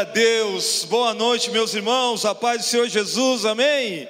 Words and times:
Glória 0.00 0.12
a 0.12 0.14
Deus, 0.14 0.86
boa 0.88 1.12
noite, 1.12 1.50
meus 1.50 1.74
irmãos, 1.74 2.24
a 2.24 2.34
paz 2.34 2.62
do 2.62 2.64
Senhor 2.64 2.88
Jesus, 2.88 3.44
amém? 3.44 3.98
amém. 3.98 4.08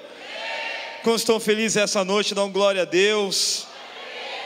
Como 1.03 1.17
estão 1.17 1.41
felizes 1.41 1.77
essa 1.77 2.05
noite, 2.05 2.33
dão 2.33 2.49
glória 2.49 2.83
a 2.83 2.85
Deus. 2.85 3.67
Amém. 3.67 4.39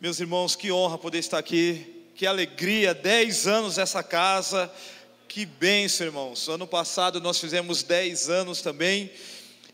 Meus 0.00 0.18
irmãos, 0.18 0.56
que 0.56 0.72
honra 0.72 0.98
poder 0.98 1.18
estar 1.18 1.38
aqui, 1.38 2.08
que 2.16 2.26
alegria, 2.26 2.92
dez 2.92 3.46
anos 3.46 3.78
essa 3.78 4.02
casa, 4.02 4.68
que 5.28 5.46
bênção, 5.46 6.04
irmãos. 6.04 6.48
Ano 6.48 6.66
passado 6.66 7.20
nós 7.20 7.38
fizemos 7.38 7.84
dez 7.84 8.28
anos 8.28 8.62
também, 8.62 9.12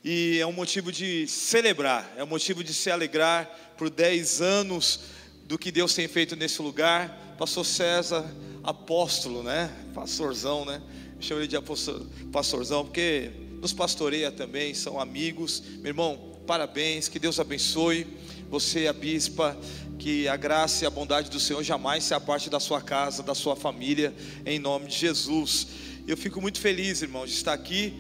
e 0.05 0.39
é 0.39 0.47
um 0.47 0.53
motivo 0.53 0.93
de 0.93 1.27
celebrar, 1.27 2.13
é 2.19 2.23
um 2.23 2.27
motivo 2.27 2.63
de 2.63 2.75
se 2.75 2.91
alegrar 2.91 3.75
por 3.79 3.89
dez 3.89 4.43
anos 4.43 5.01
do 5.45 5.59
que 5.59 5.73
Deus 5.73 5.95
tem 5.95 6.07
feito 6.07 6.37
nesse 6.37 6.61
lugar. 6.61 7.35
Pastor 7.39 7.65
César, 7.65 8.25
apóstolo, 8.63 9.43
né? 9.43 9.71
Pastorzão, 9.95 10.65
né? 10.65 10.81
Eu 11.17 11.23
chamo 11.23 11.41
ele 11.41 11.49
de 11.49 11.57
apóstolo, 11.57 12.07
pastorzão, 12.33 12.85
porque 12.85 13.31
nos 13.61 13.73
pastoreia 13.73 14.31
também, 14.31 14.75
são 14.75 15.01
amigos. 15.01 15.63
Meu 15.79 15.91
irmão, 15.91 16.33
parabéns, 16.47 17.09
que 17.09 17.19
Deus 17.19 17.39
abençoe. 17.39 18.07
Você, 18.51 18.87
a 18.87 18.93
bispa, 18.93 19.57
que 19.99 20.29
a 20.29 20.37
graça 20.37 20.85
e 20.85 20.87
a 20.87 20.91
bondade 20.91 21.31
do 21.31 21.41
Senhor 21.41 21.63
jamais 21.63 22.05
se 22.05 22.13
aparte 22.13 22.51
da 22.51 22.61
sua 22.61 22.81
casa, 22.81 23.23
da 23.23 23.35
sua 23.35 23.57
família, 23.57 24.13
em 24.45 24.59
nome 24.59 24.89
de 24.89 24.97
Jesus. 24.97 25.69
Eu 26.07 26.17
fico 26.17 26.41
muito 26.41 26.61
feliz, 26.61 27.03
irmão, 27.03 27.25
de 27.25 27.33
estar 27.33 27.53
aqui. 27.53 27.95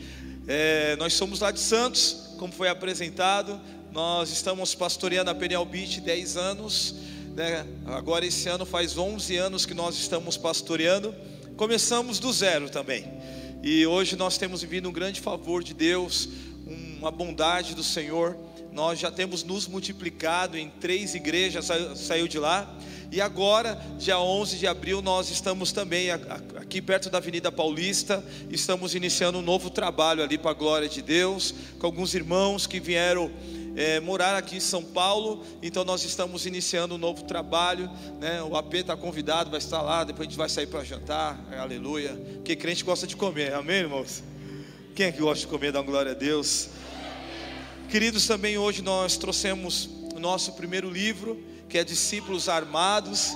É, 0.48 0.96
nós 0.96 1.14
somos 1.14 1.40
lá 1.40 1.52
de 1.52 1.60
Santos, 1.60 2.34
como 2.38 2.52
foi 2.52 2.68
apresentado. 2.68 3.60
Nós 3.92 4.30
estamos 4.30 4.74
pastoreando 4.74 5.30
a 5.30 5.34
Peniel 5.34 5.64
Beach 5.64 6.00
10 6.00 6.36
anos. 6.36 6.96
Né? 7.34 7.66
Agora, 7.86 8.26
esse 8.26 8.46
ano 8.48 8.66
faz 8.66 8.98
11 8.98 9.36
anos 9.36 9.64
que 9.64 9.72
nós 9.72 9.96
estamos 9.96 10.36
pastoreando. 10.36 11.14
Começamos 11.56 12.18
do 12.18 12.30
zero 12.30 12.68
também. 12.68 13.10
E 13.62 13.86
hoje 13.86 14.16
nós 14.16 14.36
temos 14.36 14.60
vivido 14.60 14.88
um 14.88 14.92
grande 14.92 15.20
favor 15.20 15.62
de 15.62 15.72
Deus, 15.72 16.28
uma 16.66 17.10
bondade 17.10 17.74
do 17.74 17.82
Senhor. 17.82 18.36
Nós 18.70 18.98
já 18.98 19.10
temos 19.10 19.42
nos 19.44 19.66
multiplicado 19.66 20.58
em 20.58 20.68
três 20.68 21.14
igrejas, 21.14 21.68
saiu 21.96 22.28
de 22.28 22.38
lá. 22.38 22.68
E 23.10 23.20
agora, 23.20 23.80
dia 23.98 24.18
11 24.18 24.58
de 24.58 24.66
abril, 24.66 25.00
nós 25.00 25.30
estamos 25.30 25.72
também 25.72 26.10
aqui 26.10 26.82
perto 26.82 27.08
da 27.08 27.18
Avenida 27.18 27.50
Paulista. 27.50 28.22
Estamos 28.50 28.94
iniciando 28.94 29.38
um 29.38 29.42
novo 29.42 29.70
trabalho 29.70 30.22
ali 30.22 30.36
para 30.36 30.50
a 30.50 30.54
glória 30.54 30.88
de 30.88 31.00
Deus, 31.00 31.54
com 31.78 31.86
alguns 31.86 32.14
irmãos 32.14 32.66
que 32.66 32.80
vieram 32.80 33.30
é, 33.74 34.00
morar 34.00 34.36
aqui 34.36 34.56
em 34.56 34.60
São 34.60 34.82
Paulo, 34.82 35.44
então 35.62 35.84
nós 35.84 36.04
estamos 36.04 36.46
iniciando 36.46 36.94
um 36.94 36.98
novo 36.98 37.24
trabalho. 37.24 37.90
Né? 38.20 38.42
O 38.42 38.56
AP 38.56 38.74
está 38.74 38.96
convidado, 38.96 39.50
vai 39.50 39.58
estar 39.58 39.80
lá, 39.82 40.04
depois 40.04 40.26
a 40.26 40.30
gente 40.30 40.38
vai 40.38 40.48
sair 40.48 40.66
para 40.66 40.84
jantar, 40.84 41.38
aleluia. 41.58 42.14
Porque 42.34 42.54
crente 42.56 42.84
gosta 42.84 43.06
de 43.06 43.16
comer, 43.16 43.54
amém, 43.54 43.78
irmãos? 43.78 44.22
Quem 44.94 45.06
é 45.06 45.12
que 45.12 45.20
gosta 45.20 45.40
de 45.40 45.46
comer? 45.46 45.72
Dá 45.72 45.80
uma 45.80 45.86
glória 45.86 46.12
a 46.12 46.14
Deus. 46.14 46.68
Queridos, 47.88 48.26
também 48.26 48.58
hoje 48.58 48.82
nós 48.82 49.16
trouxemos 49.16 49.88
o 50.14 50.20
nosso 50.20 50.52
primeiro 50.52 50.90
livro, 50.90 51.42
que 51.68 51.78
é 51.78 51.84
Discípulos 51.84 52.48
Armados. 52.48 53.32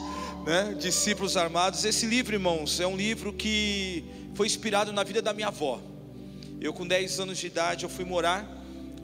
Né? 0.46 0.76
Discípulos 0.78 1.36
Armados. 1.36 1.84
Esse 1.84 2.06
livro, 2.06 2.34
irmãos, 2.34 2.78
é 2.78 2.86
um 2.86 2.96
livro 2.96 3.32
que 3.32 4.04
foi 4.34 4.46
inspirado 4.46 4.92
na 4.92 5.02
vida 5.02 5.22
da 5.22 5.32
minha 5.32 5.48
avó. 5.48 5.80
Eu, 6.60 6.72
com 6.72 6.86
10 6.86 7.20
anos 7.20 7.38
de 7.38 7.46
idade, 7.46 7.84
eu 7.84 7.88
fui 7.88 8.04
morar 8.04 8.55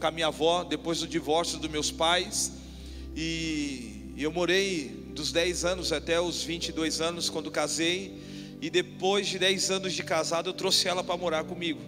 com 0.02 0.08
a 0.08 0.10
minha 0.10 0.26
avó 0.26 0.64
depois 0.64 0.98
do 0.98 1.06
divórcio 1.06 1.60
dos 1.60 1.70
meus 1.70 1.92
pais. 1.92 2.50
E 3.14 4.12
eu 4.18 4.32
morei 4.32 4.88
dos 5.14 5.30
10 5.30 5.64
anos 5.64 5.92
até 5.92 6.20
os 6.20 6.42
22 6.42 7.00
anos 7.00 7.30
quando 7.30 7.52
casei. 7.52 8.20
E 8.60 8.68
depois 8.68 9.28
de 9.28 9.38
10 9.38 9.70
anos 9.70 9.92
de 9.92 10.02
casado, 10.02 10.50
eu 10.50 10.54
trouxe 10.54 10.88
ela 10.88 11.04
para 11.04 11.16
morar 11.16 11.44
comigo. 11.44 11.80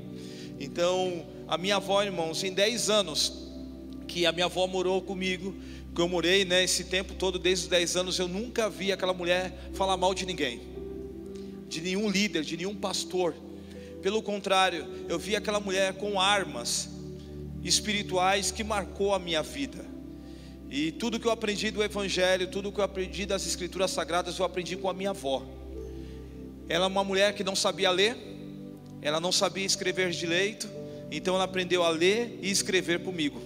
Então, 0.61 1.27
a 1.49 1.59
minha 1.59 1.75
avó, 1.77 2.05
irmãos, 2.05 2.45
em 2.45 2.53
10 2.53 2.89
anos 2.89 3.49
que 4.07 4.27
a 4.27 4.31
minha 4.31 4.47
avó 4.47 4.65
morou 4.69 5.03
comigo, 5.03 5.53
que 5.93 6.01
eu 6.01 6.07
morei 6.07 6.45
né, 6.45 6.63
esse 6.63 6.85
tempo 6.85 7.15
todo, 7.15 7.37
desde 7.37 7.65
os 7.65 7.71
10 7.71 7.97
anos, 7.97 8.19
eu 8.21 8.29
nunca 8.29 8.71
vi 8.71 8.93
aquela 8.93 9.13
mulher 9.13 9.71
falar 9.73 9.97
mal 9.97 10.15
de 10.15 10.25
ninguém, 10.25 10.61
de 11.69 11.81
nenhum 11.81 12.09
líder, 12.09 12.45
de 12.45 12.57
nenhum 12.57 12.77
pastor. 12.77 13.35
Pelo 14.01 14.23
contrário, 14.23 14.87
eu 15.09 15.19
vi 15.19 15.35
aquela 15.35 15.59
mulher 15.59 15.95
com 15.95 16.21
armas, 16.21 16.94
espirituais 17.65 18.51
que 18.51 18.63
marcou 18.63 19.15
a 19.15 19.19
minha 19.19 19.43
vida. 19.43 19.85
E 20.71 20.93
tudo 20.93 21.19
que 21.19 21.27
eu 21.27 21.31
aprendi 21.31 21.71
do 21.71 21.83
Evangelho, 21.83 22.49
tudo 22.49 22.71
que 22.71 22.79
eu 22.79 22.85
aprendi 22.85 23.25
das 23.25 23.47
Escrituras 23.47 23.91
Sagradas, 23.91 24.39
eu 24.39 24.45
aprendi 24.45 24.77
com 24.77 24.89
a 24.89 24.95
minha 24.95 25.11
avó. 25.11 25.43
Ela 26.69 26.85
é 26.85 26.89
uma 26.89 27.05
mulher 27.05 27.35
que 27.35 27.45
não 27.45 27.57
sabia 27.57 27.91
ler, 27.91 28.17
ela 29.01 29.21
não 29.21 29.33
sabia 29.33 29.65
escrever 29.65 30.11
direito, 30.11 30.69
então 31.11 31.35
ela 31.35 31.45
aprendeu 31.45 31.83
a 31.83 31.89
ler 31.89 32.39
e 32.43 32.51
escrever 32.51 33.01
comigo. 33.01 33.41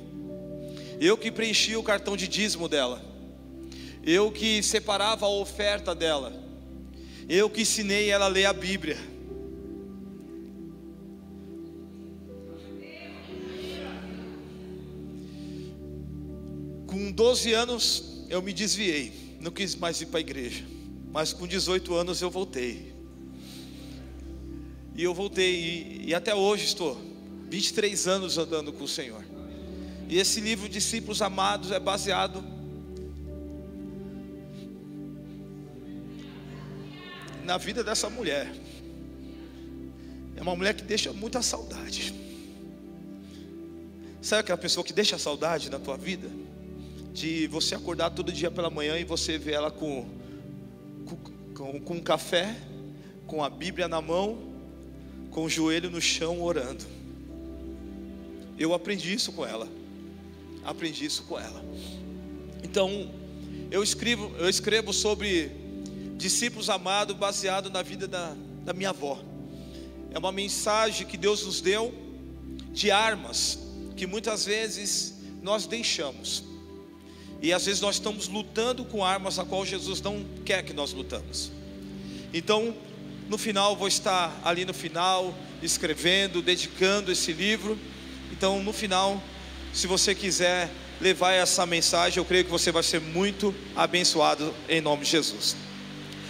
Eu 1.01 1.17
que 1.17 1.31
preenchi 1.31 1.77
o 1.77 1.83
cartão 1.83 2.17
de 2.17 2.27
dízimo 2.27 2.69
dela, 2.69 3.03
eu 4.05 4.33
que 4.33 4.63
separava 4.63 5.27
a 5.27 5.29
oferta 5.29 5.95
dela, 5.95 6.33
eu 7.29 7.51
que 7.51 7.63
ensinei 7.63 8.11
ela 8.11 8.25
a 8.25 8.29
ler 8.29 8.47
a 8.47 8.53
Bíblia. 8.53 8.97
Com 16.89 17.13
12 17.13 17.53
anos 17.53 18.25
eu 18.31 18.41
me 18.41 18.51
desviei, 18.51 19.37
não 19.41 19.51
quis 19.51 19.75
mais 19.75 20.01
ir 20.01 20.07
para 20.07 20.19
a 20.19 20.21
igreja. 20.21 20.65
Mas 21.13 21.35
com 21.35 21.47
18 21.47 21.95
anos 21.95 22.23
eu 22.23 22.31
voltei. 22.31 22.95
E 24.97 25.05
eu 25.05 25.13
voltei, 25.13 25.55
e, 25.55 26.09
e 26.09 26.15
até 26.15 26.35
hoje 26.35 26.65
estou 26.65 26.99
23 27.51 28.09
anos 28.09 28.39
andando 28.39 28.73
com 28.73 28.85
o 28.85 28.89
Senhor. 28.89 29.23
E 30.09 30.19
esse 30.19 30.41
livro 30.41 30.67
Discípulos 30.67 31.21
Amados 31.21 31.71
é 31.71 31.79
baseado 31.79 32.43
na 37.45 37.59
vida 37.59 37.85
dessa 37.85 38.09
mulher. 38.09 38.51
É 40.37 40.41
uma 40.41 40.57
mulher 40.57 40.75
que 40.75 40.83
deixa 40.83 41.13
muita 41.13 41.43
saudade. 41.43 42.15
Sabe 44.23 44.41
aquela 44.41 44.57
pessoa 44.57 44.83
que 44.83 44.95
deixa 44.95 45.19
saudade 45.19 45.69
na 45.69 45.79
tua 45.79 45.99
vida? 45.99 46.48
De 47.19 47.49
você 47.49 47.75
acordar 47.75 48.11
todo 48.11 48.33
dia 48.33 48.51
pela 48.51 48.71
manhã 48.71 48.97
e 48.97 49.05
você 49.05 49.37
ver 49.37 49.55
ela 49.55 49.71
com, 49.71 50.09
com, 51.55 51.81
com 51.81 51.95
um 51.95 52.01
café, 52.01 52.57
com 53.27 53.43
a 53.43 53.51
Bíblia 53.51 53.89
na 53.89 54.01
mão, 54.01 54.39
com 55.31 55.45
o 55.45 55.49
joelho 55.49 55.91
no 55.91 56.01
chão 56.01 56.41
orando. 56.43 56.85
Eu 58.57 58.73
aprendi 58.73 59.13
isso 59.13 59.33
com 59.33 59.45
ela. 59.45 59.69
Aprendi 60.65 61.05
isso 61.05 61.25
com 61.25 61.39
ela. 61.39 61.65
Então, 62.63 63.11
eu 63.71 63.83
escrevo, 63.83 64.33
eu 64.39 64.49
escrevo 64.49 64.93
sobre 64.93 65.51
discípulos 66.17 66.71
amados 66.71 67.17
baseado 67.17 67.69
na 67.69 67.83
vida 67.83 68.07
da, 68.07 68.35
da 68.65 68.73
minha 68.73 68.91
avó. 68.91 69.21
É 70.13 70.19
uma 70.19 70.33
mensagem 70.33 71.07
que 71.07 71.17
Deus 71.17 71.45
nos 71.45 71.61
deu 71.61 71.93
de 72.73 72.91
armas 72.91 73.59
que 73.97 74.07
muitas 74.07 74.45
vezes 74.45 75.15
nós 75.43 75.67
deixamos. 75.67 76.45
E 77.41 77.53
às 77.53 77.67
vezes 77.67 77.81
nós 77.81 77.97
estamos 77.97 78.27
lutando 78.29 78.85
com 78.85 79.05
armas 79.05 79.39
a 79.39 79.45
qual 79.45 79.65
Jesus 79.65 80.01
não 80.01 80.25
quer 80.45 80.65
que 80.65 80.73
nós 80.73 80.93
lutamos. 80.93 81.53
Então, 82.35 82.75
no 83.29 83.39
final, 83.39 83.77
vou 83.77 83.87
estar 83.87 84.41
ali 84.45 84.65
no 84.65 84.75
final, 84.75 85.33
escrevendo, 85.63 86.43
dedicando 86.43 87.13
esse 87.13 87.33
livro. 87.33 87.79
Então, 88.33 88.63
no 88.63 88.73
final, 88.73 89.23
se 89.73 89.87
você 89.87 90.15
quiser 90.15 90.69
levar 91.01 91.33
essa 91.33 91.65
mensagem, 91.65 92.19
eu 92.19 92.25
creio 92.25 92.45
que 92.45 92.51
você 92.51 92.73
vai 92.73 92.83
ser 92.83 93.01
muito 93.01 93.55
abençoado 93.77 94.53
em 94.69 94.81
nome 94.81 95.05
de 95.05 95.11
Jesus. 95.11 95.57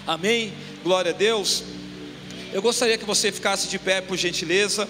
Amém? 0.06 0.53
Glória 0.82 1.12
a 1.12 1.15
Deus. 1.15 1.65
Eu 2.53 2.61
gostaria 2.61 2.99
que 2.99 3.05
você 3.05 3.32
ficasse 3.32 3.67
de 3.69 3.79
pé, 3.79 4.03
por 4.03 4.17
gentileza. 4.17 4.87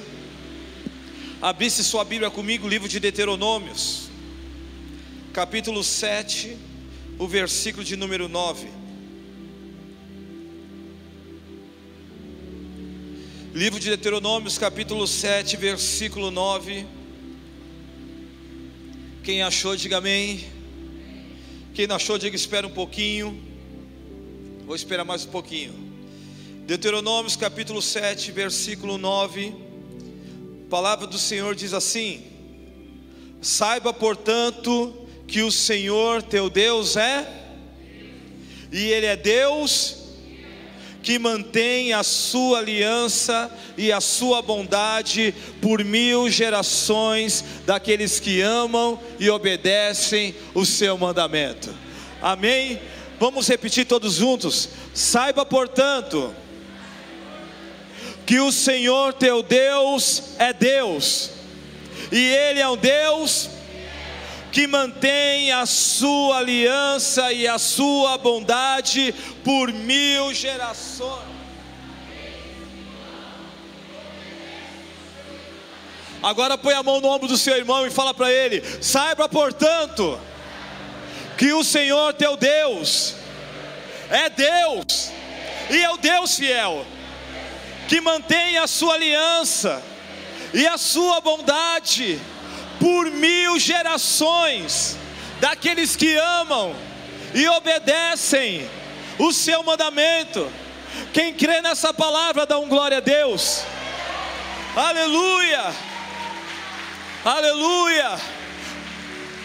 Abrisse 1.41 1.85
sua 1.85 2.05
Bíblia 2.05 2.31
comigo, 2.31 2.67
livro 2.67 2.89
de 2.89 2.99
Deuteronômios 2.99 4.08
capítulo 5.33 5.85
7, 5.85 6.57
o 7.19 7.27
versículo 7.27 7.85
de 7.85 7.97
número 7.97 8.29
9. 8.29 8.69
Livro 13.55 13.79
de 13.79 13.89
Deuteronômios, 13.89 14.59
capítulo 14.59 15.07
7, 15.07 15.57
versículo 15.57 16.31
9. 16.31 16.87
Quem 19.23 19.43
achou, 19.43 19.77
diga 19.77 19.99
amém. 19.99 20.45
Quem 21.75 21.87
não 21.87 21.97
achou, 21.97 22.19
diga 22.19 22.35
espera 22.35 22.67
um 22.67 22.71
pouquinho. 22.71 23.41
Vou 24.65 24.75
esperar 24.75 25.05
mais 25.05 25.25
um 25.25 25.31
pouquinho. 25.31 25.75
Deuteronômios, 26.67 27.37
capítulo 27.37 27.83
7, 27.83 28.33
versículo 28.33 28.97
9. 28.97 29.55
A 30.67 30.71
palavra 30.71 31.07
do 31.07 31.19
Senhor 31.19 31.55
diz 31.55 31.73
assim: 31.73 32.23
Saiba, 33.41 33.93
portanto, 33.93 35.08
que 35.29 35.43
o 35.43 35.53
Senhor 35.53 36.23
teu 36.23 36.49
Deus 36.49 36.97
é, 36.97 37.29
e 38.73 38.91
Ele 38.91 39.07
é 39.07 39.17
Deus 39.17 39.97
que 41.03 41.19
mantém 41.19 41.93
a 41.93 42.03
sua 42.03 42.59
aliança 42.59 43.51
e 43.77 43.93
a 43.93 44.01
sua 44.01 44.43
bondade 44.43 45.35
por 45.61 45.85
mil 45.85 46.29
gerações 46.29 47.45
daqueles 47.65 48.19
que 48.19 48.41
amam 48.41 49.01
e 49.19 49.31
obedecem 49.31 50.35
o 50.55 50.67
seu 50.67 50.99
mandamento. 50.99 51.75
Amém? 52.21 52.81
Vamos 53.19 53.49
repetir 53.49 53.87
todos 53.87 54.15
juntos. 54.15 54.71
Saiba, 54.93 55.47
portanto, 55.47 56.35
que 58.27 58.41
o 58.41 58.53
Senhor 58.53 59.13
teu 59.15 59.43
Deus 59.43 60.23
é 60.39 60.53
Deus, 60.53 61.31
e 62.13 62.19
Ele 62.19 62.61
é 62.61 62.69
um 62.69 62.77
Deus 62.77 63.58
que 64.51 64.67
mantém 64.67 65.53
a 65.53 65.67
sua 65.67 66.39
aliança 66.39 67.33
e 67.33 67.47
a 67.47 67.59
sua 67.59 68.17
bondade 68.19 69.15
por 69.45 69.73
mil 69.73 70.33
gerações. 70.33 71.29
Agora 76.23 76.59
põe 76.59 76.75
a 76.75 76.83
mão 76.83 77.01
no 77.01 77.09
ombro 77.09 77.29
do 77.29 77.39
seu 77.39 77.57
irmão 77.57 77.87
e 77.87 77.91
fala 77.91 78.13
para 78.13 78.33
ele: 78.33 78.63
saiba, 78.83 79.29
portanto, 79.29 80.19
que 81.37 81.53
o 81.53 81.63
Senhor 81.63 82.13
teu 82.15 82.37
Deus 82.37 83.15
é 84.11 84.29
Deus, 84.29 85.13
e 85.71 85.83
é 85.83 85.91
o 85.91 85.97
Deus 85.97 86.37
fiel, 86.37 86.85
que 87.89 88.01
mantém 88.01 88.59
a 88.59 88.67
sua 88.67 88.95
aliança 88.95 89.83
e 90.53 90.67
a 90.67 90.79
sua 90.79 91.21
bondade 91.21 92.21
por 92.79 93.11
mil 93.11 93.59
gerações 93.59 94.97
daqueles 95.41 95.97
que 95.97 96.17
amam 96.17 96.75
e 97.35 97.49
obedecem 97.49 98.69
o 99.19 99.33
seu 99.33 99.63
mandamento. 99.63 100.51
Quem 101.13 101.35
crê 101.35 101.61
nessa 101.61 101.93
palavra 101.93 102.47
dá 102.47 102.59
um 102.59 102.69
glória 102.69 102.99
a 102.99 103.01
Deus. 103.01 103.63
Aleluia! 104.77 105.75
Aleluia! 107.25 108.19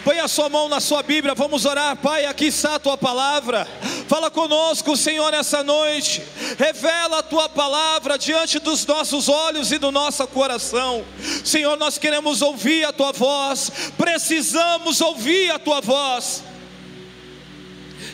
Põe 0.04 0.20
a 0.20 0.28
sua 0.28 0.48
mão 0.50 0.68
na 0.68 0.80
sua 0.80 1.02
Bíblia, 1.02 1.34
vamos 1.34 1.64
orar, 1.64 1.96
Pai. 1.96 2.26
Aqui 2.26 2.46
está 2.46 2.74
a 2.74 2.78
tua 2.78 2.96
palavra. 2.96 3.66
Fala 4.06 4.30
conosco, 4.30 4.96
Senhor, 4.96 5.32
nessa 5.32 5.62
noite. 5.62 6.22
Revela 6.58 7.18
a 7.18 7.22
tua 7.22 7.48
palavra 7.48 8.18
diante 8.18 8.58
dos 8.58 8.84
nossos 8.86 9.28
olhos 9.28 9.72
e 9.72 9.78
do 9.78 9.90
nosso 9.90 10.26
coração. 10.26 11.04
Senhor, 11.44 11.76
nós 11.76 11.98
queremos 11.98 12.42
ouvir 12.42 12.84
a 12.84 12.92
tua 12.92 13.12
voz, 13.12 13.70
precisamos 13.96 15.00
ouvir 15.00 15.50
a 15.50 15.58
tua 15.58 15.80
voz 15.80 16.42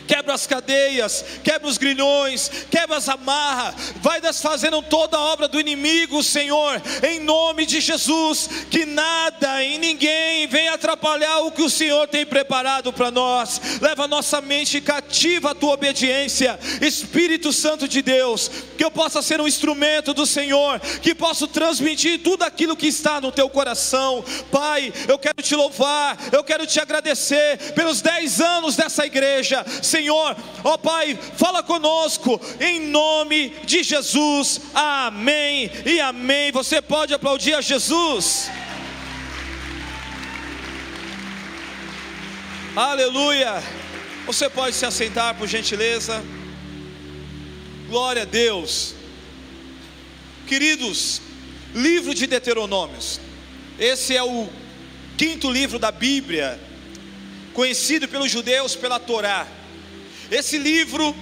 quebra 0.07 0.33
as 0.33 0.47
cadeias, 0.47 1.23
quebra 1.43 1.67
os 1.67 1.77
grilhões, 1.77 2.49
quebra 2.69 2.97
as 2.97 3.07
amarras, 3.07 3.75
vai 3.97 4.21
desfazendo 4.21 4.81
toda 4.81 5.17
a 5.17 5.21
obra 5.21 5.47
do 5.47 5.59
inimigo, 5.59 6.23
Senhor, 6.23 6.81
em 7.03 7.19
nome 7.19 7.65
de 7.65 7.79
Jesus, 7.79 8.49
que 8.69 8.85
nada 8.85 9.63
e 9.63 9.77
ninguém 9.77 10.47
venha 10.47 10.73
atrapalhar 10.73 11.39
o 11.41 11.51
que 11.51 11.61
o 11.61 11.69
Senhor 11.69 12.07
tem 12.07 12.25
preparado 12.25 12.91
para 12.93 13.11
nós, 13.11 13.61
leva 13.81 14.05
a 14.05 14.07
nossa 14.07 14.41
mente 14.41 14.81
cativa 14.81 15.51
à 15.51 15.55
tua 15.55 15.73
obediência, 15.73 16.59
Espírito 16.81 17.51
Santo 17.53 17.87
de 17.87 18.01
Deus, 18.01 18.49
que 18.77 18.83
eu 18.83 18.91
possa 18.91 19.21
ser 19.21 19.39
um 19.39 19.47
instrumento 19.47 20.13
do 20.13 20.25
Senhor, 20.25 20.79
que 21.01 21.13
possa 21.13 21.47
transmitir 21.47 22.21
tudo 22.23 22.43
aquilo 22.43 22.75
que 22.75 22.87
está 22.87 23.21
no 23.21 23.31
teu 23.31 23.49
coração, 23.49 24.23
Pai, 24.51 24.93
eu 25.07 25.17
quero 25.17 25.41
te 25.41 25.55
louvar, 25.55 26.17
eu 26.31 26.43
quero 26.43 26.65
te 26.65 26.79
agradecer 26.79 27.73
pelos 27.73 28.01
dez 28.01 28.41
anos 28.41 28.75
dessa 28.75 29.05
igreja, 29.05 29.65
Senhor. 29.91 30.35
Ó 30.63 30.77
Pai, 30.77 31.17
fala 31.35 31.61
conosco 31.61 32.39
em 32.59 32.79
nome 32.87 33.49
de 33.65 33.83
Jesus. 33.83 34.61
Amém 34.73 35.69
e 35.85 35.99
amém. 35.99 36.51
Você 36.51 36.81
pode 36.81 37.13
aplaudir 37.13 37.53
a 37.53 37.61
Jesus. 37.61 38.49
Aleluia. 42.75 43.61
Você 44.25 44.49
pode 44.49 44.75
se 44.75 44.85
assentar 44.85 45.35
por 45.35 45.47
gentileza. 45.47 46.23
Glória 47.89 48.21
a 48.21 48.25
Deus. 48.25 48.95
Queridos, 50.47 51.21
livro 51.73 52.13
de 52.13 52.25
Deuteronômios. 52.27 53.19
Esse 53.77 54.15
é 54.15 54.23
o 54.23 54.47
quinto 55.17 55.51
livro 55.51 55.77
da 55.77 55.91
Bíblia, 55.91 56.59
conhecido 57.53 58.07
pelos 58.07 58.31
judeus 58.31 58.75
pela 58.75 58.99
Torá. 58.99 59.47
Esse 60.31 60.57
livro, 60.57 61.13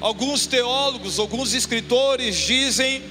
alguns 0.00 0.46
teólogos, 0.46 1.18
alguns 1.18 1.52
escritores 1.52 2.36
dizem 2.36 3.02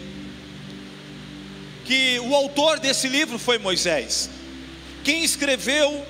que 1.83 2.18
o 2.21 2.33
autor 2.33 2.80
desse 2.80 3.10
livro 3.10 3.38
foi 3.38 3.57
Moisés. 3.57 4.30
Quem 5.04 5.21
escreveu 5.21 6.06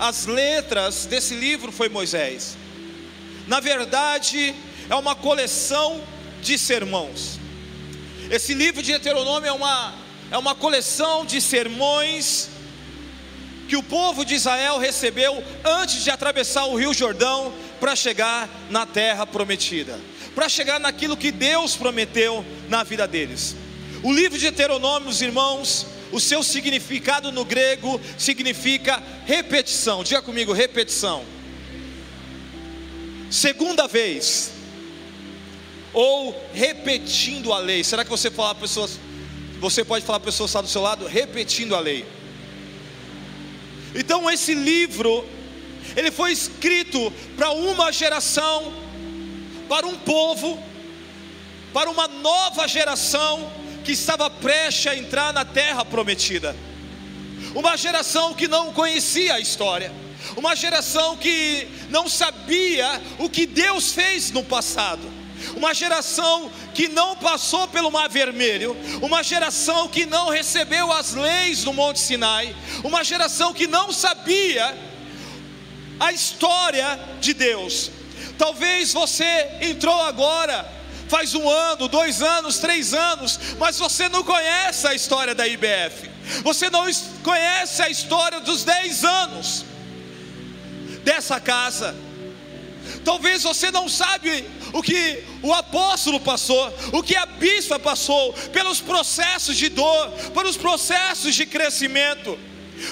as 0.00 0.26
letras 0.26 1.06
desse 1.06 1.36
livro 1.36 1.70
foi 1.70 1.88
Moisés. 1.88 2.56
Na 3.46 3.60
verdade, 3.60 4.52
é 4.90 4.94
uma 4.96 5.14
coleção 5.14 6.02
de 6.42 6.58
sermãos. 6.58 7.38
Esse 8.28 8.52
livro 8.52 8.82
de 8.82 8.90
Deuteronômio 8.90 9.48
é 9.48 9.52
uma, 9.52 9.94
é 10.32 10.36
uma 10.36 10.56
coleção 10.56 11.24
de 11.24 11.40
sermões 11.40 12.48
que 13.68 13.76
o 13.76 13.82
povo 13.82 14.24
de 14.24 14.34
Israel 14.34 14.78
recebeu 14.78 15.42
antes 15.64 16.02
de 16.02 16.10
atravessar 16.10 16.64
o 16.64 16.74
Rio 16.74 16.92
Jordão 16.92 17.54
para 17.80 17.94
chegar 17.96 18.48
na 18.70 18.86
terra 18.86 19.26
prometida, 19.26 20.00
para 20.34 20.48
chegar 20.48 20.80
naquilo 20.80 21.16
que 21.16 21.30
Deus 21.30 21.76
prometeu 21.76 22.44
na 22.68 22.82
vida 22.82 23.06
deles. 23.06 23.56
O 24.02 24.12
livro 24.12 24.38
de 24.38 24.44
Deuteronômios, 24.44 25.22
irmãos, 25.22 25.86
o 26.12 26.20
seu 26.20 26.42
significado 26.42 27.32
no 27.32 27.44
grego 27.44 28.00
significa 28.16 29.02
repetição. 29.26 30.04
Diga 30.04 30.22
comigo, 30.22 30.52
repetição. 30.52 31.24
Segunda 33.30 33.88
vez, 33.88 34.52
ou 35.92 36.38
repetindo 36.52 37.52
a 37.52 37.58
lei. 37.58 37.82
Será 37.82 38.04
que 38.04 38.10
você 38.10 38.30
fala 38.30 38.54
pessoas, 38.54 38.98
você 39.58 39.84
pode 39.84 40.04
falar 40.04 40.20
para 40.20 40.26
pessoas 40.26 40.50
que 40.50 40.56
está 40.56 40.60
do 40.60 40.68
seu 40.68 40.82
lado, 40.82 41.06
repetindo 41.06 41.74
a 41.74 41.80
lei? 41.80 42.04
Então 43.94 44.28
esse 44.30 44.54
livro, 44.54 45.24
ele 45.96 46.10
foi 46.10 46.32
escrito 46.32 47.12
para 47.36 47.50
uma 47.50 47.92
geração, 47.92 48.72
para 49.68 49.86
um 49.86 49.96
povo, 49.96 50.62
para 51.72 51.90
uma 51.90 52.08
nova 52.08 52.66
geração 52.68 53.50
que 53.84 53.92
estava 53.92 54.30
prestes 54.30 54.86
a 54.86 54.96
entrar 54.96 55.32
na 55.32 55.44
terra 55.44 55.84
prometida. 55.84 56.56
Uma 57.54 57.76
geração 57.76 58.34
que 58.34 58.48
não 58.48 58.72
conhecia 58.72 59.34
a 59.34 59.40
história, 59.40 59.92
uma 60.36 60.56
geração 60.56 61.16
que 61.16 61.68
não 61.90 62.08
sabia 62.08 63.00
o 63.18 63.28
que 63.28 63.46
Deus 63.46 63.92
fez 63.92 64.30
no 64.30 64.42
passado. 64.42 65.12
Uma 65.56 65.74
geração 65.74 66.50
que 66.72 66.88
não 66.88 67.16
passou 67.16 67.68
pelo 67.68 67.90
Mar 67.90 68.08
Vermelho, 68.08 68.74
uma 69.02 69.22
geração 69.22 69.86
que 69.88 70.06
não 70.06 70.30
recebeu 70.30 70.90
as 70.90 71.12
leis 71.12 71.64
do 71.64 71.72
Monte 71.72 72.00
Sinai, 72.00 72.56
uma 72.82 73.04
geração 73.04 73.52
que 73.52 73.66
não 73.66 73.92
sabia 73.92 74.74
a 75.98 76.12
história 76.12 76.98
de 77.20 77.34
Deus. 77.34 77.90
Talvez 78.38 78.92
você 78.92 79.24
entrou 79.60 80.00
agora, 80.02 80.68
faz 81.08 81.34
um 81.34 81.48
ano, 81.48 81.88
dois 81.88 82.22
anos, 82.22 82.58
três 82.58 82.92
anos, 82.94 83.38
mas 83.58 83.78
você 83.78 84.08
não 84.08 84.24
conhece 84.24 84.86
a 84.86 84.94
história 84.94 85.34
da 85.34 85.46
IBF, 85.46 86.10
você 86.42 86.70
não 86.70 86.86
conhece 87.22 87.82
a 87.82 87.88
história 87.88 88.40
dos 88.40 88.64
dez 88.64 89.04
anos 89.04 89.64
dessa 91.04 91.38
casa. 91.38 91.94
Talvez 93.04 93.42
você 93.42 93.70
não 93.70 93.88
sabe 93.88 94.44
o 94.72 94.82
que 94.82 95.22
o 95.42 95.52
apóstolo 95.52 96.20
passou, 96.20 96.72
o 96.92 97.02
que 97.02 97.16
a 97.16 97.26
bispa 97.26 97.78
passou, 97.78 98.32
pelos 98.52 98.80
processos 98.80 99.56
de 99.56 99.68
dor, 99.68 100.10
pelos 100.34 100.56
processos 100.56 101.34
de 101.34 101.46
crescimento. 101.46 102.38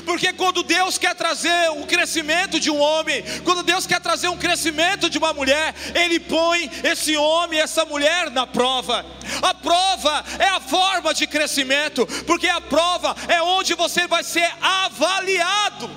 Porque 0.04 0.32
quando 0.32 0.62
Deus 0.62 0.98
quer 0.98 1.14
trazer 1.14 1.70
o 1.70 1.86
crescimento 1.86 2.58
de 2.58 2.70
um 2.70 2.78
homem, 2.78 3.22
quando 3.44 3.62
Deus 3.62 3.86
quer 3.86 4.00
trazer 4.00 4.28
um 4.28 4.36
crescimento 4.36 5.10
de 5.10 5.18
uma 5.18 5.32
mulher, 5.32 5.74
Ele 5.94 6.18
põe 6.20 6.70
esse 6.84 7.16
homem, 7.16 7.60
essa 7.60 7.84
mulher 7.84 8.30
na 8.30 8.46
prova. 8.46 9.04
A 9.42 9.54
prova 9.54 10.24
é 10.38 10.48
a 10.48 10.60
forma 10.60 11.12
de 11.12 11.26
crescimento, 11.26 12.06
porque 12.26 12.48
a 12.48 12.60
prova 12.60 13.14
é 13.28 13.42
onde 13.42 13.74
você 13.74 14.06
vai 14.06 14.22
ser 14.22 14.48
avaliado 14.60 15.90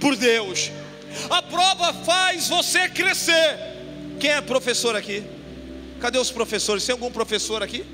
por 0.00 0.16
Deus. 0.16 0.70
A 1.30 1.42
prova 1.42 1.92
faz 1.92 2.48
você 2.48 2.88
crescer. 2.88 3.58
Quem 4.20 4.30
é 4.30 4.40
professor 4.40 4.96
aqui? 4.96 5.24
Cadê 6.00 6.18
os 6.18 6.30
professores? 6.30 6.84
Tem 6.84 6.92
algum 6.92 7.10
professor 7.10 7.62
aqui? 7.62 7.84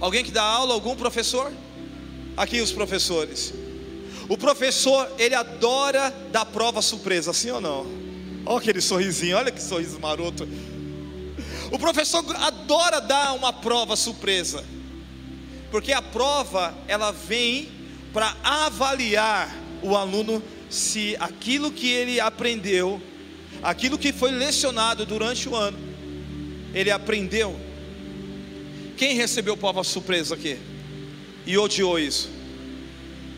Alguém 0.00 0.24
que 0.24 0.30
dá 0.30 0.42
aula? 0.42 0.74
Algum 0.74 0.96
professor? 0.96 1.52
Aqui 2.36 2.60
os 2.60 2.72
professores. 2.72 3.52
O 4.32 4.38
professor, 4.38 5.12
ele 5.18 5.34
adora 5.34 6.10
dar 6.30 6.46
prova 6.46 6.80
surpresa, 6.80 7.32
assim 7.32 7.50
ou 7.50 7.60
não? 7.60 7.86
Olha 8.46 8.56
aquele 8.56 8.80
sorrisinho, 8.80 9.36
olha 9.36 9.50
que 9.50 9.60
sorriso 9.60 10.00
maroto. 10.00 10.48
O 11.70 11.78
professor 11.78 12.24
adora 12.36 12.98
dar 12.98 13.34
uma 13.34 13.52
prova 13.52 13.94
surpresa. 13.94 14.64
Porque 15.70 15.92
a 15.92 16.00
prova, 16.00 16.72
ela 16.88 17.10
vem 17.10 17.68
para 18.10 18.34
avaliar 18.42 19.54
o 19.82 19.94
aluno 19.94 20.42
se 20.70 21.14
aquilo 21.20 21.70
que 21.70 21.90
ele 21.90 22.18
aprendeu, 22.18 23.02
aquilo 23.62 23.98
que 23.98 24.14
foi 24.14 24.30
lecionado 24.30 25.04
durante 25.04 25.46
o 25.46 25.54
ano, 25.54 25.78
ele 26.72 26.90
aprendeu. 26.90 27.54
Quem 28.96 29.14
recebeu 29.14 29.58
prova 29.58 29.84
surpresa 29.84 30.36
aqui? 30.36 30.58
E 31.44 31.58
odiou 31.58 31.98
isso? 31.98 32.40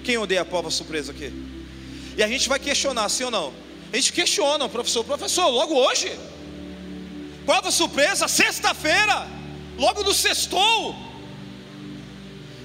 Quem 0.04 0.18
odeia 0.18 0.42
a 0.42 0.44
prova 0.44 0.70
surpresa 0.70 1.12
aqui? 1.12 1.32
E 2.16 2.22
a 2.22 2.28
gente 2.28 2.48
vai 2.48 2.58
questionar, 2.58 3.08
sim 3.08 3.24
ou 3.24 3.30
não? 3.30 3.52
A 3.92 3.96
gente 3.96 4.12
questiona 4.12 4.64
o 4.64 4.68
professor, 4.68 5.02
professor, 5.02 5.48
logo 5.48 5.74
hoje? 5.74 6.12
Prova 7.46 7.70
surpresa, 7.70 8.28
sexta-feira, 8.28 9.26
logo 9.78 10.02
no 10.02 10.12
sextou. 10.12 10.94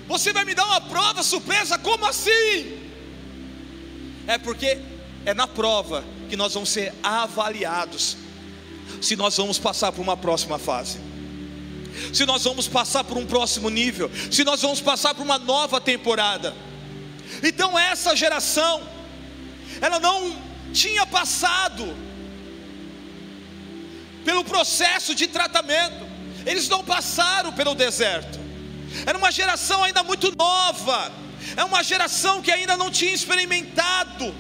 Você 0.08 0.34
vai 0.34 0.44
me 0.44 0.54
dar 0.54 0.66
uma 0.66 0.82
prova 0.82 1.24
surpresa? 1.24 1.78
Como 1.78 2.06
assim? 2.06 2.78
É 4.28 4.38
porque 4.38 4.78
é 5.26 5.34
na 5.34 5.48
prova 5.48 6.04
que 6.30 6.36
nós 6.36 6.54
vamos 6.54 6.70
ser 6.70 6.94
avaliados 7.02 8.18
se 9.02 9.16
nós 9.16 9.38
vamos 9.38 9.58
passar 9.58 9.92
por 9.92 10.02
uma 10.02 10.18
próxima 10.18 10.58
fase. 10.58 11.00
Se 12.14 12.26
nós 12.26 12.44
vamos 12.44 12.68
passar 12.68 13.04
por 13.04 13.18
um 13.18 13.26
próximo 13.26 13.70
nível, 13.70 14.10
se 14.32 14.44
nós 14.44 14.62
vamos 14.62 14.82
passar 14.82 15.14
por 15.14 15.24
uma 15.24 15.38
nova 15.38 15.80
temporada. 15.80 16.56
Então 17.44 17.78
essa 17.78 18.16
geração 18.16 18.82
ela 19.82 20.00
não 20.00 20.36
tinha 20.74 21.06
passado 21.06 21.96
pelo 24.26 24.44
processo 24.44 25.16
de 25.16 25.28
tratamento, 25.28 26.06
eles 26.46 26.68
não 26.68 26.84
passaram 26.84 27.52
pelo 27.54 27.74
deserto, 27.74 28.40
era 29.06 29.18
uma 29.18 29.32
geração 29.32 29.84
ainda 29.84 30.04
muito 30.04 30.36
nova, 30.36 31.12
é 31.56 31.64
uma 31.64 31.82
geração 31.84 32.42
que 32.42 32.52
ainda 32.52 32.76
não 32.76 32.92
tinha 32.92 33.14
experimentado, 33.14 34.36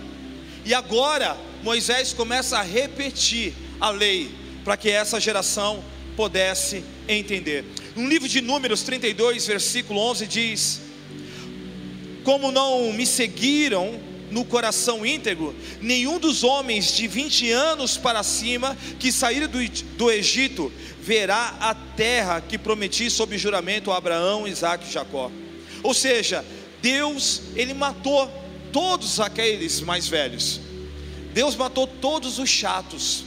e 0.65 0.73
agora 0.73 1.37
Moisés 1.63 2.13
começa 2.13 2.59
a 2.59 2.61
repetir 2.61 3.53
a 3.79 3.89
lei, 3.89 4.29
para 4.63 4.75
que 4.77 4.89
essa 4.89 5.19
geração 5.19 5.83
pudesse 6.15 6.83
entender. 7.07 7.65
No 7.95 8.07
livro 8.07 8.27
de 8.27 8.41
Números 8.41 8.83
32, 8.83 9.47
versículo 9.47 9.99
11 10.01 10.27
diz: 10.27 10.81
Como 12.23 12.51
não 12.51 12.91
me 12.93 13.05
seguiram 13.05 13.99
no 14.29 14.45
coração 14.45 15.05
íntegro, 15.05 15.55
nenhum 15.81 16.19
dos 16.19 16.43
homens 16.43 16.95
de 16.95 17.07
20 17.07 17.51
anos 17.51 17.97
para 17.97 18.21
cima 18.23 18.77
que 18.99 19.11
saíram 19.11 19.47
do, 19.47 19.57
do 19.97 20.11
Egito 20.11 20.71
verá 21.01 21.55
a 21.59 21.73
terra 21.73 22.41
que 22.41 22.57
prometi 22.57 23.09
sob 23.09 23.37
juramento 23.37 23.91
a 23.91 23.97
Abraão, 23.97 24.47
Isaac 24.47 24.87
e 24.87 24.91
Jacó. 24.91 25.31
Ou 25.81 25.93
seja, 25.93 26.45
Deus, 26.81 27.41
ele 27.55 27.73
matou 27.73 28.29
todos 28.71 29.19
aqueles 29.19 29.81
mais 29.81 30.07
velhos. 30.07 30.59
Deus 31.33 31.55
matou 31.55 31.87
todos 31.87 32.37
os 32.39 32.49
chatos. 32.49 33.23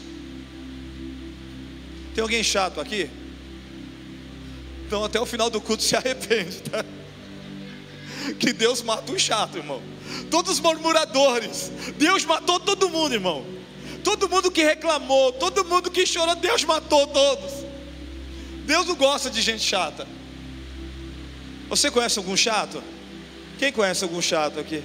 Tem 2.14 2.22
alguém 2.22 2.42
chato 2.42 2.80
aqui? 2.80 3.08
Então 4.86 5.04
até 5.04 5.18
o 5.20 5.26
final 5.26 5.48
do 5.48 5.60
culto 5.60 5.82
se 5.82 5.96
arrepende, 5.96 6.60
tá? 6.62 6.84
Que 8.34 8.52
Deus 8.52 8.82
mata 8.82 9.12
o 9.12 9.18
chato, 9.18 9.58
irmão 9.58 9.82
todos 10.32 10.52
os 10.52 10.60
murmuradores. 10.60 11.70
Deus 11.98 12.24
matou 12.24 12.58
todo 12.58 12.88
mundo, 12.88 13.14
irmão. 13.14 13.44
Todo 14.02 14.28
mundo 14.28 14.50
que 14.50 14.64
reclamou, 14.64 15.32
todo 15.32 15.64
mundo 15.64 15.90
que 15.90 16.06
chorou, 16.06 16.34
Deus 16.34 16.64
matou 16.64 17.06
todos. 17.06 17.52
Deus 18.64 18.86
não 18.86 18.94
gosta 18.94 19.30
de 19.30 19.42
gente 19.42 19.62
chata. 19.62 20.06
Você 21.68 21.90
conhece 21.90 22.18
algum 22.18 22.36
chato? 22.36 22.82
Quem 23.58 23.70
conhece 23.70 24.02
algum 24.02 24.20
chato 24.20 24.58
aqui? 24.58 24.82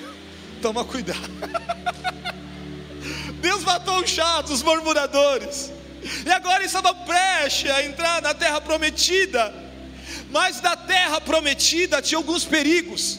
Toma 0.62 0.84
cuidado. 0.84 1.18
Deus 3.40 3.64
matou 3.64 4.02
os 4.02 4.10
chatos, 4.10 4.52
os 4.52 4.62
murmuradores. 4.62 5.72
E 6.24 6.30
agora 6.30 6.64
estava 6.64 6.94
prestes 6.94 7.70
a 7.70 7.82
entrar 7.82 8.22
na 8.22 8.34
terra 8.34 8.60
prometida. 8.60 9.61
Mas 10.32 10.60
da 10.60 10.74
terra 10.74 11.20
prometida 11.20 12.00
tinha 12.00 12.18
alguns 12.18 12.44
perigos. 12.44 13.18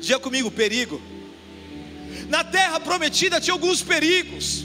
Diga 0.00 0.18
comigo, 0.18 0.50
perigo. 0.50 1.00
Na 2.28 2.42
terra 2.42 2.80
prometida 2.80 3.40
tinha 3.40 3.54
alguns 3.54 3.80
perigos. 3.80 4.64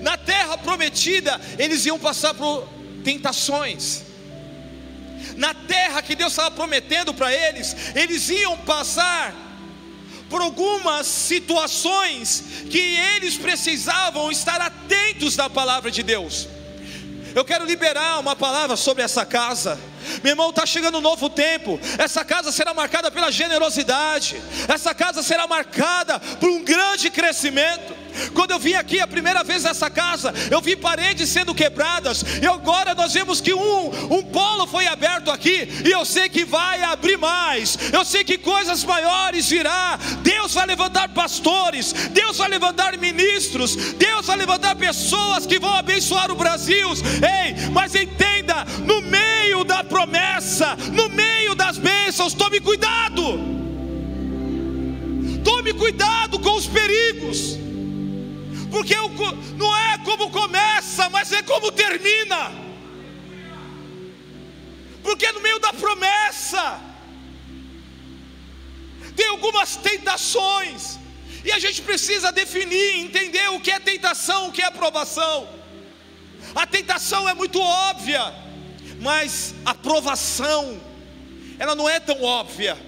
Na 0.00 0.16
terra 0.16 0.56
prometida, 0.56 1.40
eles 1.58 1.84
iam 1.86 1.98
passar 1.98 2.34
por 2.34 2.68
tentações. 3.02 4.02
Na 5.36 5.52
terra 5.52 6.00
que 6.02 6.14
Deus 6.14 6.32
estava 6.32 6.52
prometendo 6.52 7.12
para 7.12 7.32
eles, 7.32 7.74
eles 7.96 8.28
iam 8.28 8.56
passar 8.58 9.34
por 10.30 10.40
algumas 10.40 11.06
situações 11.06 12.44
que 12.70 12.78
eles 12.78 13.36
precisavam 13.36 14.30
estar 14.30 14.60
atentos 14.60 15.36
na 15.36 15.50
palavra 15.50 15.90
de 15.90 16.02
Deus. 16.04 16.48
Eu 17.34 17.44
quero 17.44 17.64
liberar 17.64 18.20
uma 18.20 18.36
palavra 18.36 18.76
sobre 18.76 19.02
essa 19.02 19.26
casa. 19.26 19.78
Meu 20.22 20.32
irmão, 20.32 20.50
está 20.50 20.66
chegando 20.66 20.98
um 20.98 21.00
novo 21.00 21.28
tempo. 21.28 21.78
Essa 21.98 22.24
casa 22.24 22.52
será 22.52 22.74
marcada 22.74 23.10
pela 23.10 23.30
generosidade. 23.30 24.40
Essa 24.68 24.94
casa 24.94 25.22
será 25.22 25.46
marcada 25.46 26.18
por 26.18 26.50
um 26.50 26.64
grande 26.64 27.10
crescimento. 27.10 28.02
Quando 28.34 28.50
eu 28.50 28.58
vim 28.58 28.74
aqui 28.74 29.00
a 29.00 29.06
primeira 29.06 29.42
vez 29.42 29.64
nessa 29.64 29.88
casa, 29.90 30.32
eu 30.50 30.60
vi 30.60 30.76
paredes 30.76 31.28
sendo 31.28 31.54
quebradas, 31.54 32.24
e 32.42 32.46
agora 32.46 32.94
nós 32.94 33.12
vemos 33.12 33.40
que 33.40 33.54
um, 33.54 34.14
um 34.14 34.22
polo 34.22 34.66
foi 34.66 34.86
aberto 34.86 35.30
aqui, 35.30 35.68
e 35.84 35.90
eu 35.90 36.04
sei 36.04 36.28
que 36.28 36.44
vai 36.44 36.82
abrir 36.82 37.16
mais, 37.16 37.78
eu 37.92 38.04
sei 38.04 38.24
que 38.24 38.38
coisas 38.38 38.84
maiores 38.84 39.48
virá. 39.48 39.98
Deus 40.22 40.54
vai 40.54 40.66
levantar 40.66 41.08
pastores, 41.10 41.92
Deus 42.10 42.36
vai 42.36 42.48
levantar 42.48 42.96
ministros, 42.98 43.74
Deus 43.94 44.26
vai 44.26 44.36
levantar 44.36 44.76
pessoas 44.76 45.46
que 45.46 45.58
vão 45.58 45.74
abençoar 45.74 46.30
o 46.30 46.36
Brasil. 46.36 46.88
Ei, 46.92 47.70
mas 47.72 47.94
entenda, 47.94 48.64
no 48.84 49.00
meio 49.02 49.31
da 49.64 49.84
promessa, 49.84 50.76
no 50.92 51.08
meio 51.08 51.54
das 51.54 51.76
bênçãos, 51.78 52.34
tome 52.34 52.60
cuidado. 52.60 53.22
Tome 55.44 55.72
cuidado 55.74 56.38
com 56.38 56.54
os 56.54 56.66
perigos 56.66 57.62
porque 58.72 58.96
não 59.56 59.76
é 59.76 59.98
como 59.98 60.30
começa, 60.30 61.08
mas 61.10 61.30
é 61.30 61.42
como 61.42 61.70
termina. 61.70 62.50
Porque 65.02 65.30
no 65.30 65.40
meio 65.40 65.58
da 65.58 65.72
promessa 65.74 66.80
tem 69.14 69.28
algumas 69.28 69.76
tentações, 69.76 70.98
e 71.44 71.52
a 71.52 71.58
gente 71.58 71.82
precisa 71.82 72.32
definir, 72.32 73.00
entender 73.00 73.46
o 73.50 73.60
que 73.60 73.70
é 73.70 73.78
tentação, 73.78 74.48
o 74.48 74.52
que 74.52 74.62
é 74.62 74.66
aprovação. 74.66 75.46
A 76.54 76.66
tentação 76.66 77.28
é 77.28 77.34
muito 77.34 77.60
óbvia, 77.60 78.24
mas 79.02 79.52
a 79.66 79.72
aprovação, 79.72 80.80
ela 81.58 81.74
não 81.74 81.88
é 81.88 81.98
tão 81.98 82.22
óbvia. 82.22 82.78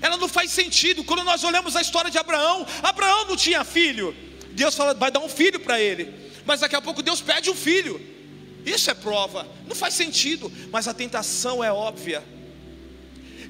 Ela 0.00 0.16
não 0.16 0.28
faz 0.28 0.52
sentido. 0.52 1.02
Quando 1.02 1.24
nós 1.24 1.42
olhamos 1.42 1.74
a 1.74 1.80
história 1.80 2.08
de 2.08 2.18
Abraão, 2.18 2.64
Abraão 2.82 3.26
não 3.26 3.36
tinha 3.36 3.64
filho. 3.64 4.14
Deus 4.52 4.76
fala, 4.76 4.94
vai 4.94 5.10
dar 5.10 5.18
um 5.18 5.28
filho 5.28 5.58
para 5.58 5.80
ele, 5.80 6.12
mas 6.46 6.60
daqui 6.60 6.76
a 6.76 6.80
pouco 6.80 7.02
Deus 7.02 7.20
pede 7.20 7.50
um 7.50 7.54
filho. 7.54 8.00
Isso 8.64 8.90
é 8.90 8.94
prova, 8.94 9.48
não 9.66 9.74
faz 9.74 9.94
sentido, 9.94 10.52
mas 10.70 10.86
a 10.86 10.94
tentação 10.94 11.64
é 11.64 11.72
óbvia. 11.72 12.22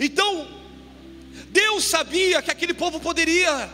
Então, 0.01 0.49
Deus 1.49 1.85
sabia 1.85 2.41
que 2.41 2.51
aquele 2.51 2.73
povo 2.73 2.99
poderia 2.99 3.71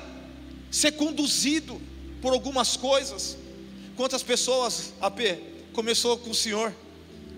ser 0.68 0.92
conduzido 0.92 1.80
por 2.20 2.32
algumas 2.32 2.76
coisas. 2.76 3.38
Quantas 3.94 4.24
pessoas, 4.24 4.92
AP, 5.00 5.20
começou 5.72 6.18
com 6.18 6.30
o 6.30 6.34
Senhor 6.34 6.74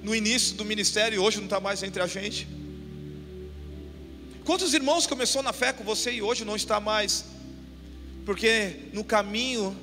no 0.03 0.15
início 0.15 0.57
do 0.57 0.65
ministério 0.65 1.17
e 1.17 1.19
hoje 1.19 1.39
não 1.39 1.45
está 1.45 1.61
mais 1.61 1.83
entre 1.83 2.03
a 2.03 2.07
gente? 2.07 2.47
Quantos 4.45 4.75
irmãos 4.75 5.07
começou 5.07 5.43
na 5.43 5.53
fé 5.53 5.73
com 5.73 5.85
você 5.85 6.13
e 6.13 6.23
hoje 6.23 6.45
não 6.45 6.57
está 6.57 6.81
mais 6.81 7.25
porque 8.25 8.91
no 8.93 9.03
caminho 9.03 9.77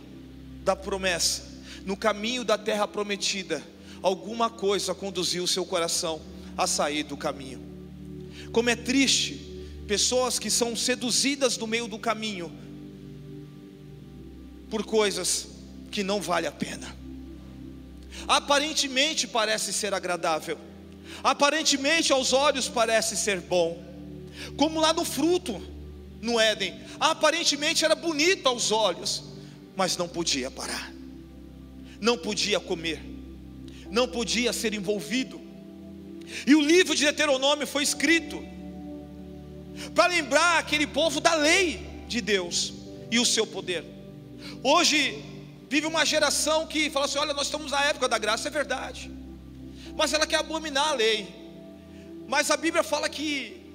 da 0.63 0.75
promessa, 0.75 1.43
no 1.85 1.95
caminho 1.97 2.43
da 2.43 2.57
terra 2.57 2.87
prometida, 2.87 3.63
alguma 4.01 4.49
coisa 4.49 4.93
conduziu 4.93 5.43
o 5.43 5.47
seu 5.47 5.65
coração 5.65 6.21
a 6.57 6.67
sair 6.67 7.03
do 7.03 7.17
caminho. 7.17 7.61
Como 8.51 8.69
é 8.69 8.75
triste 8.75 9.65
pessoas 9.87 10.37
que 10.37 10.49
são 10.49 10.75
seduzidas 10.75 11.57
no 11.57 11.67
meio 11.67 11.87
do 11.87 11.97
caminho 11.97 12.51
por 14.69 14.83
coisas 14.83 15.47
que 15.91 16.03
não 16.03 16.21
vale 16.21 16.47
a 16.47 16.51
pena. 16.51 16.95
Aparentemente 18.27 19.27
parece 19.27 19.71
ser 19.71 19.93
agradável, 19.93 20.57
aparentemente 21.23 22.11
aos 22.11 22.33
olhos 22.33 22.67
parece 22.67 23.15
ser 23.15 23.39
bom, 23.39 23.81
como 24.57 24.79
lá 24.79 24.91
no 24.91 25.05
fruto 25.05 25.61
no 26.21 26.39
Éden. 26.39 26.73
Aparentemente 26.99 27.85
era 27.85 27.95
bonito 27.95 28.47
aos 28.47 28.71
olhos, 28.71 29.23
mas 29.75 29.95
não 29.95 30.07
podia 30.07 30.51
parar, 30.51 30.91
não 32.01 32.17
podia 32.17 32.59
comer. 32.59 33.01
não 33.89 34.07
podia 34.07 34.51
ser 34.53 34.73
envolvido. 34.73 35.39
E 36.45 36.53
o 36.55 36.61
livro 36.61 36.95
de 36.95 37.03
Deuteronômio 37.03 37.65
foi 37.65 37.83
escrito 37.83 38.43
para 39.95 40.07
lembrar 40.07 40.59
aquele 40.59 40.85
povo 40.85 41.19
da 41.19 41.35
lei 41.35 41.79
de 42.07 42.19
Deus 42.21 42.73
e 43.09 43.19
o 43.19 43.25
seu 43.25 43.45
poder. 43.47 43.83
Hoje 44.63 45.23
vive 45.69 45.85
uma 45.85 46.05
geração 46.05 46.65
que 46.65 46.89
fala 46.89 47.05
assim: 47.05 47.19
olha, 47.19 47.33
nós 47.33 47.47
estamos 47.47 47.71
na 47.71 47.83
época 47.85 48.07
da 48.07 48.17
graça, 48.17 48.47
é 48.47 48.51
verdade, 48.51 49.11
mas 49.95 50.13
ela 50.13 50.27
quer 50.27 50.37
abominar 50.37 50.89
a 50.89 50.93
lei. 50.93 51.27
Mas 52.27 52.51
a 52.51 52.57
Bíblia 52.57 52.83
fala 52.83 53.07
que 53.07 53.65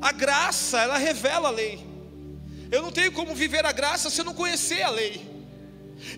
a 0.00 0.12
graça, 0.12 0.80
ela 0.80 0.98
revela 0.98 1.48
a 1.48 1.52
lei. 1.52 1.84
Eu 2.70 2.82
não 2.82 2.90
tenho 2.90 3.12
como 3.12 3.34
viver 3.34 3.64
a 3.64 3.72
graça 3.72 4.10
se 4.10 4.20
eu 4.20 4.24
não 4.24 4.34
conhecer 4.34 4.82
a 4.82 4.90
lei. 4.90 5.32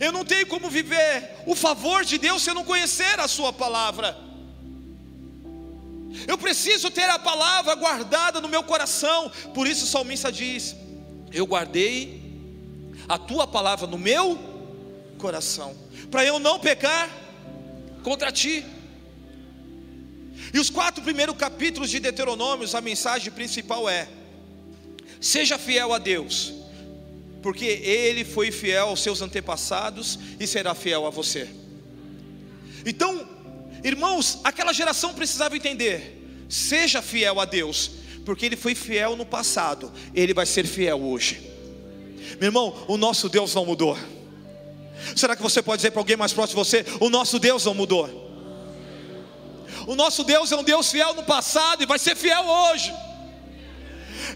Eu 0.00 0.10
não 0.10 0.24
tenho 0.24 0.46
como 0.46 0.68
viver 0.68 1.30
o 1.46 1.54
favor 1.54 2.04
de 2.04 2.18
Deus 2.18 2.42
se 2.42 2.50
eu 2.50 2.54
não 2.54 2.64
conhecer 2.64 3.20
a 3.20 3.28
Sua 3.28 3.52
palavra. 3.52 4.16
Eu 6.26 6.38
preciso 6.38 6.90
ter 6.90 7.08
a 7.10 7.18
palavra 7.18 7.74
guardada 7.74 8.40
no 8.40 8.48
meu 8.48 8.62
coração. 8.62 9.30
Por 9.54 9.66
isso 9.66 9.84
o 9.84 9.88
salmista 9.88 10.32
diz: 10.32 10.74
Eu 11.32 11.46
guardei 11.46 12.22
a 13.08 13.18
tua 13.18 13.46
palavra 13.46 13.86
no 13.86 13.98
meu 13.98 14.55
coração, 15.26 15.74
para 16.08 16.24
eu 16.24 16.38
não 16.38 16.60
pecar 16.60 17.10
contra 18.04 18.30
ti. 18.30 18.64
E 20.54 20.58
os 20.60 20.70
quatro 20.70 21.02
primeiros 21.02 21.36
capítulos 21.36 21.90
de 21.90 21.98
Deuteronômio, 21.98 22.68
a 22.72 22.80
mensagem 22.80 23.32
principal 23.32 23.88
é: 23.88 24.06
seja 25.20 25.58
fiel 25.58 25.92
a 25.92 25.98
Deus, 25.98 26.54
porque 27.42 27.64
Ele 27.64 28.24
foi 28.24 28.52
fiel 28.52 28.90
aos 28.90 29.02
seus 29.02 29.20
antepassados 29.20 30.16
e 30.38 30.46
será 30.46 30.76
fiel 30.76 31.04
a 31.04 31.10
você. 31.10 31.48
Então, 32.84 33.28
irmãos, 33.82 34.38
aquela 34.44 34.72
geração 34.72 35.12
precisava 35.12 35.56
entender: 35.56 36.24
seja 36.48 37.02
fiel 37.02 37.40
a 37.40 37.44
Deus, 37.44 37.90
porque 38.24 38.46
Ele 38.46 38.56
foi 38.56 38.76
fiel 38.76 39.16
no 39.16 39.26
passado, 39.26 39.92
Ele 40.14 40.32
vai 40.32 40.46
ser 40.46 40.68
fiel 40.68 41.02
hoje. 41.02 41.50
Meu 42.38 42.46
irmão, 42.46 42.84
o 42.86 42.96
nosso 42.96 43.28
Deus 43.28 43.52
não 43.56 43.66
mudou. 43.66 43.98
Será 45.14 45.36
que 45.36 45.42
você 45.42 45.62
pode 45.62 45.78
dizer 45.78 45.90
para 45.90 46.00
alguém 46.00 46.16
mais 46.16 46.32
próximo 46.32 46.62
de 46.62 46.68
você: 46.68 46.84
o 47.00 47.08
nosso 47.08 47.38
Deus 47.38 47.64
não 47.64 47.74
mudou? 47.74 48.26
O 49.86 49.94
nosso 49.94 50.24
Deus 50.24 50.50
é 50.50 50.56
um 50.56 50.64
Deus 50.64 50.90
fiel 50.90 51.14
no 51.14 51.22
passado 51.22 51.82
e 51.82 51.86
vai 51.86 51.98
ser 51.98 52.16
fiel 52.16 52.44
hoje. 52.44 52.92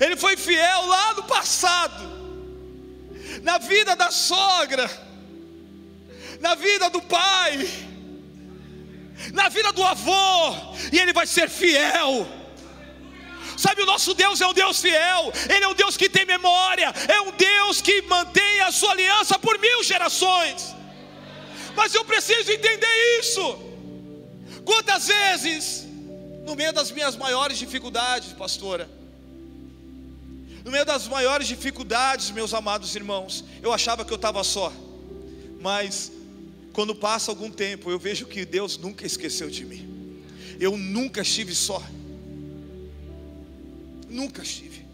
Ele 0.01 0.17
foi 0.17 0.37
fiel 0.37 0.87
lá 0.87 1.15
no 1.15 1.25
passado, 1.25 2.09
na 3.43 3.59
vida 3.59 3.97
da 3.97 4.11
sogra, 4.11 4.89
na 6.41 6.55
vida 6.55 6.89
do 6.89 7.03
pai, 7.03 7.69
na 9.33 9.49
vida 9.49 9.73
do 9.73 9.83
avô, 9.83 10.55
e 10.93 10.99
ele 10.99 11.13
vai 11.13 11.27
ser 11.27 11.49
fiel. 11.49 12.27
Sabe, 13.65 13.83
o 13.83 13.87
nosso 13.93 14.15
Deus 14.15 14.41
é 14.41 14.47
um 14.47 14.55
Deus 14.55 14.81
fiel, 14.81 15.23
Ele 15.55 15.65
é 15.67 15.69
um 15.69 15.75
Deus 15.75 15.95
que 15.95 16.09
tem 16.09 16.25
memória, 16.25 16.89
é 17.17 17.21
um 17.21 17.33
Deus 17.33 17.83
que 17.83 18.01
mantém 18.03 18.61
a 18.61 18.73
sua 18.73 18.93
aliança 18.93 19.39
por 19.39 19.59
mil 19.59 19.85
gerações. 19.85 20.75
Mas 21.77 21.95
eu 21.95 22.03
preciso 22.03 22.51
entender 22.51 22.95
isso. 23.19 23.45
Quantas 24.65 25.09
vezes, 25.09 25.87
no 26.47 26.55
meio 26.57 26.73
das 26.73 26.91
minhas 26.91 27.17
maiores 27.17 27.59
dificuldades, 27.59 28.33
pastora, 28.33 28.89
no 30.65 30.71
meio 30.71 30.87
das 30.87 31.07
maiores 31.07 31.47
dificuldades, 31.47 32.31
meus 32.31 32.55
amados 32.55 32.97
irmãos, 32.97 33.45
eu 33.63 33.75
achava 33.75 34.07
que 34.07 34.13
eu 34.13 34.17
estava 34.23 34.43
só, 34.43 34.73
mas 35.61 36.11
quando 36.73 36.95
passa 36.95 37.31
algum 37.31 37.51
tempo, 37.51 37.91
eu 37.91 37.99
vejo 37.99 38.25
que 38.25 38.47
Deus 38.47 38.79
nunca 38.79 39.05
esqueceu 39.05 39.51
de 39.51 39.67
mim, 39.67 40.25
eu 40.59 40.79
nunca 40.79 41.21
estive 41.21 41.55
só, 41.55 41.83
nunca 44.11 44.43
estive. 44.43 44.85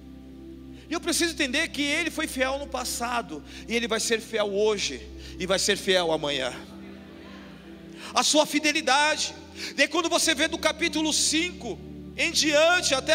E 0.88 0.92
eu 0.92 1.00
preciso 1.00 1.32
entender 1.32 1.68
que 1.68 1.82
Ele 1.82 2.10
foi 2.10 2.26
fiel 2.26 2.58
no 2.58 2.66
passado, 2.66 3.42
e 3.66 3.74
Ele 3.74 3.88
vai 3.88 3.98
ser 3.98 4.20
fiel 4.20 4.52
hoje, 4.52 5.00
e 5.38 5.46
vai 5.46 5.58
ser 5.58 5.76
fiel 5.76 6.12
amanhã. 6.12 6.54
A 8.14 8.22
sua 8.22 8.46
fidelidade, 8.46 9.34
Daí 9.74 9.88
quando 9.88 10.08
você 10.08 10.34
vê 10.34 10.48
do 10.48 10.58
capítulo 10.58 11.12
5 11.12 11.78
em 12.16 12.30
diante, 12.30 12.94
até 12.94 13.14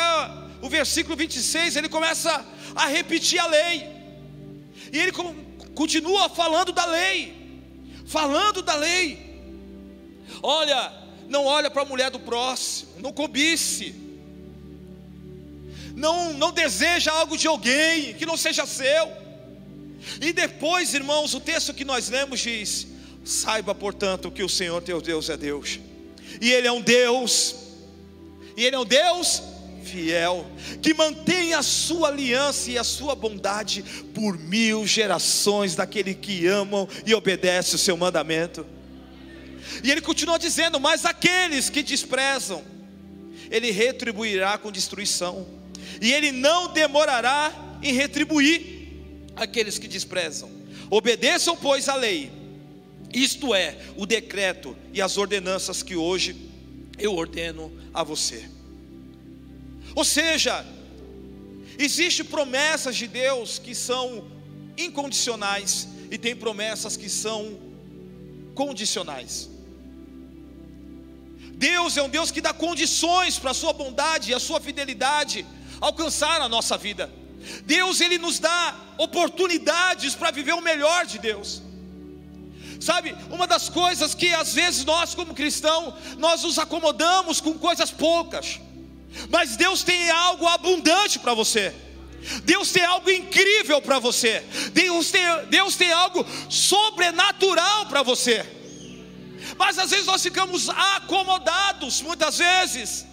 o 0.61 0.69
versículo 0.69 1.15
26, 1.15 1.75
ele 1.75 1.89
começa 1.89 2.45
a 2.75 2.87
repetir 2.87 3.39
a 3.39 3.47
lei. 3.47 3.87
E 4.91 4.99
ele 4.99 5.11
continua 5.75 6.29
falando 6.29 6.71
da 6.71 6.85
lei. 6.85 7.61
Falando 8.05 8.61
da 8.61 8.75
lei. 8.75 9.31
Olha, 10.41 10.91
não 11.29 11.45
olha 11.45 11.69
para 11.69 11.83
a 11.83 11.85
mulher 11.85 12.09
do 12.11 12.19
próximo, 12.19 12.91
não 12.99 13.13
cobice. 13.13 13.95
Não, 15.95 16.34
não 16.34 16.51
deseja 16.51 17.12
algo 17.12 17.38
de 17.38 17.47
alguém 17.47 18.13
que 18.13 18.25
não 18.25 18.38
seja 18.38 18.65
seu. 18.65 19.12
E 20.19 20.34
depois, 20.34 20.93
irmãos, 20.93 21.34
o 21.34 21.39
texto 21.39 21.73
que 21.73 21.86
nós 21.86 22.10
lemos 22.10 22.39
diz: 22.39 22.88
Saiba, 23.23 23.75
portanto, 23.75 24.32
que 24.32 24.43
o 24.43 24.49
Senhor 24.49 24.82
teu 24.82 25.01
Deus 25.01 25.30
é 25.30 25.38
Deus 25.38 25.80
e 26.39 26.51
Ele 26.51 26.67
é 26.67 26.71
um 26.71 26.82
Deus, 26.82 27.56
e 28.56 28.63
Ele 28.63 28.75
é 28.75 28.80
um 28.80 28.86
Deus 28.86 29.41
fiel, 29.84 30.45
que 30.82 30.93
mantém 30.93 31.54
a 31.54 31.63
sua 31.63 32.10
aliança 32.10 32.69
e 32.69 32.77
a 32.77 32.84
sua 32.84 33.15
bondade 33.15 33.84
por 34.13 34.38
mil 34.38 34.86
gerações 34.86 35.75
daquele 35.75 36.13
que 36.13 36.45
amam 36.45 36.88
e 37.06 37.13
obedece 37.13 37.75
o 37.75 37.80
seu 37.80 37.97
mandamento. 37.97 38.65
E 39.84 39.91
ele 39.91 40.01
continua 40.01 40.38
dizendo: 40.38 40.80
Mas 40.80 41.04
aqueles 41.04 41.69
que 41.69 41.82
desprezam, 41.82 42.63
ele 43.49 43.71
retribuirá 43.71 44.58
com 44.58 44.71
destruição, 44.71 45.47
e 46.01 46.11
ele 46.11 46.31
não 46.31 46.73
demorará 46.73 47.53
em 47.81 47.93
retribuir 47.93 48.89
aqueles 49.35 49.77
que 49.77 49.87
desprezam. 49.87 50.49
Obedeçam, 50.89 51.55
pois, 51.55 51.87
a 51.87 51.95
lei 51.95 52.41
isto 53.13 53.53
é, 53.53 53.77
o 53.97 54.05
decreto 54.05 54.75
e 54.93 55.01
as 55.01 55.17
ordenanças 55.17 55.83
que 55.83 55.95
hoje 55.95 56.35
eu 56.97 57.13
ordeno 57.15 57.71
a 57.93 58.03
você. 58.03 58.49
Ou 59.95 60.05
seja, 60.05 60.65
existem 61.77 62.25
promessas 62.25 62.95
de 62.95 63.07
Deus 63.07 63.59
que 63.59 63.75
são 63.75 64.25
incondicionais 64.77 65.87
e 66.09 66.17
tem 66.17 66.35
promessas 66.35 66.95
que 66.95 67.09
são 67.09 67.59
condicionais. 68.55 69.49
Deus 71.53 71.97
é 71.97 72.01
um 72.01 72.09
Deus 72.09 72.31
que 72.31 72.41
dá 72.41 72.53
condições 72.53 73.37
para 73.37 73.51
a 73.51 73.53
sua 73.53 73.73
bondade 73.73 74.31
e 74.31 74.33
a 74.33 74.39
sua 74.39 74.59
fidelidade 74.59 75.45
alcançar 75.81 76.39
a 76.41 76.47
nossa 76.47 76.77
vida. 76.77 77.11
Deus 77.65 77.99
ele 77.99 78.19
nos 78.19 78.39
dá 78.39 78.75
oportunidades 78.97 80.13
para 80.13 80.31
viver 80.31 80.53
o 80.53 80.61
melhor 80.61 81.05
de 81.05 81.17
Deus. 81.17 81.61
Sabe, 82.79 83.15
uma 83.29 83.45
das 83.45 83.69
coisas 83.69 84.15
que 84.15 84.33
às 84.33 84.53
vezes 84.53 84.85
nós, 84.85 85.13
como 85.13 85.35
cristão, 85.35 85.95
nós 86.17 86.43
nos 86.43 86.57
acomodamos 86.57 87.39
com 87.39 87.53
coisas 87.57 87.91
poucas, 87.91 88.59
mas 89.29 89.55
Deus 89.55 89.83
tem 89.83 90.09
algo 90.09 90.47
abundante 90.47 91.19
para 91.19 91.33
você. 91.33 91.73
Deus 92.43 92.71
tem 92.71 92.83
algo 92.83 93.09
incrível 93.09 93.81
para 93.81 93.99
você. 93.99 94.43
Deus 94.73 95.09
tem, 95.09 95.21
Deus 95.49 95.75
tem 95.75 95.91
algo 95.91 96.25
sobrenatural 96.49 97.87
para 97.87 98.03
você. 98.03 98.45
Mas 99.57 99.77
às 99.77 99.89
vezes 99.89 100.05
nós 100.05 100.21
ficamos 100.21 100.69
acomodados, 100.69 102.01
muitas 102.01 102.37
vezes, 102.37 103.05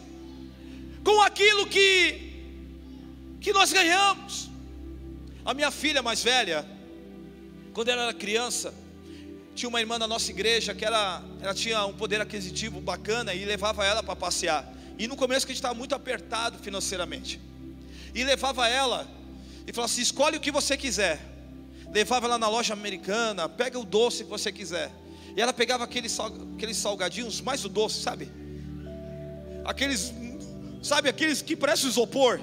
com 1.02 1.22
aquilo 1.22 1.66
que 1.66 2.28
que 3.49 3.53
nós 3.55 3.73
ganhamos. 3.73 4.51
A 5.43 5.55
minha 5.55 5.71
filha 5.71 6.03
mais 6.03 6.23
velha, 6.23 6.67
quando 7.73 7.89
ela 7.89 8.03
era 8.03 8.13
criança, 8.13 8.75
tinha 9.55 9.71
uma 9.71 9.81
irmã 9.81 9.99
na 9.99 10.07
nossa 10.07 10.31
igreja 10.31 10.75
que 10.75 10.85
ela, 10.85 11.25
ela 11.41 11.55
tinha 11.55 11.87
um 11.87 11.95
poder 11.95 12.21
aquisitivo 12.21 12.79
bacana 12.79 13.33
e 13.33 13.47
levava 13.47 13.87
ela 13.87 14.03
para 14.03 14.15
passear. 14.15 14.71
E 14.99 15.09
no 15.09 15.17
começo 15.17 15.47
que 15.47 15.53
a 15.53 15.55
gente 15.55 15.61
estava 15.61 15.75
muito 15.75 15.95
apertado 15.95 16.59
financeiramente. 16.59 17.41
E 18.15 18.23
levava 18.23 18.69
ela 18.69 19.09
e 19.67 19.73
falava 19.73 19.91
assim: 19.91 20.03
escolhe 20.03 20.37
o 20.37 20.41
que 20.41 20.51
você 20.51 20.77
quiser. 20.77 21.19
Levava 21.91 22.27
ela 22.27 22.37
na 22.37 22.51
loja 22.51 22.75
americana, 22.75 23.49
pega 23.49 23.79
o 23.79 23.85
doce 23.85 24.25
que 24.25 24.31
você 24.31 24.53
quiser. 24.53 24.93
E 25.35 25.41
ela 25.41 25.55
pegava 25.55 25.85
aqueles, 25.85 26.19
aqueles 26.55 26.77
salgadinhos, 26.77 27.41
mais 27.41 27.65
o 27.65 27.69
doce, 27.71 28.03
sabe? 28.03 28.31
Aqueles, 29.65 30.13
sabe, 30.83 31.09
aqueles 31.09 31.41
que 31.41 31.57
parecem 31.57 31.89
isopor. 31.89 32.43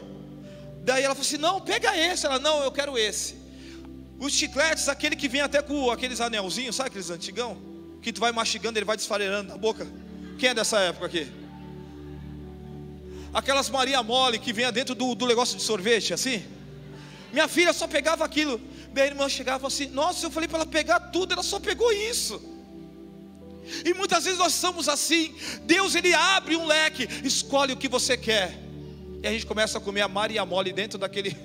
Daí 0.85 1.03
ela 1.03 1.15
falou 1.15 1.27
assim: 1.27 1.37
não, 1.37 1.59
pega 1.59 1.97
esse. 1.97 2.25
Ela, 2.25 2.39
não, 2.39 2.63
eu 2.63 2.71
quero 2.71 2.97
esse. 2.97 3.35
Os 4.19 4.31
chicletes, 4.31 4.87
aquele 4.87 5.15
que 5.15 5.27
vem 5.27 5.41
até 5.41 5.61
com 5.61 5.89
aqueles 5.89 6.21
anelzinhos, 6.21 6.75
sabe 6.75 6.89
aqueles 6.89 7.09
antigão? 7.09 7.57
Que 8.01 8.13
tu 8.13 8.21
vai 8.21 8.31
mastigando, 8.31 8.77
ele 8.77 8.85
vai 8.85 8.95
desfarelando 8.95 9.49
na 9.49 9.57
boca. 9.57 9.85
Quem 10.37 10.49
é 10.49 10.53
dessa 10.53 10.79
época 10.79 11.07
aqui? 11.07 11.27
Aquelas 13.33 13.69
Maria 13.69 14.01
Mole 14.03 14.37
que 14.37 14.53
vinha 14.53 14.71
dentro 14.71 14.93
do, 14.93 15.15
do 15.15 15.25
negócio 15.25 15.57
de 15.57 15.63
sorvete, 15.63 16.13
assim. 16.13 16.45
Minha 17.33 17.47
filha 17.47 17.73
só 17.73 17.87
pegava 17.87 18.23
aquilo. 18.23 18.61
Minha 18.93 19.07
irmã 19.07 19.27
chegava 19.27 19.67
assim, 19.67 19.87
nossa, 19.87 20.25
eu 20.25 20.31
falei 20.31 20.47
para 20.47 20.59
ela 20.59 20.65
pegar 20.67 20.99
tudo, 20.99 21.33
ela 21.33 21.43
só 21.43 21.59
pegou 21.59 21.91
isso. 21.91 22.41
E 23.83 23.93
muitas 23.93 24.23
vezes 24.23 24.39
nós 24.39 24.53
somos 24.53 24.87
assim. 24.87 25.35
Deus 25.63 25.95
ele 25.95 26.13
abre 26.13 26.55
um 26.55 26.65
leque, 26.65 27.09
escolhe 27.23 27.73
o 27.73 27.77
que 27.77 27.89
você 27.89 28.15
quer. 28.15 28.64
E 29.25 29.27
a 29.27 29.31
gente 29.31 29.45
começa 29.47 29.79
a 29.79 29.81
comer 29.81 30.01
a 30.01 30.07
Maria 30.07 30.45
mole 30.45 30.71
dentro 30.71 30.99
daquele 30.99 31.35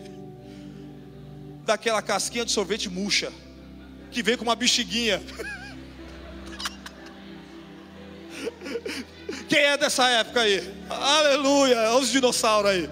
daquela 1.65 2.03
casquinha 2.03 2.45
de 2.45 2.53
sorvete 2.53 2.91
murcha 2.91 3.33
que 4.11 4.23
vem 4.23 4.37
com 4.37 4.43
uma 4.43 4.55
bexiguinha. 4.55 5.23
Quem 9.49 9.61
é 9.61 9.79
dessa 9.79 10.07
época 10.11 10.43
aí? 10.43 10.63
Aleluia, 10.91 11.95
os 11.95 12.11
dinossauros 12.11 12.71
aí. 12.71 12.87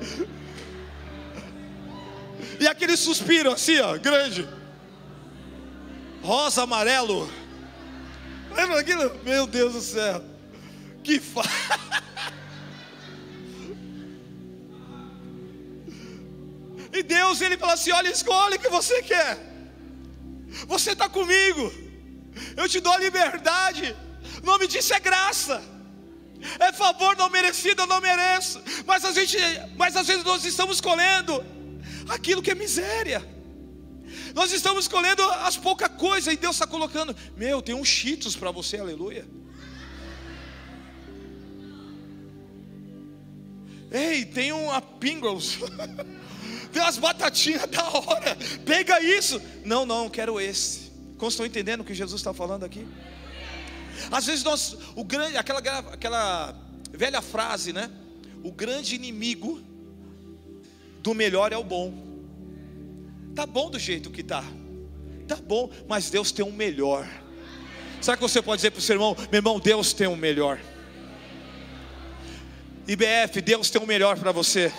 E 2.59 2.67
aquele 2.67 2.97
suspiro 2.97 3.53
assim, 3.53 3.79
ó, 3.81 3.99
grande. 3.99 4.49
Rosa, 6.23 6.63
amarelo. 6.63 7.31
Lembra 8.57 8.77
daquilo? 8.77 9.15
Meu 9.23 9.47
Deus 9.47 9.75
do 9.75 9.83
céu. 9.83 10.25
Que 11.05 11.21
fa... 11.21 11.43
E 16.93 17.03
Deus, 17.03 17.41
Ele 17.41 17.57
fala 17.57 17.75
assim: 17.75 17.93
olha, 17.93 18.09
escolhe 18.11 18.57
o 18.57 18.61
que 18.61 18.69
você 18.69 19.03
quer. 19.03 19.39
Você 20.67 20.93
está 20.93 21.09
comigo. 21.09 21.73
Eu 22.57 22.69
te 22.69 22.81
dou 22.81 22.93
a 22.93 22.99
liberdade. 22.99 23.95
O 24.43 24.47
nome 24.47 24.67
disso 24.67 24.95
é 24.95 25.01
graça. 25.01 25.63
É 26.59 26.73
favor 26.73 27.17
não 27.17 27.29
merecido, 27.29 27.83
eu 27.83 27.87
não 27.87 28.01
mereço. 28.01 28.63
Mas 28.87 29.05
a 29.05 29.13
gente, 29.13 29.37
mas 29.77 29.97
às 29.97 30.07
vezes 30.07 30.25
nós 30.25 30.45
estamos 30.45 30.77
escolhendo 30.77 31.45
aquilo 32.09 32.43
que 32.43 32.51
é 32.51 32.55
miséria. 32.55 33.27
Nós 34.35 34.53
estamos 34.53 34.85
escolhendo 34.85 35.23
as 35.23 35.57
poucas 35.57 35.89
coisas 35.89 36.33
e 36.33 36.37
Deus 36.37 36.55
está 36.55 36.67
colocando, 36.67 37.15
meu, 37.37 37.61
tem 37.61 37.75
um 37.75 37.85
Cheetos 37.85 38.37
para 38.37 38.51
você, 38.51 38.79
aleluia. 38.79 39.27
Ei, 43.91 44.25
tem 44.25 44.53
uma 44.53 44.81
Pringles. 44.81 45.59
tem 46.73 46.83
umas 46.83 46.99
batatinhas 46.99 47.67
da 47.71 47.85
hora. 47.89 48.37
Pega 48.65 49.01
isso. 49.01 49.41
Não, 49.65 49.85
não, 49.85 50.09
quero 50.09 50.41
esse. 50.41 50.93
Como 51.17 51.31
estão 51.31 51.45
entendendo 51.45 51.81
o 51.81 51.85
que 51.85 51.95
Jesus 51.95 52.21
está 52.21 52.33
falando 52.33 52.65
aqui? 52.65 52.87
Às 54.11 54.27
vezes 54.27 54.45
nós, 54.45 54.77
o 54.95 55.05
grande, 55.05 55.37
aquela, 55.37 55.59
aquela 55.61 56.55
velha 56.93 57.21
frase, 57.21 57.73
né? 57.73 57.91
O 58.43 58.53
grande 58.53 58.95
inimigo 58.95 59.61
do 61.01 61.15
melhor 61.15 61.53
é 61.53 61.57
o 61.57 61.65
bom. 61.65 61.93
Tá 63.35 63.47
bom 63.47 63.71
do 63.71 63.79
jeito 63.79 64.11
que 64.11 64.23
tá. 64.23 64.45
Tá 65.27 65.37
bom, 65.37 65.71
mas 65.89 66.09
Deus 66.11 66.33
tem 66.33 66.45
um 66.45 66.53
melhor. 66.53 67.07
Sabe 68.01 68.19
que 68.19 68.23
você 68.23 68.41
pode 68.41 68.59
dizer 68.59 68.71
para 68.71 68.79
o 68.79 68.83
seu 68.83 68.95
irmão, 68.95 69.17
meu 69.31 69.39
irmão, 69.39 69.59
Deus 69.59 69.93
tem 69.93 70.07
um 70.07 70.17
melhor. 70.17 70.61
IBF, 72.87 73.43
Deus 73.43 73.69
tem 73.69 73.83
um 73.83 73.87
melhor 73.87 74.19
para 74.19 74.33
você. 74.33 74.73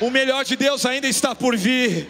O 0.00 0.10
melhor 0.10 0.44
de 0.44 0.56
Deus 0.56 0.86
ainda 0.86 1.06
está 1.06 1.34
por 1.34 1.56
vir. 1.56 2.08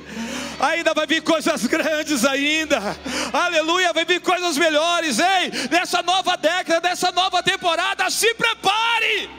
Ainda 0.61 0.93
vai 0.93 1.07
vir 1.07 1.23
coisas 1.23 1.67
grandes 1.67 2.25
ainda. 2.25 2.97
Aleluia, 3.33 3.93
vai 3.93 4.05
vir 4.05 4.21
coisas 4.21 4.59
melhores. 4.59 5.19
Ei, 5.19 5.51
nessa 5.71 6.03
nova 6.03 6.37
década, 6.37 6.89
nessa 6.89 7.11
nova 7.13 7.43
temporada, 7.43 8.09
se 8.11 8.35
prepare. 8.35 9.31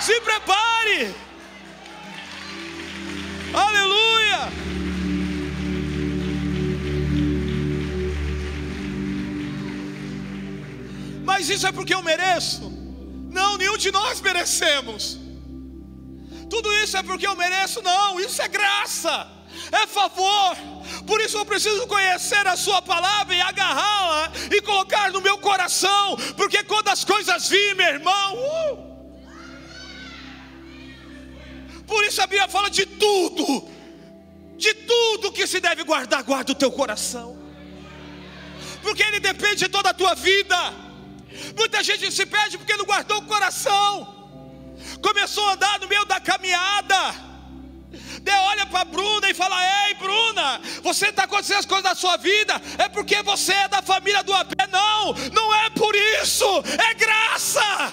Se 0.00 0.20
prepare. 0.20 1.14
Aleluia. 3.54 4.52
Mas 11.24 11.48
isso 11.48 11.66
é 11.66 11.72
porque 11.72 11.94
eu 11.94 12.02
mereço? 12.02 12.70
Não, 13.32 13.56
nenhum 13.56 13.78
de 13.78 13.90
nós 13.90 14.20
merecemos. 14.20 15.23
Tudo 16.54 16.72
isso 16.74 16.96
é 16.96 17.02
porque 17.02 17.26
eu 17.26 17.34
mereço? 17.34 17.82
Não, 17.82 18.20
isso 18.20 18.40
é 18.40 18.46
graça, 18.46 19.28
é 19.72 19.88
favor. 19.88 20.56
Por 21.04 21.20
isso 21.20 21.36
eu 21.36 21.44
preciso 21.44 21.84
conhecer 21.88 22.46
a 22.46 22.56
Sua 22.56 22.80
palavra 22.80 23.34
e 23.34 23.40
agarrá-la 23.40 24.30
e 24.52 24.60
colocar 24.62 25.10
no 25.10 25.20
meu 25.20 25.36
coração, 25.38 26.16
porque 26.36 26.62
quando 26.62 26.90
as 26.90 27.02
coisas 27.02 27.48
virem, 27.48 27.74
meu 27.74 27.86
irmão, 27.94 28.36
uh, 28.36 28.94
por 31.88 32.04
isso 32.04 32.22
a 32.22 32.26
Bíblia 32.28 32.46
fala 32.46 32.70
de 32.70 32.86
tudo, 32.86 33.68
de 34.56 34.74
tudo 34.74 35.32
que 35.32 35.48
se 35.48 35.58
deve 35.58 35.82
guardar, 35.82 36.22
guarda 36.22 36.52
o 36.52 36.54
teu 36.54 36.70
coração, 36.70 37.36
porque 38.80 39.02
ele 39.02 39.18
depende 39.18 39.56
de 39.56 39.68
toda 39.68 39.90
a 39.90 39.94
tua 39.94 40.14
vida. 40.14 40.56
Muita 41.56 41.82
gente 41.82 42.12
se 42.12 42.24
perde 42.24 42.56
porque 42.58 42.76
não 42.76 42.84
guardou 42.84 43.18
o 43.18 43.26
coração 43.26 44.13
começou 45.04 45.46
a 45.46 45.52
andar 45.52 45.78
no 45.80 45.86
meio 45.86 46.06
da 46.06 46.18
caminhada. 46.18 46.98
Deus 48.22 48.38
olha 48.52 48.64
para 48.66 48.86
Bruna 48.86 49.28
e 49.28 49.34
fala: 49.34 49.56
Ei, 49.86 49.94
Bruna, 49.94 50.60
você 50.82 51.08
está 51.08 51.24
acontecendo 51.24 51.58
as 51.58 51.66
coisas 51.66 51.84
da 51.84 51.94
sua 51.94 52.16
vida, 52.16 52.54
é 52.78 52.88
porque 52.88 53.22
você 53.22 53.52
é 53.52 53.68
da 53.68 53.82
família 53.82 54.22
do 54.24 54.32
AP. 54.32 54.52
Não, 54.72 55.12
não 55.30 55.54
é 55.54 55.68
por 55.70 55.94
isso, 55.94 56.46
é 56.90 56.94
graça. 56.94 57.92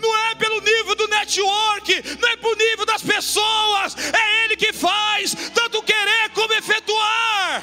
Não 0.00 0.16
é 0.28 0.34
pelo 0.36 0.60
nível 0.60 0.94
do 0.96 1.06
network, 1.06 2.18
não 2.18 2.28
é 2.30 2.36
pelo 2.36 2.56
nível 2.56 2.86
das 2.86 3.02
pessoas, 3.02 3.94
é 3.96 4.44
Ele 4.44 4.56
que 4.56 4.72
faz, 4.72 5.34
tanto 5.54 5.82
querer 5.82 6.30
como 6.30 6.54
efetuar. 6.54 7.62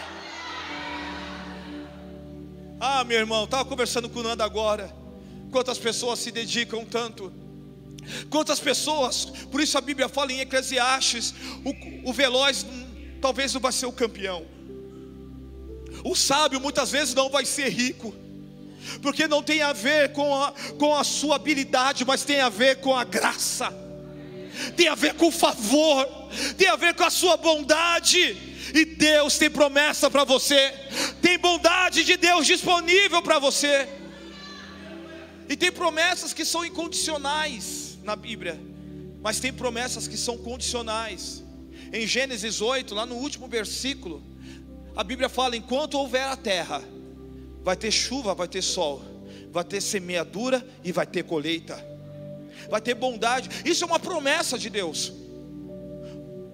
Ah, 2.79 3.03
meu 3.03 3.17
irmão, 3.17 3.45
estava 3.45 3.65
conversando 3.65 4.07
com 4.07 4.19
o 4.19 4.23
Nando 4.23 4.43
agora. 4.43 5.00
Quantas 5.51 5.77
pessoas 5.77 6.19
se 6.19 6.31
dedicam 6.31 6.85
tanto? 6.85 7.31
Quantas 8.29 8.59
pessoas, 8.59 9.25
por 9.51 9.61
isso 9.61 9.77
a 9.77 9.81
Bíblia 9.81 10.09
fala 10.09 10.31
em 10.31 10.39
Eclesiastes: 10.39 11.33
o, 11.63 12.09
o 12.09 12.13
veloz 12.13 12.65
talvez 13.21 13.53
não 13.53 13.61
vai 13.61 13.71
ser 13.71 13.85
o 13.85 13.91
campeão, 13.91 14.45
o 16.03 16.15
sábio 16.15 16.59
muitas 16.59 16.89
vezes 16.89 17.13
não 17.13 17.29
vai 17.29 17.45
ser 17.45 17.69
rico, 17.69 18.13
porque 19.01 19.27
não 19.27 19.43
tem 19.43 19.61
a 19.61 19.73
ver 19.73 20.13
com 20.13 20.33
a, 20.33 20.53
com 20.79 20.95
a 20.95 21.03
sua 21.03 21.35
habilidade, 21.35 22.05
mas 22.05 22.23
tem 22.23 22.39
a 22.39 22.49
ver 22.49 22.77
com 22.77 22.95
a 22.95 23.03
graça, 23.03 23.71
tem 24.75 24.87
a 24.87 24.95
ver 24.95 25.13
com 25.15 25.27
o 25.27 25.31
favor, 25.31 26.07
tem 26.57 26.67
a 26.67 26.75
ver 26.75 26.95
com 26.95 27.03
a 27.03 27.09
sua 27.09 27.37
bondade. 27.37 28.49
E 28.73 28.85
Deus 28.85 29.37
tem 29.37 29.49
promessa 29.49 30.09
para 30.09 30.23
você, 30.23 30.73
tem 31.21 31.37
bondade 31.37 32.05
de 32.05 32.15
Deus 32.15 32.47
disponível 32.47 33.21
para 33.21 33.37
você. 33.37 34.00
E 35.51 35.55
tem 35.57 35.69
promessas 35.69 36.31
que 36.31 36.45
são 36.45 36.63
incondicionais 36.63 37.97
na 38.03 38.15
Bíblia, 38.15 38.57
mas 39.21 39.41
tem 39.41 39.51
promessas 39.51 40.07
que 40.07 40.15
são 40.15 40.37
condicionais. 40.37 41.43
Em 41.91 42.07
Gênesis 42.07 42.61
8, 42.61 42.95
lá 42.95 43.05
no 43.05 43.15
último 43.15 43.49
versículo, 43.49 44.23
a 44.95 45.03
Bíblia 45.03 45.27
fala: 45.27 45.57
enquanto 45.57 45.95
houver 45.95 46.23
a 46.23 46.37
terra, 46.37 46.81
vai 47.61 47.75
ter 47.75 47.91
chuva, 47.91 48.33
vai 48.33 48.47
ter 48.47 48.61
sol, 48.61 49.03
vai 49.51 49.65
ter 49.65 49.81
semeadura 49.81 50.65
e 50.85 50.93
vai 50.93 51.05
ter 51.05 51.25
colheita, 51.25 51.85
vai 52.69 52.79
ter 52.79 52.93
bondade. 52.93 53.49
Isso 53.65 53.83
é 53.83 53.87
uma 53.87 53.99
promessa 53.99 54.57
de 54.57 54.69
Deus. 54.69 55.11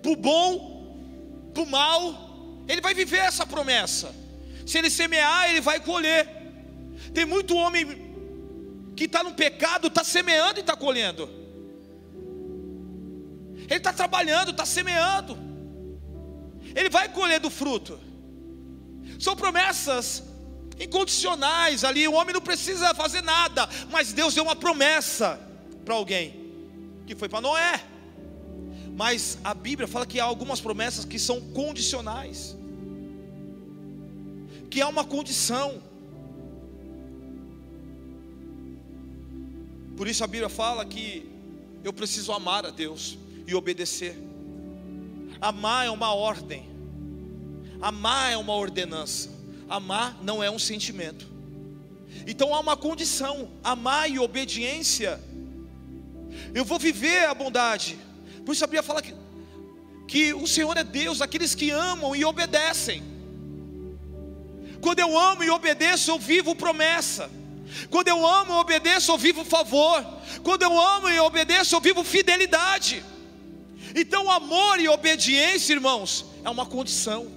Para 0.01 0.11
o 0.11 0.15
bom, 0.15 1.51
para 1.53 1.61
o 1.61 1.67
mal, 1.67 2.63
ele 2.67 2.81
vai 2.81 2.95
viver 2.95 3.17
essa 3.17 3.45
promessa. 3.45 4.11
Se 4.65 4.79
ele 4.79 4.89
semear, 4.89 5.51
ele 5.51 5.61
vai 5.61 5.79
colher. 5.79 6.27
Tem 7.13 7.25
muito 7.25 7.55
homem 7.55 8.06
que 8.97 9.05
está 9.05 9.23
no 9.23 9.33
pecado, 9.33 9.87
está 9.87 10.03
semeando 10.03 10.59
e 10.59 10.61
está 10.61 10.75
colhendo. 10.75 11.29
Ele 13.69 13.75
está 13.75 13.93
trabalhando, 13.93 14.49
está 14.51 14.65
semeando. 14.65 15.37
Ele 16.75 16.89
vai 16.89 17.07
colher 17.09 17.39
do 17.39 17.51
fruto. 17.51 17.99
São 19.19 19.35
promessas 19.35 20.23
incondicionais 20.79 21.83
ali. 21.83 22.07
O 22.07 22.13
homem 22.13 22.33
não 22.33 22.41
precisa 22.41 22.93
fazer 22.95 23.21
nada, 23.21 23.69
mas 23.91 24.13
Deus 24.13 24.33
deu 24.33 24.43
uma 24.43 24.55
promessa 24.55 25.39
para 25.85 25.93
alguém, 25.93 26.33
que 27.05 27.15
foi 27.15 27.29
para 27.29 27.41
Noé. 27.41 27.83
Mas 28.95 29.37
a 29.43 29.53
Bíblia 29.53 29.87
fala 29.87 30.07
que 30.07 30.19
há 30.19 30.23
algumas 30.23 30.59
promessas 30.59 31.05
que 31.05 31.19
são 31.19 31.39
condicionais, 31.51 32.57
que 34.71 34.81
há 34.81 34.87
uma 34.87 35.03
condição. 35.03 35.83
Por 39.97 40.07
isso 40.07 40.23
a 40.23 40.27
Bíblia 40.27 40.47
fala 40.47 40.85
que 40.85 41.27
eu 41.83 41.91
preciso 41.91 42.31
amar 42.31 42.63
a 42.67 42.69
Deus 42.69 43.17
e 43.47 43.55
obedecer. 43.55 44.15
Amar 45.41 45.87
é 45.87 45.89
uma 45.89 46.13
ordem. 46.13 46.69
Amar 47.81 48.31
é 48.31 48.37
uma 48.37 48.53
ordenança. 48.53 49.31
Amar 49.67 50.15
não 50.23 50.43
é 50.43 50.51
um 50.51 50.59
sentimento. 50.59 51.27
Então 52.27 52.53
há 52.53 52.59
uma 52.59 52.77
condição: 52.77 53.49
amar 53.63 54.07
e 54.09 54.19
obediência. 54.19 55.19
Eu 56.53 56.63
vou 56.63 56.77
viver 56.77 57.25
a 57.25 57.33
bondade. 57.33 57.97
Por 58.45 58.53
isso 58.53 58.63
a 58.63 58.67
Bíblia 58.67 58.83
fala 58.83 59.01
que, 59.01 59.15
que 60.07 60.31
o 60.31 60.45
Senhor 60.45 60.77
é 60.77 60.83
Deus, 60.83 61.21
aqueles 61.21 61.55
que 61.55 61.71
amam 61.71 62.15
e 62.15 62.23
obedecem. 62.23 63.03
Quando 64.79 64.99
eu 64.99 65.17
amo 65.17 65.43
e 65.43 65.49
obedeço, 65.49 66.11
eu 66.11 66.19
vivo 66.19 66.55
promessa. 66.55 67.31
Quando 67.89 68.07
eu 68.07 68.25
amo 68.25 68.53
e 68.53 68.57
obedeço, 68.57 69.11
eu 69.11 69.17
vivo 69.17 69.43
favor. 69.43 70.05
Quando 70.43 70.63
eu 70.63 70.79
amo 70.79 71.09
e 71.09 71.19
obedeço, 71.19 71.75
eu 71.75 71.81
vivo 71.81 72.03
fidelidade. 72.03 73.03
Então, 73.95 74.29
amor 74.29 74.79
e 74.79 74.87
obediência, 74.87 75.73
irmãos, 75.73 76.25
é 76.43 76.49
uma 76.49 76.65
condição. 76.65 77.31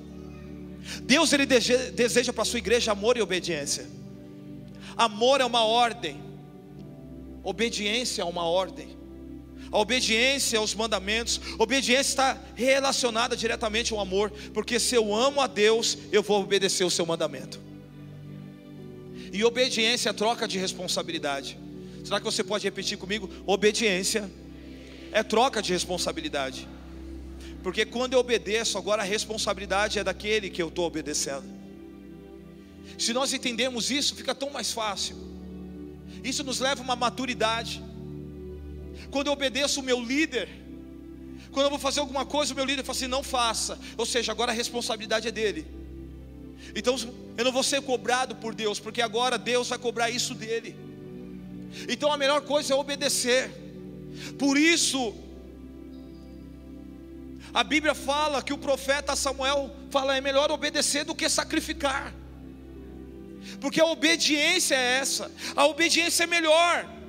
Deus 1.02 1.32
ele 1.32 1.46
deseja 1.46 2.32
para 2.32 2.42
a 2.42 2.44
sua 2.44 2.58
igreja 2.58 2.92
amor 2.92 3.16
e 3.16 3.22
obediência. 3.22 3.88
Amor 4.96 5.40
é 5.40 5.44
uma 5.44 5.64
ordem. 5.64 6.20
Obediência 7.42 8.22
é 8.22 8.24
uma 8.24 8.44
ordem. 8.44 8.98
A 9.72 9.78
obediência 9.78 10.58
aos 10.58 10.74
mandamentos, 10.74 11.40
obediência 11.58 12.10
está 12.10 12.38
relacionada 12.56 13.36
diretamente 13.36 13.92
ao 13.92 14.00
amor, 14.00 14.32
porque 14.52 14.80
se 14.80 14.96
eu 14.96 15.14
amo 15.14 15.40
a 15.40 15.46
Deus, 15.46 15.96
eu 16.10 16.22
vou 16.22 16.42
obedecer 16.42 16.82
o 16.82 16.90
seu 16.90 17.06
mandamento. 17.06 17.60
E 19.32 19.44
obediência 19.44 20.10
é 20.10 20.12
troca 20.12 20.46
de 20.46 20.58
responsabilidade. 20.58 21.58
Será 22.04 22.18
que 22.18 22.24
você 22.24 22.42
pode 22.42 22.64
repetir 22.64 22.98
comigo? 22.98 23.30
Obediência 23.46 24.30
é 25.12 25.22
troca 25.22 25.62
de 25.62 25.72
responsabilidade. 25.72 26.68
Porque 27.62 27.84
quando 27.84 28.14
eu 28.14 28.18
obedeço, 28.18 28.78
agora 28.78 29.02
a 29.02 29.04
responsabilidade 29.04 29.98
é 29.98 30.04
daquele 30.04 30.50
que 30.50 30.62
eu 30.62 30.68
estou 30.68 30.86
obedecendo. 30.86 31.44
Se 32.98 33.12
nós 33.12 33.32
entendemos 33.32 33.90
isso, 33.90 34.14
fica 34.14 34.34
tão 34.34 34.50
mais 34.50 34.72
fácil. 34.72 35.16
Isso 36.24 36.42
nos 36.42 36.58
leva 36.60 36.80
a 36.80 36.84
uma 36.84 36.96
maturidade 36.96 37.82
quando 39.10 39.26
eu 39.26 39.32
obedeço 39.32 39.80
o 39.80 39.82
meu 39.82 40.00
líder, 40.00 40.48
quando 41.50 41.66
eu 41.66 41.70
vou 41.70 41.78
fazer 41.78 42.00
alguma 42.00 42.24
coisa, 42.24 42.52
o 42.52 42.56
meu 42.56 42.64
líder 42.64 42.84
fala 42.84 42.96
assim: 42.96 43.06
não 43.06 43.22
faça. 43.22 43.78
Ou 43.96 44.06
seja, 44.06 44.32
agora 44.32 44.52
a 44.52 44.54
responsabilidade 44.54 45.28
é 45.28 45.30
dele. 45.30 45.66
Então 46.74 46.96
eu 47.40 47.44
não 47.44 47.52
vou 47.52 47.62
ser 47.62 47.80
cobrado 47.80 48.36
por 48.36 48.54
Deus, 48.54 48.78
porque 48.78 49.00
agora 49.00 49.38
Deus 49.38 49.68
vai 49.70 49.78
cobrar 49.78 50.10
isso 50.10 50.34
dele. 50.34 50.76
Então 51.88 52.12
a 52.12 52.16
melhor 52.16 52.42
coisa 52.42 52.74
é 52.74 52.76
obedecer. 52.76 53.50
Por 54.38 54.58
isso, 54.58 55.14
a 57.54 57.64
Bíblia 57.64 57.94
fala 57.94 58.42
que 58.42 58.52
o 58.52 58.58
profeta 58.58 59.16
Samuel 59.16 59.74
fala: 59.90 60.16
é 60.16 60.20
melhor 60.20 60.50
obedecer 60.50 61.04
do 61.04 61.14
que 61.14 61.28
sacrificar. 61.28 62.14
Porque 63.58 63.80
a 63.80 63.86
obediência 63.86 64.74
é 64.74 64.98
essa, 64.98 65.32
a 65.56 65.66
obediência 65.66 66.24
é 66.24 66.26
melhor 66.26 67.00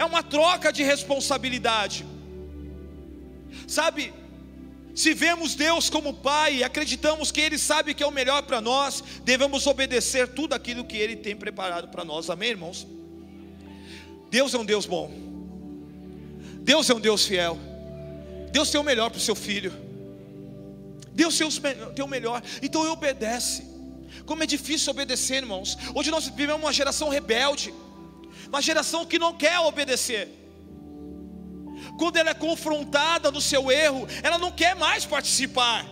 é 0.00 0.04
uma 0.04 0.22
troca 0.22 0.72
de 0.72 0.82
responsabilidade. 0.82 2.06
Sabe, 3.68 4.14
se 4.94 5.14
vemos 5.14 5.54
Deus 5.54 5.88
como 5.88 6.14
Pai 6.14 6.56
e 6.56 6.64
acreditamos 6.64 7.30
que 7.30 7.40
Ele 7.40 7.58
sabe 7.58 7.94
que 7.94 8.02
é 8.02 8.06
o 8.06 8.10
melhor 8.10 8.42
para 8.42 8.60
nós, 8.60 9.02
devemos 9.24 9.66
obedecer 9.66 10.28
tudo 10.28 10.54
aquilo 10.54 10.84
que 10.84 10.96
Ele 10.96 11.16
tem 11.16 11.36
preparado 11.36 11.88
para 11.88 12.04
nós, 12.04 12.28
amém, 12.28 12.50
irmãos? 12.50 12.86
Deus 14.30 14.54
é 14.54 14.58
um 14.58 14.64
Deus 14.64 14.86
bom, 14.86 15.12
Deus 16.62 16.88
é 16.90 16.94
um 16.94 17.00
Deus 17.00 17.24
fiel, 17.26 17.58
Deus 18.52 18.70
tem 18.70 18.80
o 18.80 18.84
melhor 18.84 19.10
para 19.10 19.18
o 19.18 19.22
seu 19.22 19.34
filho, 19.34 19.72
Deus 21.12 21.38
tem 21.94 22.04
o 22.04 22.08
melhor, 22.08 22.42
então 22.62 22.82
Ele 22.82 22.90
obedece. 22.90 23.68
Como 24.26 24.42
é 24.42 24.46
difícil 24.46 24.90
obedecer, 24.90 25.36
irmãos. 25.36 25.76
Hoje 25.94 26.10
nós 26.10 26.26
vivemos 26.28 26.62
uma 26.62 26.72
geração 26.72 27.08
rebelde 27.08 27.72
uma 28.50 28.60
geração 28.60 29.06
que 29.06 29.18
não 29.18 29.32
quer 29.32 29.58
obedecer. 29.60 30.28
Quando 32.00 32.16
ela 32.16 32.30
é 32.30 32.34
confrontada 32.34 33.30
no 33.30 33.42
seu 33.42 33.70
erro, 33.70 34.06
ela 34.22 34.38
não 34.38 34.50
quer 34.50 34.74
mais 34.74 35.04
participar. 35.04 35.84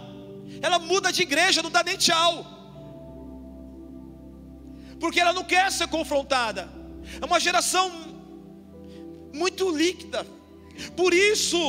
Ela 0.63 0.79
muda 0.79 1.13
de 1.13 1.21
igreja, 1.21 1.63
não 1.63 1.71
dá 1.71 1.83
nem 1.85 1.99
tchau. 1.99 2.47
Porque 4.99 5.21
ela 5.21 5.35
não 5.35 5.45
quer 5.45 5.71
ser 5.71 5.87
confrontada. 5.89 6.67
É 7.21 7.27
uma 7.27 7.39
geração 7.39 7.93
muito 9.35 9.71
líquida. 9.71 10.27
Por 10.97 11.13
isso, 11.13 11.61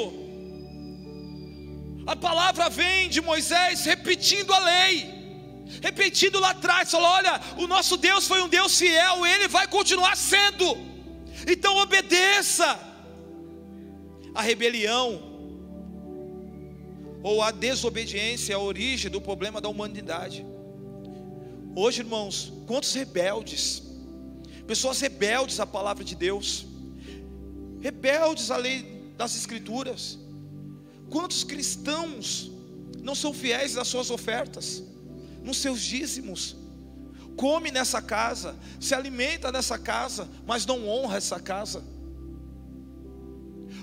a 2.08 2.16
palavra 2.16 2.70
vem 2.70 3.10
de 3.10 3.20
Moisés 3.20 3.84
repetindo 3.84 4.54
a 4.54 4.60
lei 4.60 5.20
repetindo 5.82 6.40
lá 6.40 6.52
atrás, 6.52 6.90
falou: 6.90 7.10
olha, 7.10 7.42
o 7.58 7.68
nosso 7.68 7.98
Deus 7.98 8.26
foi 8.26 8.42
um 8.42 8.48
Deus 8.48 8.80
fiel, 8.80 9.26
ele 9.26 9.50
vai 9.50 9.68
continuar 9.68 10.16
sendo. 10.16 10.78
Então 11.46 11.76
obedeça. 11.76 12.89
A 14.40 14.42
rebelião 14.42 15.22
ou 17.22 17.42
a 17.42 17.52
desobediência 17.52 18.54
é 18.54 18.56
a 18.56 18.60
origem 18.60 19.12
do 19.12 19.20
problema 19.20 19.60
da 19.60 19.68
humanidade. 19.68 20.46
Hoje, 21.76 22.00
irmãos, 22.00 22.54
quantos 22.66 22.94
rebeldes, 22.94 23.84
pessoas 24.66 25.02
rebeldes 25.02 25.60
à 25.60 25.66
palavra 25.66 26.06
de 26.06 26.16
Deus, 26.16 26.66
rebeldes 27.82 28.50
à 28.50 28.56
lei 28.56 29.12
das 29.18 29.36
Escrituras, 29.36 30.18
quantos 31.10 31.44
cristãos 31.44 32.50
não 33.02 33.16
são 33.16 33.34
fiéis 33.34 33.76
às 33.76 33.90
suas 33.90 34.10
ofertas? 34.10 34.84
nos 35.44 35.58
seus 35.58 35.82
dízimos, 35.82 36.56
come 37.36 37.72
nessa 37.72 38.02
casa, 38.02 38.56
se 38.80 38.94
alimenta 38.94 39.52
nessa 39.52 39.78
casa, 39.78 40.30
mas 40.46 40.66
não 40.66 40.88
honra 40.88 41.18
essa 41.18 41.40
casa. 41.40 41.84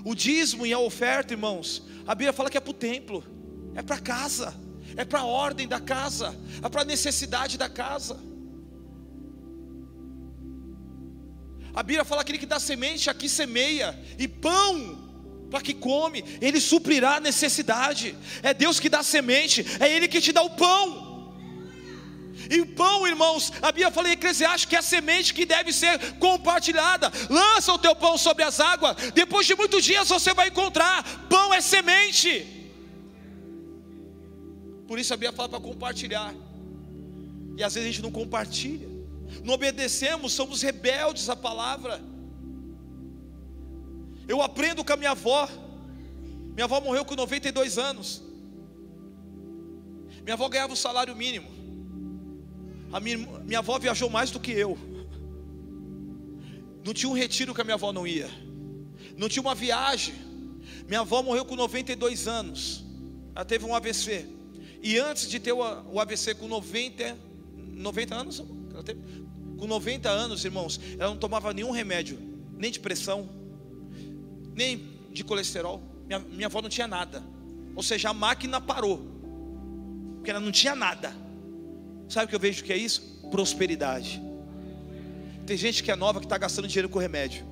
O 0.07 0.15
dízimo 0.15 0.65
e 0.65 0.71
a 0.71 0.79
oferta, 0.79 1.33
irmãos, 1.33 1.83
a 2.07 2.15
Bíblia 2.15 2.31
fala 2.31 2.49
que 2.49 2.55
é 2.57 2.61
para 2.61 2.71
o 2.71 2.73
templo, 2.73 3.21
é 3.75 3.81
para 3.81 3.99
casa, 3.99 4.55
é 4.95 5.03
para 5.03 5.19
a 5.19 5.25
ordem 5.25 5.67
da 5.67 5.81
casa, 5.81 6.33
é 6.63 6.69
para 6.69 6.83
a 6.83 6.85
necessidade 6.85 7.57
da 7.57 7.67
casa. 7.67 8.17
A 11.73 11.83
Bíblia 11.83 12.05
fala 12.05 12.23
que 12.23 12.31
aquele 12.31 12.37
que 12.37 12.45
dá 12.45 12.57
semente 12.57 13.09
aqui 13.09 13.27
semeia, 13.27 13.99
e 14.17 14.29
pão 14.29 15.09
para 15.51 15.59
que 15.59 15.73
come, 15.73 16.23
Ele 16.39 16.61
suprirá 16.61 17.17
a 17.17 17.19
necessidade. 17.19 18.15
É 18.41 18.53
Deus 18.53 18.79
que 18.79 18.87
dá 18.87 19.03
semente, 19.03 19.65
é 19.77 19.91
Ele 19.93 20.07
que 20.07 20.21
te 20.21 20.31
dá 20.31 20.41
o 20.41 20.51
pão. 20.51 21.06
E 22.49 22.65
pão, 22.65 23.07
irmãos, 23.07 23.51
a 23.61 23.71
Bíblia 23.71 23.91
fala 23.91 24.09
em 24.09 24.13
Eclesiastes 24.13 24.65
que 24.65 24.75
é 24.75 24.79
a 24.79 24.81
semente 24.81 25.33
que 25.33 25.45
deve 25.45 25.73
ser 25.73 26.13
compartilhada. 26.19 27.11
Lança 27.29 27.73
o 27.73 27.79
teu 27.79 27.95
pão 27.95 28.17
sobre 28.17 28.43
as 28.43 28.59
águas. 28.59 28.95
Depois 29.13 29.45
de 29.45 29.55
muitos 29.55 29.83
dias 29.83 30.07
você 30.07 30.33
vai 30.33 30.47
encontrar. 30.47 31.03
Pão 31.29 31.53
é 31.53 31.61
semente. 31.61 32.45
Por 34.87 34.97
isso 34.97 35.13
a 35.13 35.17
Bíblia 35.17 35.33
fala 35.33 35.49
para 35.49 35.59
compartilhar. 35.59 36.33
E 37.57 37.63
às 37.63 37.73
vezes 37.73 37.89
a 37.89 37.91
gente 37.91 38.01
não 38.01 38.11
compartilha. 38.11 38.87
Não 39.43 39.55
obedecemos, 39.55 40.33
somos 40.33 40.61
rebeldes 40.61 41.29
à 41.29 41.35
palavra. 41.35 42.01
Eu 44.27 44.41
aprendo 44.41 44.83
com 44.85 44.93
a 44.93 44.97
minha 44.97 45.11
avó. 45.11 45.49
Minha 46.53 46.65
avó 46.65 46.79
morreu 46.79 47.03
com 47.03 47.15
92 47.15 47.77
anos. 47.77 48.23
Minha 50.23 50.33
avó 50.33 50.47
ganhava 50.47 50.73
o 50.73 50.77
salário 50.77 51.15
mínimo. 51.15 51.56
A 52.91 52.99
minha, 52.99 53.17
minha 53.17 53.59
avó 53.59 53.77
viajou 53.77 54.09
mais 54.09 54.31
do 54.31 54.39
que 54.39 54.51
eu. 54.51 54.77
Não 56.85 56.93
tinha 56.93 57.09
um 57.09 57.13
retiro 57.13 57.53
que 57.53 57.61
a 57.61 57.63
minha 57.63 57.75
avó 57.75 57.91
não 57.91 58.07
ia. 58.07 58.29
Não 59.17 59.27
tinha 59.27 59.41
uma 59.41 59.55
viagem. 59.55 60.15
Minha 60.87 61.01
avó 61.01 61.21
morreu 61.21 61.43
com 61.43 61.55
92 61.55 62.27
anos. 62.27 62.85
Ela 63.35 63.43
teve 63.43 63.65
um 63.65 63.75
AVC. 63.75 64.25
E 64.81 64.97
antes 64.97 65.29
de 65.29 65.39
ter 65.39 65.51
o 65.51 65.99
AVC 65.99 66.35
com 66.35 66.47
90, 66.47 67.17
90 67.73 68.15
anos, 68.15 68.43
ela 68.71 68.83
teve, 68.83 69.01
com 69.57 69.67
90 69.67 70.09
anos, 70.09 70.45
irmãos, 70.45 70.79
ela 70.97 71.09
não 71.09 71.17
tomava 71.17 71.53
nenhum 71.53 71.71
remédio, 71.71 72.19
nem 72.57 72.71
de 72.71 72.79
pressão, 72.79 73.29
nem 74.55 74.87
de 75.11 75.23
colesterol. 75.23 75.81
Minha, 76.05 76.19
minha 76.19 76.47
avó 76.47 76.61
não 76.61 76.69
tinha 76.69 76.87
nada. 76.87 77.23
Ou 77.75 77.83
seja, 77.83 78.09
a 78.09 78.13
máquina 78.13 78.61
parou. 78.61 79.05
Porque 80.15 80.31
ela 80.31 80.39
não 80.39 80.51
tinha 80.51 80.75
nada. 80.75 81.13
Sabe 82.09 82.25
o 82.25 82.29
que 82.29 82.35
eu 82.35 82.39
vejo 82.39 82.63
que 82.63 82.73
é 82.73 82.77
isso? 82.77 83.01
Prosperidade. 83.29 84.21
Tem 85.45 85.57
gente 85.57 85.83
que 85.83 85.91
é 85.91 85.95
nova 85.95 86.19
que 86.19 86.25
está 86.25 86.37
gastando 86.37 86.67
dinheiro 86.67 86.89
com 86.89 86.99
remédio. 86.99 87.45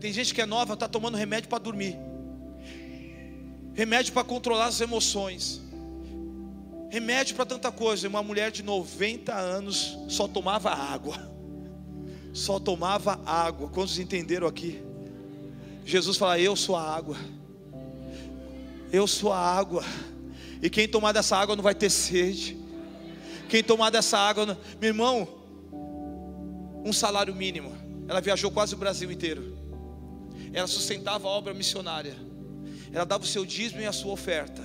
Tem 0.00 0.12
gente 0.12 0.34
que 0.34 0.40
é 0.40 0.46
nova 0.46 0.74
está 0.74 0.86
tomando 0.86 1.16
remédio 1.16 1.48
para 1.48 1.58
dormir. 1.58 1.96
Remédio 3.74 4.12
para 4.12 4.24
controlar 4.24 4.66
as 4.66 4.80
emoções. 4.80 5.62
Remédio 6.90 7.34
para 7.34 7.46
tanta 7.46 7.72
coisa. 7.72 8.08
Uma 8.08 8.22
mulher 8.22 8.50
de 8.50 8.62
90 8.62 9.34
anos 9.34 9.98
só 10.08 10.28
tomava 10.28 10.70
água. 10.70 11.16
Só 12.32 12.60
tomava 12.60 13.18
água. 13.24 13.70
Quantos 13.70 13.98
entenderam 13.98 14.46
aqui? 14.46 14.82
Jesus 15.86 16.18
fala: 16.18 16.38
Eu 16.38 16.54
sou 16.54 16.76
a 16.76 16.82
água. 16.82 17.16
Eu 18.92 19.06
sou 19.06 19.32
a 19.32 19.38
água. 19.38 19.82
E 20.62 20.70
quem 20.70 20.88
tomar 20.88 21.12
dessa 21.12 21.36
água 21.36 21.54
não 21.54 21.62
vai 21.62 21.74
ter 21.74 21.90
sede. 21.90 22.56
Quem 23.48 23.62
tomar 23.62 23.90
dessa 23.90 24.18
água, 24.18 24.46
não... 24.46 24.56
meu 24.80 24.88
irmão, 24.88 25.28
um 26.84 26.92
salário 26.92 27.34
mínimo. 27.34 27.76
Ela 28.08 28.20
viajou 28.20 28.50
quase 28.50 28.74
o 28.74 28.78
Brasil 28.78 29.10
inteiro. 29.10 29.56
Ela 30.52 30.66
sustentava 30.66 31.28
a 31.28 31.30
obra 31.30 31.52
missionária. 31.52 32.16
Ela 32.92 33.04
dava 33.04 33.24
o 33.24 33.26
seu 33.26 33.44
dízimo 33.44 33.80
e 33.80 33.86
a 33.86 33.92
sua 33.92 34.12
oferta. 34.12 34.62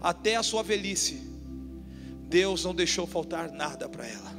Até 0.00 0.36
a 0.36 0.42
sua 0.42 0.62
velhice. 0.62 1.22
Deus 2.28 2.64
não 2.64 2.74
deixou 2.74 3.06
faltar 3.06 3.50
nada 3.50 3.88
para 3.88 4.06
ela. 4.06 4.34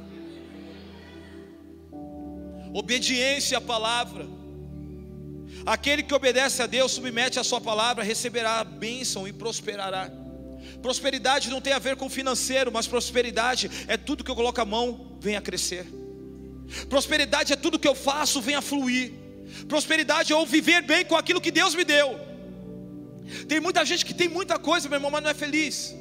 Obediência 2.74 3.58
à 3.58 3.60
palavra. 3.60 4.26
Aquele 5.64 6.02
que 6.02 6.14
obedece 6.14 6.62
a 6.62 6.66
Deus, 6.66 6.92
submete 6.92 7.38
a 7.38 7.44
sua 7.44 7.60
palavra, 7.60 8.04
receberá 8.04 8.60
a 8.60 8.64
bênção 8.64 9.26
e 9.26 9.32
prosperará. 9.32 10.10
Prosperidade 10.82 11.50
não 11.50 11.60
tem 11.60 11.72
a 11.72 11.78
ver 11.78 11.96
com 11.96 12.08
financeiro, 12.08 12.70
mas 12.72 12.86
prosperidade 12.86 13.70
é 13.88 13.96
tudo 13.96 14.22
que 14.24 14.30
eu 14.30 14.36
coloco 14.36 14.60
a 14.60 14.64
mão, 14.64 15.18
vem 15.20 15.36
a 15.36 15.40
crescer. 15.40 15.86
Prosperidade 16.88 17.52
é 17.52 17.56
tudo 17.56 17.78
que 17.78 17.88
eu 17.88 17.94
faço, 17.94 18.40
vem 18.40 18.54
a 18.54 18.62
fluir. 18.62 19.12
Prosperidade 19.68 20.32
é 20.32 20.36
eu 20.36 20.44
viver 20.44 20.82
bem 20.82 21.04
com 21.04 21.16
aquilo 21.16 21.40
que 21.40 21.50
Deus 21.50 21.74
me 21.74 21.84
deu. 21.84 22.18
Tem 23.48 23.60
muita 23.60 23.84
gente 23.84 24.04
que 24.04 24.14
tem 24.14 24.28
muita 24.28 24.58
coisa, 24.58 24.88
meu 24.88 24.96
irmão, 24.96 25.10
mas 25.10 25.22
não 25.22 25.30
é 25.30 25.34
feliz. 25.34 25.94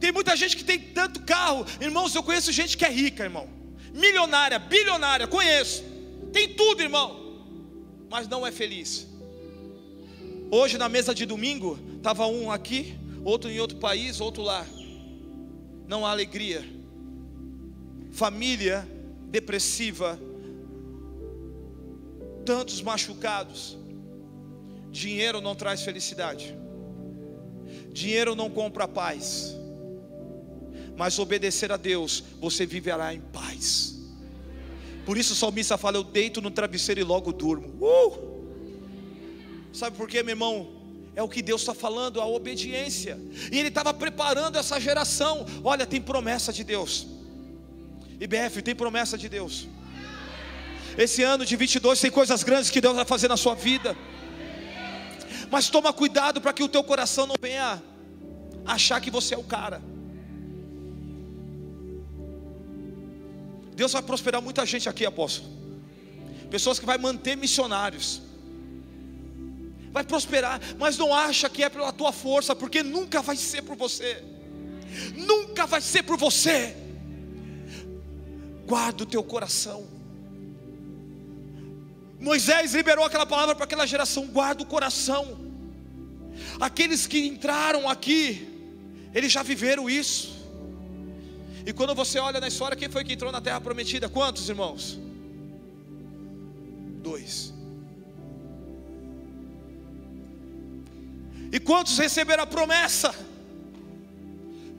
Tem 0.00 0.12
muita 0.12 0.36
gente 0.36 0.56
que 0.56 0.64
tem 0.64 0.78
tanto 0.78 1.20
carro, 1.20 1.66
irmãos. 1.80 2.14
Eu 2.14 2.22
conheço 2.22 2.50
gente 2.52 2.76
que 2.76 2.84
é 2.84 2.90
rica, 2.90 3.24
irmão, 3.24 3.48
milionária, 3.92 4.58
bilionária, 4.58 5.26
conheço, 5.26 5.84
tem 6.32 6.54
tudo, 6.54 6.82
irmão, 6.82 7.08
mas 8.10 8.26
não 8.28 8.46
é 8.46 8.50
feliz. 8.50 9.06
Hoje 10.50 10.78
na 10.78 10.88
mesa 10.88 11.14
de 11.14 11.26
domingo, 11.26 11.78
estava 12.04 12.26
um 12.26 12.50
aqui, 12.50 12.98
outro 13.24 13.50
em 13.50 13.58
outro 13.58 13.78
país, 13.78 14.20
outro 14.20 14.42
lá. 14.42 14.66
Não 15.88 16.04
há 16.04 16.10
alegria. 16.10 16.62
Família 18.12 18.86
depressiva, 19.30 20.20
tantos 22.44 22.82
machucados. 22.82 23.78
Dinheiro 24.90 25.40
não 25.40 25.54
traz 25.54 25.80
felicidade. 25.80 26.54
Dinheiro 27.90 28.34
não 28.34 28.50
compra 28.50 28.86
paz. 28.86 29.56
Mas 30.98 31.18
obedecer 31.18 31.72
a 31.72 31.78
Deus, 31.78 32.22
você 32.38 32.66
viverá 32.66 33.14
em 33.14 33.22
paz. 33.22 33.98
Por 35.06 35.16
isso 35.16 35.32
o 35.32 35.36
salmista 35.36 35.78
fala: 35.78 35.96
Eu 35.96 36.04
deito 36.04 36.42
no 36.42 36.50
travesseiro 36.50 37.00
e 37.00 37.04
logo 37.04 37.32
durmo. 37.32 37.68
Uh! 37.80 38.34
Sabe 39.72 39.96
por 39.96 40.06
quê, 40.06 40.22
meu 40.22 40.32
irmão? 40.32 40.73
É 41.16 41.22
o 41.22 41.28
que 41.28 41.42
Deus 41.42 41.60
está 41.62 41.74
falando, 41.74 42.20
a 42.20 42.26
obediência. 42.26 43.18
E 43.52 43.58
Ele 43.58 43.68
estava 43.68 43.94
preparando 43.94 44.58
essa 44.58 44.80
geração. 44.80 45.46
Olha, 45.62 45.86
tem 45.86 46.00
promessa 46.00 46.52
de 46.52 46.64
Deus. 46.64 47.06
IBF, 48.20 48.62
tem 48.62 48.74
promessa 48.74 49.16
de 49.16 49.28
Deus. 49.28 49.68
Esse 50.98 51.22
ano 51.22 51.44
de 51.44 51.56
22 51.56 52.00
tem 52.00 52.10
coisas 52.10 52.42
grandes 52.42 52.70
que 52.70 52.80
Deus 52.80 52.94
vai 52.94 53.04
fazer 53.04 53.28
na 53.28 53.36
sua 53.36 53.54
vida. 53.54 53.96
Mas 55.50 55.68
toma 55.68 55.92
cuidado 55.92 56.40
para 56.40 56.52
que 56.52 56.62
o 56.62 56.68
teu 56.68 56.82
coração 56.82 57.26
não 57.26 57.36
venha 57.40 57.82
achar 58.64 59.00
que 59.00 59.10
você 59.10 59.34
é 59.34 59.38
o 59.38 59.44
cara. 59.44 59.80
Deus 63.74 63.92
vai 63.92 64.02
prosperar 64.02 64.40
muita 64.40 64.64
gente 64.64 64.88
aqui, 64.88 65.04
apóstolo. 65.04 65.52
Pessoas 66.50 66.78
que 66.78 66.86
vai 66.86 66.96
manter 66.96 67.36
missionários 67.36 68.22
vai 69.94 70.02
prosperar, 70.02 70.60
mas 70.76 70.98
não 70.98 71.14
acha 71.14 71.48
que 71.48 71.62
é 71.62 71.68
pela 71.68 71.92
tua 71.92 72.10
força, 72.10 72.52
porque 72.56 72.82
nunca 72.82 73.22
vai 73.22 73.36
ser 73.36 73.62
por 73.62 73.76
você. 73.76 74.24
Nunca 75.16 75.66
vai 75.66 75.80
ser 75.80 76.02
por 76.02 76.16
você. 76.18 76.76
Guarda 78.66 79.04
o 79.04 79.06
teu 79.06 79.22
coração. 79.22 79.86
Moisés 82.18 82.74
liberou 82.74 83.04
aquela 83.04 83.24
palavra 83.24 83.54
para 83.54 83.66
aquela 83.66 83.86
geração: 83.86 84.26
guarda 84.26 84.64
o 84.64 84.66
coração. 84.66 85.38
Aqueles 86.58 87.06
que 87.06 87.28
entraram 87.28 87.88
aqui, 87.88 88.48
eles 89.14 89.30
já 89.30 89.44
viveram 89.44 89.88
isso. 89.88 90.34
E 91.64 91.72
quando 91.72 91.94
você 91.94 92.18
olha 92.18 92.40
na 92.40 92.48
história, 92.48 92.76
quem 92.76 92.88
foi 92.88 93.04
que 93.04 93.12
entrou 93.12 93.30
na 93.30 93.40
terra 93.40 93.60
prometida? 93.60 94.08
Quantos 94.08 94.48
irmãos? 94.48 94.98
Dois. 97.00 97.54
E 101.56 101.60
quantos 101.60 101.96
receberam 101.96 102.42
a 102.42 102.46
promessa? 102.48 103.14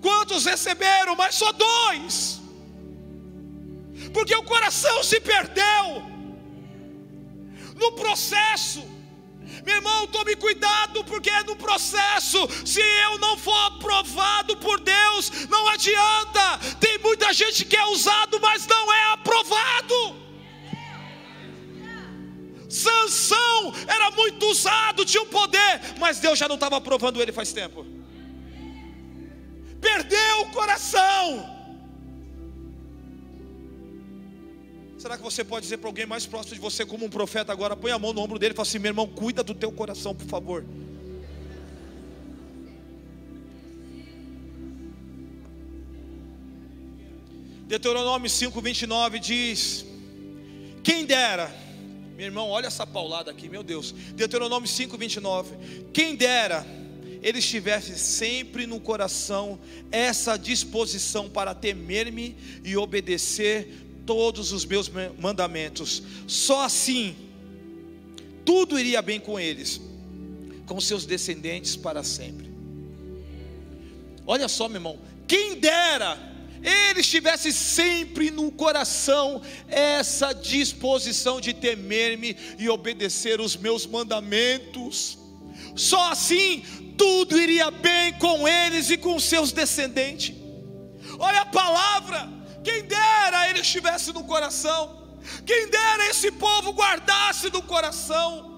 Quantos 0.01 0.43
receberam, 0.43 1.15
mas 1.15 1.35
só 1.35 1.53
dois? 1.53 2.41
Porque 4.13 4.35
o 4.35 4.43
coração 4.43 5.01
se 5.01 5.21
perdeu 5.21 6.03
no 7.77 7.93
processo. 7.93 8.83
Meu 9.65 9.77
irmão, 9.77 10.05
tome 10.07 10.35
cuidado, 10.35 11.01
porque 11.05 11.29
é 11.29 11.43
no 11.43 11.55
processo. 11.55 12.39
Se 12.65 12.81
eu 12.81 13.17
não 13.19 13.37
for 13.37 13.57
aprovado 13.67 14.57
por 14.57 14.77
Deus, 14.81 15.31
não 15.47 15.69
adianta. 15.69 16.59
Tem 16.81 16.97
muita 16.97 17.31
gente 17.31 17.63
que 17.63 17.77
é 17.77 17.85
usado, 17.85 18.37
mas 18.41 18.67
não 18.67 18.91
é 18.91 19.13
aprovado. 19.13 20.24
Sansão 22.75 23.73
era 23.87 24.11
muito 24.11 24.45
usado, 24.47 25.05
tinha 25.05 25.23
um 25.23 25.27
poder, 25.27 25.79
mas 25.97 26.19
Deus 26.19 26.37
já 26.37 26.47
não 26.47 26.55
estava 26.55 26.77
aprovando 26.77 27.21
ele 27.21 27.31
faz 27.31 27.53
tempo. 27.53 27.85
Perdeu 29.79 30.41
o 30.41 30.51
coração. 30.51 31.55
Será 34.97 35.15
que 35.15 35.23
você 35.23 35.43
pode 35.43 35.63
dizer 35.63 35.77
para 35.77 35.87
alguém 35.87 36.05
mais 36.05 36.25
próximo 36.25 36.55
de 36.55 36.61
você, 36.61 36.85
como 36.85 37.05
um 37.05 37.09
profeta 37.09 37.51
agora, 37.51 37.75
põe 37.75 37.91
a 37.91 37.99
mão 37.99 38.11
no 38.11 38.21
ombro 38.21 38.39
dele 38.39 38.53
e 38.53 38.55
fala 38.55 38.67
assim: 38.67 38.79
meu 38.79 38.89
irmão, 38.89 39.07
cuida 39.07 39.43
do 39.43 39.53
teu 39.53 39.71
coração, 39.71 40.13
por 40.13 40.27
favor. 40.27 40.65
Deuteronômio 47.67 48.29
5,29 48.29 49.19
diz: 49.19 49.85
Quem 50.83 51.05
dera 51.05 51.64
meu 52.15 52.25
irmão, 52.27 52.49
olha 52.49 52.67
essa 52.67 52.87
paulada 52.87 53.29
aqui, 53.29 53.49
meu 53.49 53.61
Deus. 53.61 53.91
Deuteronômio 54.13 54.67
5, 54.67 54.97
29. 54.97 55.55
Quem 55.91 56.15
dera 56.15 56.65
ele 57.21 57.39
estivesse 57.39 57.97
sempre 57.97 58.67
no 58.67 58.79
coração 58.79 59.59
essa 59.91 60.37
disposição 60.37 61.27
para 61.27 61.55
temer-me 61.55 62.37
e 62.63 62.77
obedecer 62.77 63.67
todos 64.05 64.51
os 64.51 64.63
meus 64.63 64.89
mandamentos. 65.19 66.03
Só 66.27 66.63
assim 66.63 67.15
tudo 68.45 68.79
iria 68.79 69.01
bem 69.01 69.19
com 69.19 69.39
eles, 69.39 69.81
com 70.67 70.79
seus 70.79 71.05
descendentes 71.05 71.75
para 71.75 72.03
sempre. 72.03 72.53
Olha 74.27 74.47
só, 74.47 74.67
meu 74.67 74.77
irmão, 74.77 74.99
quem 75.27 75.59
dera 75.59 76.34
ele 76.65 77.01
estivesse 77.01 77.53
sempre 77.53 78.31
no 78.31 78.51
coração 78.51 79.41
essa 79.67 80.33
disposição 80.33 81.39
de 81.39 81.53
temer-me 81.53 82.35
e 82.57 82.67
obedecer 82.69 83.39
os 83.39 83.55
meus 83.55 83.85
mandamentos. 83.85 85.17
Só 85.75 86.11
assim 86.11 86.63
tudo 86.97 87.37
iria 87.37 87.69
bem 87.69 88.13
com 88.13 88.47
eles 88.47 88.89
e 88.89 88.97
com 88.97 89.19
seus 89.19 89.51
descendentes. 89.51 90.35
Olha 91.19 91.41
a 91.41 91.45
palavra, 91.45 92.29
quem 92.63 92.83
dera 92.83 93.49
ele 93.49 93.59
estivesse 93.59 94.11
no 94.11 94.23
coração, 94.23 95.19
quem 95.45 95.69
dera 95.69 96.07
esse 96.09 96.31
povo 96.31 96.71
guardasse 96.71 97.49
no 97.51 97.61
coração, 97.61 98.53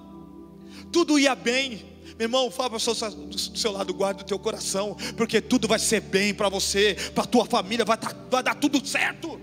tudo 0.92 1.20
ia 1.20 1.36
bem 1.36 1.97
meu 2.18 2.26
irmão, 2.26 2.50
fala 2.50 2.72
para 2.72 2.78
o 2.78 2.80
do 3.28 3.38
seu 3.38 3.72
lado, 3.72 3.94
guarda 3.94 4.24
o 4.24 4.26
teu 4.26 4.40
coração, 4.40 4.98
porque 5.16 5.40
tudo 5.40 5.68
vai 5.68 5.78
ser 5.78 6.02
bem 6.02 6.34
para 6.34 6.50
você, 6.50 6.96
para 7.14 7.24
a 7.24 7.28
tua 7.28 7.46
família, 7.46 7.86
vai, 7.86 7.96
tá, 7.96 8.12
vai 8.30 8.42
dar 8.42 8.56
tudo 8.56 8.84
certo. 8.86 9.40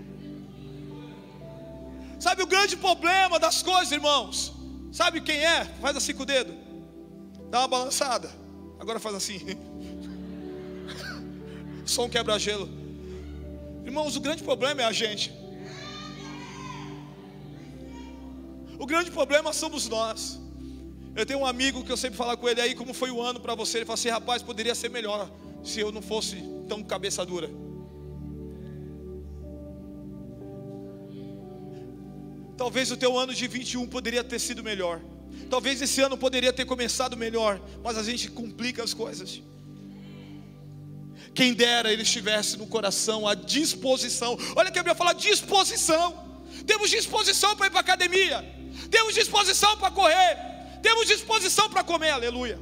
Sabe 2.19 2.43
o 2.43 2.47
grande 2.47 2.75
problema 2.75 3.39
das 3.39 3.63
coisas, 3.63 3.93
irmãos? 3.93 4.51
Sabe 4.91 5.21
quem 5.21 5.37
é? 5.37 5.63
Faz 5.79 5.95
assim 5.95 6.13
com 6.13 6.23
o 6.23 6.25
dedo, 6.25 6.53
dá 7.49 7.59
uma 7.59 7.69
balançada, 7.69 8.29
agora 8.77 8.99
faz 8.99 9.15
assim. 9.15 9.39
Som 11.85 12.09
quebra-gelo. 12.09 12.67
Irmãos, 13.85 14.17
o 14.17 14.19
grande 14.19 14.43
problema 14.43 14.81
é 14.81 14.85
a 14.85 14.91
gente. 14.91 15.31
O 18.77 18.85
grande 18.85 19.11
problema 19.11 19.53
somos 19.53 19.87
nós. 19.87 20.41
Eu 21.15 21.25
tenho 21.25 21.39
um 21.39 21.45
amigo 21.45 21.83
que 21.83 21.91
eu 21.91 21.95
sempre 21.95 22.17
falo 22.17 22.37
com 22.37 22.49
ele 22.49 22.59
aí 22.59 22.75
como 22.75 22.93
foi 22.93 23.09
o 23.09 23.21
ano 23.21 23.39
para 23.39 23.55
você. 23.55 23.77
Ele 23.77 23.85
fala 23.85 23.93
assim: 23.93 24.09
rapaz, 24.09 24.43
poderia 24.43 24.75
ser 24.75 24.89
melhor 24.89 25.31
se 25.63 25.79
eu 25.79 25.91
não 25.91 26.01
fosse 26.01 26.43
tão 26.67 26.83
cabeça 26.83 27.25
dura. 27.25 27.49
Talvez 32.57 32.91
o 32.91 32.97
teu 32.97 33.17
ano 33.17 33.33
de 33.33 33.47
21 33.47 33.87
poderia 33.87 34.23
ter 34.23 34.39
sido 34.39 34.61
melhor. 34.61 35.01
Talvez 35.49 35.81
esse 35.81 36.01
ano 36.01 36.17
poderia 36.17 36.51
ter 36.51 36.65
começado 36.65 37.15
melhor, 37.15 37.61
mas 37.83 37.97
a 37.97 38.03
gente 38.03 38.29
complica 38.29 38.83
as 38.83 38.93
coisas. 38.93 39.41
Quem 41.33 41.53
dera 41.53 41.91
ele 41.91 42.03
estivesse 42.03 42.57
no 42.57 42.67
coração, 42.67 43.27
a 43.27 43.35
disposição. 43.35 44.37
Olha 44.55 44.71
que 44.71 44.79
a 44.79 44.83
Bíblia 44.83 44.95
fala 44.95 45.13
disposição. 45.13 46.23
Temos 46.65 46.89
disposição 46.89 47.55
para 47.55 47.67
ir 47.67 47.69
para 47.69 47.79
a 47.79 47.81
academia. 47.81 48.43
Temos 48.89 49.13
disposição 49.13 49.77
para 49.77 49.91
correr 49.91 50.54
temos 50.85 51.07
disposição 51.13 51.67
para 51.73 51.83
comer, 51.91 52.11
aleluia. 52.11 52.57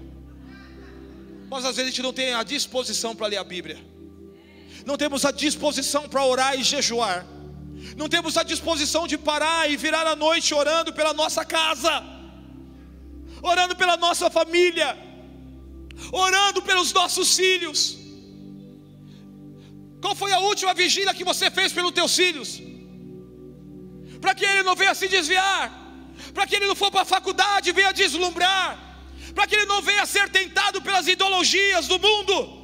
Mas 1.51 1.65
às 1.65 1.75
vezes 1.75 1.87
a 1.87 1.91
gente 1.91 2.05
não 2.07 2.13
tem 2.19 2.29
a 2.41 2.43
disposição 2.55 3.11
para 3.17 3.27
ler 3.31 3.39
a 3.45 3.47
Bíblia. 3.55 3.79
não 4.89 4.97
temos 5.01 5.21
a 5.29 5.31
disposição 5.43 6.03
para 6.11 6.21
orar 6.31 6.53
e 6.59 6.63
jejuar, 6.71 7.19
não 7.99 8.07
temos 8.13 8.33
a 8.41 8.43
disposição 8.51 9.03
de 9.11 9.17
parar 9.29 9.61
e 9.71 9.75
virar 9.83 10.05
a 10.13 10.15
noite 10.25 10.49
orando 10.61 10.91
pela 10.99 11.13
nossa 11.21 11.43
casa, 11.57 11.93
orando 13.51 13.75
pela 13.81 13.95
nossa 14.05 14.27
família, 14.37 14.89
orando 16.25 16.61
pelos 16.69 16.91
nossos 16.99 17.29
filhos. 17.41 17.81
Qual 20.03 20.15
foi 20.21 20.31
a 20.37 20.41
última 20.51 20.73
vigília 20.83 21.17
que 21.19 21.29
você 21.31 21.47
fez 21.57 21.71
pelos 21.77 21.93
teus 21.99 22.13
filhos? 22.21 22.49
Para 24.23 24.35
que 24.37 24.45
ele 24.51 24.63
não 24.69 24.75
venha 24.81 24.95
se 25.01 25.07
desviar, 25.17 25.65
para 26.33 26.47
que 26.47 26.55
ele 26.55 26.67
não 26.67 26.75
for 26.75 26.91
para 26.91 27.01
a 27.01 27.05
faculdade 27.05 27.69
e 27.69 27.73
venha 27.73 27.93
deslumbrar, 27.93 28.77
para 29.35 29.47
que 29.47 29.55
ele 29.55 29.65
não 29.65 29.81
venha 29.81 30.05
ser 30.05 30.29
tentado 30.29 30.81
pelas 30.81 31.07
ideologias 31.07 31.87
do 31.87 31.99
mundo. 31.99 32.63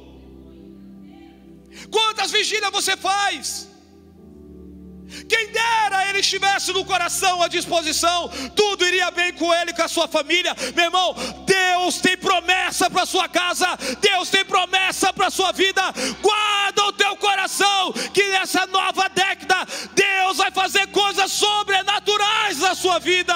Quantas 1.90 2.30
vigílias 2.30 2.70
você 2.72 2.96
faz? 2.96 3.70
Quem 5.28 5.48
dera 5.48 6.08
ele 6.08 6.20
estivesse 6.20 6.72
no 6.72 6.84
coração 6.84 7.42
à 7.42 7.48
disposição, 7.48 8.28
tudo 8.54 8.86
iria 8.86 9.10
bem 9.10 9.32
com 9.32 9.52
ele 9.52 9.72
e 9.72 9.74
com 9.74 9.82
a 9.82 9.88
sua 9.88 10.06
família. 10.06 10.54
Meu 10.74 10.84
irmão, 10.84 11.14
Deus 11.44 11.98
tem 11.98 12.16
promessa 12.16 12.88
para 12.88 13.06
sua 13.06 13.28
casa, 13.28 13.66
Deus 14.00 14.30
tem 14.30 14.44
promessa 14.44 15.12
para 15.12 15.30
sua 15.30 15.52
vida. 15.52 15.82
Guarda 16.20 16.84
o 16.84 16.92
teu 16.92 17.16
coração, 17.16 17.92
que 18.14 18.24
nessa 18.28 18.66
nova 18.66 18.79
sua 22.90 22.98
vida. 22.98 23.32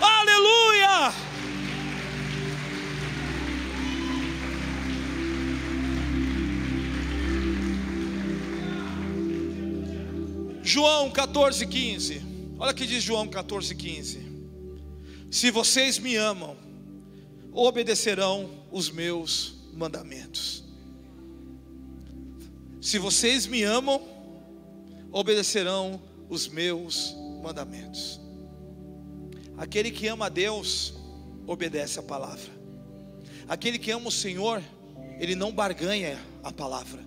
Aleluia! 0.00 1.14
João 10.64 11.12
14, 11.12 11.64
15. 11.64 12.22
Olha 12.58 12.72
o 12.72 12.74
que 12.74 12.86
diz 12.86 13.04
João 13.04 13.28
14, 13.28 13.72
15. 13.76 14.18
Se 15.30 15.52
vocês 15.52 15.96
me 15.96 16.16
amam, 16.16 16.56
obedecerão 17.52 18.50
os 18.72 18.90
meus 18.90 19.54
mandamentos. 19.74 20.64
Se 22.80 22.98
vocês 22.98 23.46
me 23.46 23.62
amam, 23.62 24.02
obedecerão 25.12 26.02
os 26.28 26.48
meus 26.48 27.19
mandamentos. 27.40 28.20
Aquele 29.56 29.90
que 29.90 30.06
ama 30.06 30.26
a 30.26 30.28
Deus, 30.28 30.94
obedece 31.46 31.98
a 31.98 32.02
palavra. 32.02 32.50
Aquele 33.48 33.78
que 33.78 33.90
ama 33.90 34.08
o 34.08 34.12
Senhor, 34.12 34.62
ele 35.18 35.34
não 35.34 35.52
barganha 35.52 36.18
a 36.42 36.52
palavra. 36.52 37.02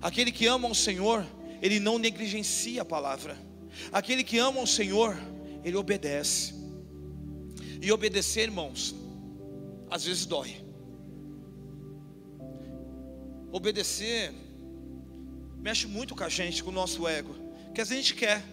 Aquele 0.00 0.30
que 0.30 0.46
ama 0.46 0.68
o 0.68 0.74
Senhor, 0.74 1.26
ele 1.60 1.80
não 1.80 1.98
negligencia 1.98 2.82
a 2.82 2.84
palavra. 2.84 3.36
Aquele 3.92 4.22
que 4.22 4.38
ama 4.38 4.60
o 4.60 4.66
Senhor, 4.66 5.16
ele 5.64 5.76
obedece. 5.76 6.54
E 7.80 7.90
obedecer, 7.90 8.42
irmãos, 8.44 8.94
às 9.90 10.04
vezes 10.04 10.26
dói. 10.26 10.62
Obedecer 13.50 14.32
mexe 15.58 15.86
muito 15.86 16.14
com 16.14 16.22
a 16.22 16.28
gente, 16.28 16.62
com 16.62 16.70
o 16.70 16.72
nosso 16.72 17.08
ego, 17.08 17.34
que 17.74 17.80
a 17.80 17.84
gente 17.84 18.14
quer. 18.14 18.44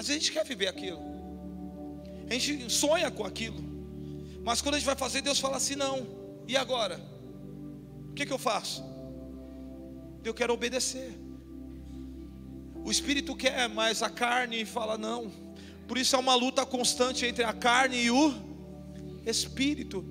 Às 0.00 0.06
vezes 0.06 0.22
a 0.22 0.24
gente 0.24 0.32
quer 0.32 0.46
viver 0.46 0.66
aquilo. 0.66 0.98
A 2.26 2.32
gente 2.32 2.72
sonha 2.72 3.10
com 3.10 3.22
aquilo. 3.22 3.62
Mas 4.42 4.62
quando 4.62 4.76
a 4.76 4.78
gente 4.78 4.86
vai 4.86 4.96
fazer, 4.96 5.20
Deus 5.20 5.38
fala 5.38 5.58
assim: 5.58 5.76
não. 5.76 6.06
E 6.48 6.56
agora? 6.56 6.98
O 8.08 8.14
que, 8.14 8.24
que 8.24 8.32
eu 8.32 8.38
faço? 8.38 8.82
Eu 10.24 10.32
quero 10.32 10.54
obedecer. 10.54 11.12
O 12.82 12.90
espírito 12.90 13.36
quer, 13.36 13.68
mas 13.68 14.02
a 14.02 14.08
carne 14.08 14.64
fala 14.64 14.96
não. 14.96 15.30
Por 15.86 15.98
isso 15.98 16.16
é 16.16 16.18
uma 16.18 16.34
luta 16.34 16.64
constante 16.64 17.26
entre 17.26 17.44
a 17.44 17.52
carne 17.52 18.02
e 18.02 18.10
o 18.10 18.32
espírito. 19.26 20.02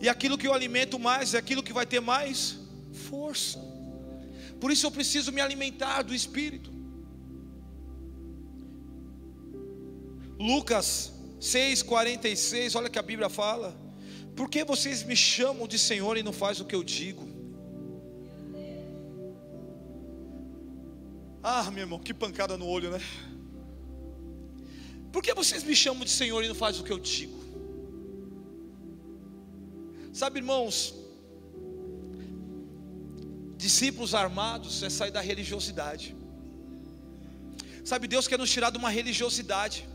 E 0.00 0.08
aquilo 0.08 0.38
que 0.38 0.46
eu 0.46 0.54
alimento 0.54 1.00
mais 1.00 1.34
é 1.34 1.38
aquilo 1.38 1.64
que 1.64 1.72
vai 1.72 1.84
ter 1.84 1.98
mais 1.98 2.60
força. 2.92 3.58
Por 4.60 4.70
isso 4.70 4.86
eu 4.86 4.92
preciso 4.92 5.32
me 5.32 5.40
alimentar 5.40 6.02
do 6.02 6.14
espírito. 6.14 6.77
Lucas 10.38 11.12
6:46, 11.40 12.76
olha 12.76 12.88
que 12.88 12.98
a 12.98 13.02
Bíblia 13.02 13.28
fala: 13.28 13.76
Por 14.36 14.48
que 14.48 14.64
vocês 14.64 15.02
me 15.02 15.16
chamam 15.16 15.66
de 15.66 15.78
Senhor 15.78 16.16
e 16.16 16.22
não 16.22 16.32
faz 16.32 16.60
o 16.60 16.64
que 16.64 16.74
eu 16.74 16.84
digo? 16.84 17.28
Ah, 21.42 21.70
meu 21.70 21.82
irmão, 21.82 21.98
que 21.98 22.12
pancada 22.12 22.56
no 22.56 22.66
olho, 22.66 22.90
né? 22.90 23.00
Por 25.12 25.22
que 25.22 25.32
vocês 25.34 25.62
me 25.64 25.74
chamam 25.74 26.04
de 26.04 26.10
Senhor 26.10 26.44
e 26.44 26.48
não 26.48 26.54
fazem 26.54 26.82
o 26.82 26.84
que 26.84 26.92
eu 26.92 26.98
digo? 26.98 27.38
Sabe, 30.12 30.40
irmãos, 30.40 30.94
discípulos 33.56 34.14
armados 34.14 34.82
é 34.82 34.90
sair 34.90 35.10
da 35.10 35.20
religiosidade. 35.20 36.14
Sabe, 37.84 38.06
Deus 38.06 38.28
quer 38.28 38.38
nos 38.38 38.50
tirar 38.50 38.70
de 38.70 38.78
uma 38.78 38.90
religiosidade, 38.90 39.88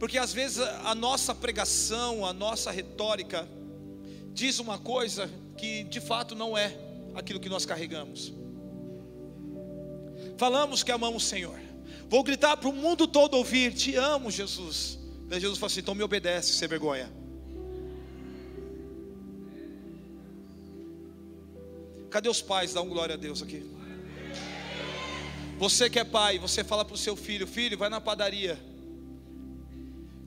porque 0.00 0.16
às 0.16 0.32
vezes 0.32 0.58
a 0.58 0.94
nossa 0.94 1.34
pregação, 1.34 2.24
a 2.24 2.32
nossa 2.32 2.70
retórica, 2.70 3.46
diz 4.32 4.58
uma 4.58 4.78
coisa 4.78 5.30
que 5.58 5.84
de 5.84 6.00
fato 6.00 6.34
não 6.34 6.56
é 6.56 6.74
aquilo 7.14 7.38
que 7.38 7.50
nós 7.50 7.66
carregamos. 7.66 8.32
Falamos 10.38 10.82
que 10.82 10.90
amamos 10.90 11.24
o 11.24 11.26
Senhor. 11.26 11.60
Vou 12.08 12.24
gritar 12.24 12.56
para 12.56 12.70
o 12.70 12.72
mundo 12.72 13.06
todo 13.06 13.34
ouvir: 13.34 13.74
Te 13.74 13.94
amo, 13.94 14.30
Jesus. 14.30 14.98
Daí 15.28 15.38
Jesus 15.38 15.58
fala 15.58 15.70
assim: 15.70 15.80
Então 15.80 15.94
me 15.94 16.02
obedece, 16.02 16.54
sem 16.54 16.66
vergonha. 16.66 17.12
Cadê 22.08 22.30
os 22.30 22.40
pais? 22.40 22.72
Dá 22.72 22.80
um 22.80 22.88
glória 22.88 23.16
a 23.16 23.18
Deus 23.18 23.42
aqui. 23.42 23.70
Você 25.58 25.90
que 25.90 25.98
é 25.98 26.04
pai, 26.04 26.38
você 26.38 26.64
fala 26.64 26.86
para 26.86 26.94
o 26.94 26.98
seu 26.98 27.14
filho: 27.14 27.46
Filho, 27.46 27.76
vai 27.76 27.90
na 27.90 28.00
padaria. 28.00 28.69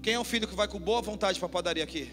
Quem 0.04 0.14
é 0.16 0.20
o 0.20 0.24
filho 0.26 0.50
que 0.50 0.54
vai 0.54 0.68
com 0.68 0.78
boa 0.78 1.02
vontade 1.02 1.40
para 1.40 1.46
a 1.46 1.50
padaria 1.50 1.82
aqui? 1.82 2.12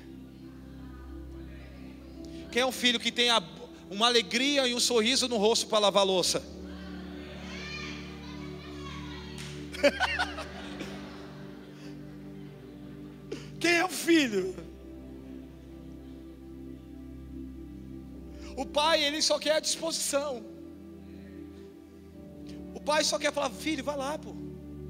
Quem 2.53 2.63
é 2.63 2.67
o 2.67 2.71
filho 2.71 3.01
que 3.01 3.11
tem 3.11 3.31
a, 3.31 3.43
uma 3.91 4.07
alegria 4.07 4.69
e 4.69 4.75
um 4.77 4.79
sorriso 4.79 5.27
no 5.27 5.37
rosto 5.37 5.67
para 5.67 5.81
lavar 5.81 6.07
louça? 6.07 6.41
Quem 13.59 13.73
é 13.73 13.85
o 13.85 13.89
filho? 13.89 14.55
O 18.57 18.65
pai, 18.65 19.03
ele 19.03 19.21
só 19.21 19.37
quer 19.37 19.57
a 19.57 19.61
disposição. 19.61 20.45
O 22.73 22.81
pai 22.81 23.03
só 23.03 23.19
quer 23.19 23.33
falar: 23.33 23.51
Filho, 23.51 23.83
vai 23.83 23.97
lá, 23.97 24.17
pô. 24.17 24.33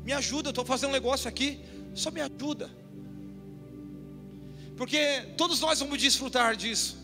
Me 0.05 0.13
ajuda, 0.13 0.49
eu 0.49 0.51
estou 0.51 0.67
fazendo 0.67 0.91
um 0.91 0.93
negócio 0.93 1.27
aqui. 1.27 1.65
Só 1.95 2.11
me 2.11 2.21
ajuda. 2.21 2.80
Porque 4.81 5.01
todos 5.37 5.61
nós 5.61 5.79
vamos 5.79 6.01
desfrutar 6.01 6.57
disso. 6.57 6.97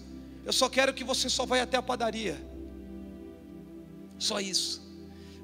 Eu 0.47 0.53
só 0.61 0.67
quero 0.67 0.95
que 0.95 1.05
você 1.05 1.29
só 1.29 1.45
vá 1.45 1.61
até 1.61 1.77
a 1.77 1.83
padaria. 1.83 2.35
Só 4.19 4.41
isso. 4.41 4.81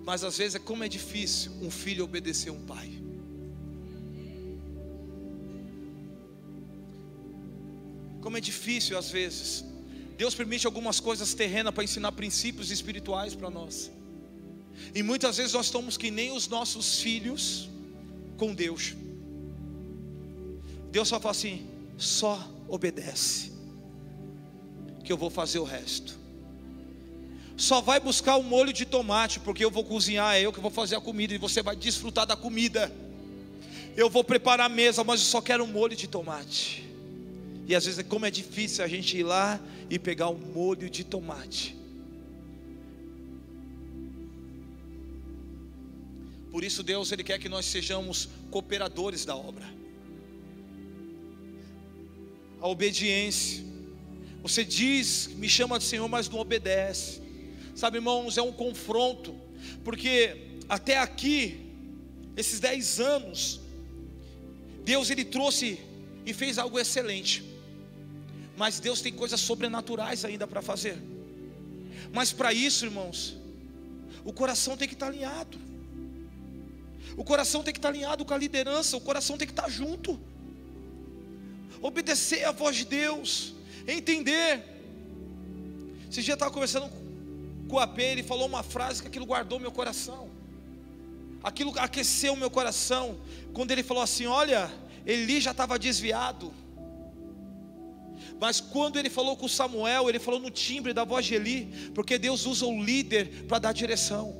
Mas 0.02 0.24
às 0.24 0.38
vezes 0.38 0.54
é 0.54 0.58
como 0.58 0.82
é 0.82 0.88
difícil 0.88 1.52
um 1.60 1.70
filho 1.70 2.02
obedecer 2.02 2.48
um 2.50 2.62
pai. 2.64 2.90
Como 8.22 8.38
é 8.38 8.40
difícil 8.40 8.96
às 8.96 9.10
vezes. 9.10 9.62
Deus 10.16 10.34
permite 10.34 10.66
algumas 10.66 10.98
coisas 11.00 11.34
terrenas 11.34 11.74
para 11.74 11.84
ensinar 11.84 12.12
princípios 12.12 12.70
espirituais 12.70 13.34
para 13.34 13.50
nós. 13.50 13.90
E 14.94 15.02
muitas 15.02 15.36
vezes 15.36 15.52
nós 15.52 15.66
estamos 15.66 15.98
que 15.98 16.10
nem 16.10 16.32
os 16.32 16.48
nossos 16.48 16.98
filhos 16.98 17.68
com 18.38 18.54
Deus. 18.54 18.94
Deus 20.90 21.08
só 21.08 21.20
fala 21.20 21.32
assim: 21.32 21.71
só 21.96 22.48
obedece, 22.68 23.52
que 25.04 25.12
eu 25.12 25.16
vou 25.16 25.30
fazer 25.30 25.58
o 25.58 25.64
resto 25.64 26.22
só 27.62 27.80
vai 27.80 28.00
buscar 28.00 28.36
o 28.36 28.42
molho 28.42 28.72
de 28.72 28.84
tomate, 28.84 29.38
porque 29.38 29.64
eu 29.64 29.70
vou 29.70 29.84
cozinhar, 29.84 30.34
é 30.34 30.40
eu 30.42 30.52
que 30.52 30.60
vou 30.60 30.70
fazer 30.70 30.96
a 30.96 31.00
comida, 31.00 31.32
e 31.32 31.38
você 31.38 31.62
vai 31.62 31.76
desfrutar 31.76 32.26
da 32.26 32.34
comida. 32.34 32.92
Eu 33.96 34.10
vou 34.10 34.24
preparar 34.24 34.66
a 34.66 34.68
mesa, 34.68 35.04
mas 35.04 35.20
eu 35.20 35.26
só 35.26 35.40
quero 35.40 35.62
um 35.62 35.68
molho 35.68 35.94
de 35.94 36.08
tomate. 36.08 36.88
E 37.66 37.74
às 37.74 37.84
vezes, 37.84 38.04
como 38.06 38.26
é 38.26 38.30
difícil 38.32 38.84
a 38.84 38.88
gente 38.88 39.16
ir 39.16 39.22
lá 39.22 39.60
e 39.88 39.96
pegar 39.96 40.28
um 40.28 40.38
molho 40.38 40.90
de 40.90 41.04
tomate. 41.04 41.76
Por 46.50 46.64
isso, 46.64 46.82
Deus 46.82 47.12
ele 47.12 47.22
quer 47.22 47.38
que 47.38 47.48
nós 47.48 47.64
sejamos 47.66 48.28
cooperadores 48.50 49.24
da 49.24 49.36
obra. 49.36 49.81
A 52.62 52.68
obediência 52.68 53.64
Você 54.42 54.64
diz, 54.64 55.26
me 55.36 55.48
chama 55.48 55.78
de 55.78 55.84
Senhor, 55.84 56.08
mas 56.08 56.28
não 56.28 56.38
obedece. 56.38 57.20
Sabe, 57.74 57.98
irmãos, 57.98 58.38
é 58.38 58.42
um 58.42 58.52
confronto, 58.52 59.34
porque 59.84 60.60
até 60.68 60.98
aqui, 60.98 61.60
esses 62.36 62.58
dez 62.60 63.00
anos, 63.00 63.60
Deus 64.84 65.10
ele 65.10 65.24
trouxe 65.24 65.80
e 66.24 66.32
fez 66.32 66.58
algo 66.58 66.78
excelente. 66.78 67.44
Mas 68.56 68.80
Deus 68.80 69.00
tem 69.00 69.12
coisas 69.12 69.40
sobrenaturais 69.40 70.24
ainda 70.24 70.46
para 70.46 70.62
fazer. 70.62 70.96
Mas 72.12 72.32
para 72.32 72.52
isso, 72.52 72.84
irmãos, 72.84 73.36
o 74.24 74.32
coração 74.32 74.76
tem 74.76 74.88
que 74.88 74.94
estar 74.94 75.06
alinhado. 75.06 75.58
O 77.16 77.24
coração 77.24 77.62
tem 77.62 77.72
que 77.72 77.78
estar 77.78 77.88
alinhado 77.88 78.24
com 78.24 78.34
a 78.34 78.38
liderança, 78.38 78.96
o 78.96 79.00
coração 79.00 79.36
tem 79.36 79.46
que 79.46 79.52
estar 79.52 79.68
junto. 79.68 80.18
Obedecer 81.82 82.44
a 82.44 82.52
voz 82.52 82.76
de 82.76 82.84
Deus, 82.84 83.54
entender. 83.86 84.62
Esse 86.08 86.22
dia 86.22 86.32
eu 86.32 86.34
estava 86.34 86.52
conversando 86.52 86.88
com 87.68 87.76
o 87.76 87.78
AP, 87.80 87.98
ele 87.98 88.22
falou 88.22 88.46
uma 88.46 88.62
frase 88.62 89.02
que 89.02 89.08
aquilo 89.08 89.26
guardou 89.26 89.58
meu 89.58 89.72
coração. 89.72 90.30
Aquilo 91.42 91.74
aqueceu 91.78 92.36
meu 92.36 92.50
coração. 92.50 93.18
Quando 93.52 93.72
ele 93.72 93.82
falou 93.82 94.02
assim: 94.02 94.26
Olha, 94.26 94.70
Eli 95.04 95.40
já 95.40 95.50
estava 95.50 95.76
desviado. 95.76 96.54
Mas 98.40 98.60
quando 98.60 98.98
ele 98.98 99.10
falou 99.10 99.36
com 99.36 99.48
Samuel, 99.48 100.08
ele 100.08 100.18
falou 100.18 100.38
no 100.38 100.50
timbre 100.50 100.92
da 100.92 101.04
voz 101.04 101.26
de 101.26 101.34
Eli, 101.34 101.90
porque 101.94 102.18
Deus 102.18 102.46
usa 102.46 102.64
o 102.66 102.82
líder 102.82 103.44
para 103.48 103.58
dar 103.58 103.72
direção. 103.72 104.36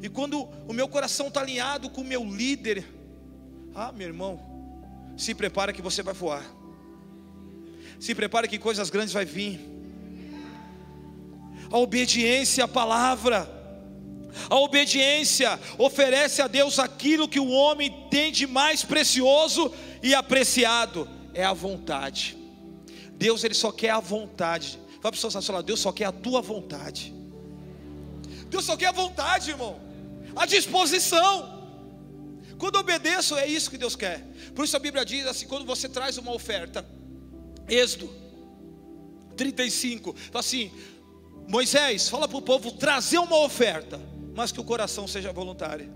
E 0.00 0.08
quando 0.08 0.48
o 0.68 0.72
meu 0.72 0.88
coração 0.88 1.26
está 1.26 1.40
alinhado 1.40 1.90
com 1.90 2.02
o 2.02 2.04
meu 2.04 2.24
líder, 2.24 2.84
ah, 3.78 3.92
meu 3.92 4.08
irmão, 4.08 4.40
se 5.16 5.34
prepara 5.34 5.72
que 5.72 5.80
você 5.80 6.02
vai 6.02 6.12
voar. 6.12 6.44
Se 8.00 8.12
prepara 8.12 8.48
que 8.48 8.58
coisas 8.58 8.90
grandes 8.90 9.12
vai 9.12 9.24
vir. 9.24 9.60
A 11.70 11.78
obediência 11.78 12.64
à 12.64 12.68
palavra. 12.68 13.48
A 14.50 14.56
obediência 14.56 15.58
oferece 15.78 16.42
a 16.42 16.48
Deus 16.48 16.78
aquilo 16.80 17.28
que 17.28 17.38
o 17.38 17.50
homem 17.50 18.08
tem 18.10 18.32
de 18.32 18.46
mais 18.48 18.84
precioso 18.84 19.72
e 20.02 20.14
apreciado, 20.14 21.08
é 21.32 21.44
a 21.44 21.52
vontade. 21.52 22.36
Deus 23.12 23.42
ele 23.44 23.54
só 23.54 23.70
quer 23.70 23.90
a 23.90 24.00
vontade. 24.00 24.78
Fala 25.00 25.12
para 25.12 25.14
o 25.14 25.16
seu 25.16 25.30
celular, 25.30 25.62
Deus 25.62 25.80
só 25.80 25.92
quer 25.92 26.06
a 26.06 26.12
tua 26.12 26.40
vontade. 26.40 27.14
Deus 28.50 28.64
só 28.64 28.76
quer 28.76 28.86
a 28.86 28.92
vontade, 28.92 29.50
irmão. 29.50 29.80
A 30.34 30.46
disposição. 30.46 31.57
Quando 32.58 32.76
obedeço, 32.76 33.36
é 33.36 33.46
isso 33.46 33.70
que 33.70 33.78
Deus 33.78 33.94
quer. 33.94 34.20
Por 34.54 34.64
isso 34.64 34.76
a 34.76 34.80
Bíblia 34.80 35.04
diz 35.04 35.26
assim: 35.26 35.46
quando 35.46 35.64
você 35.64 35.88
traz 35.88 36.18
uma 36.18 36.32
oferta, 36.32 36.84
Êxodo 37.68 38.10
35, 39.36 40.14
fala 40.14 40.40
assim: 40.40 40.70
Moisés, 41.46 42.08
fala 42.08 42.26
para 42.26 42.36
o 42.36 42.42
povo 42.42 42.72
trazer 42.72 43.18
uma 43.18 43.38
oferta, 43.38 44.00
mas 44.34 44.50
que 44.50 44.60
o 44.60 44.64
coração 44.64 45.06
seja 45.06 45.32
voluntário. 45.32 45.90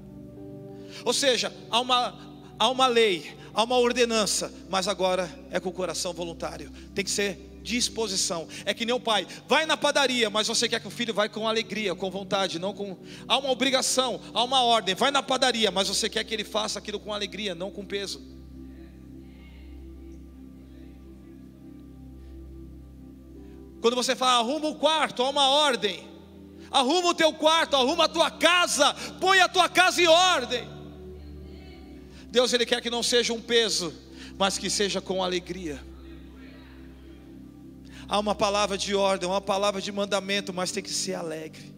Ou 1.05 1.13
seja, 1.13 1.53
há 1.71 1.81
uma, 1.81 2.19
há 2.59 2.71
uma 2.71 2.87
lei, 2.87 3.37
há 3.53 3.65
uma 3.65 3.79
ordenança, 3.79 4.53
mas 4.71 4.87
agora 4.87 5.29
é 5.51 5.59
com 5.59 5.69
o 5.69 5.73
coração 5.73 6.13
voluntário, 6.13 6.71
tem 6.95 7.05
que 7.05 7.11
ser 7.11 7.52
disposição. 7.63 8.49
É 8.65 8.75
que 8.75 8.85
nem 8.85 8.95
o 8.95 9.01
pai, 9.01 9.27
vai 9.47 9.65
na 9.65 9.77
padaria, 9.77 10.29
mas 10.29 10.49
você 10.49 10.69
quer 10.69 10.81
que 10.81 10.89
o 10.89 10.91
filho 10.91 11.15
vá 11.15 11.29
com 11.29 11.49
alegria, 11.49 11.95
com 11.95 12.11
vontade, 12.11 12.59
não 12.59 12.75
com. 12.75 12.97
Há 13.27 13.39
uma 13.39 13.51
obrigação, 13.51 14.21
há 14.35 14.43
uma 14.43 14.63
ordem, 14.63 14.95
vai 14.95 15.11
na 15.11 15.23
padaria, 15.23 15.71
mas 15.71 15.89
você 15.89 16.09
quer 16.09 16.25
que 16.25 16.35
ele 16.35 16.45
faça 16.45 16.79
aquilo 16.79 16.99
com 16.99 17.15
alegria, 17.15 17.55
não 17.55 17.71
com 17.71 17.85
peso. 17.85 18.21
Quando 23.81 23.97
você 23.97 24.15
fala, 24.15 24.39
arruma 24.39 24.69
o 24.69 24.77
quarto, 24.77 25.23
há 25.23 25.29
uma 25.29 25.49
ordem. 25.49 26.09
Arruma 26.71 27.11
o 27.11 27.15
teu 27.15 27.33
quarto, 27.33 27.77
arruma 27.77 28.05
a 28.05 28.09
tua 28.09 28.31
casa, 28.31 28.95
põe 29.21 29.41
a 29.41 29.49
tua 29.49 29.69
casa 29.69 30.01
em 30.01 30.07
ordem. 30.07 30.69
Deus 32.31 32.53
ele 32.53 32.65
quer 32.65 32.81
que 32.81 32.89
não 32.89 33.03
seja 33.03 33.33
um 33.33 33.43
peso, 33.43 33.93
mas 34.39 34.57
que 34.57 34.71
seja 34.71 35.01
com 35.01 35.23
alegria. 35.23 35.92
Há 38.09 38.19
uma 38.19 38.35
palavra 38.35 38.77
de 38.77 38.95
ordem, 38.95 39.29
uma 39.29 39.41
palavra 39.41 39.81
de 39.81 39.91
mandamento, 39.91 40.53
mas 40.53 40.73
tem 40.73 40.83
que 40.83 40.91
ser 40.91 41.15
alegre. 41.15 41.73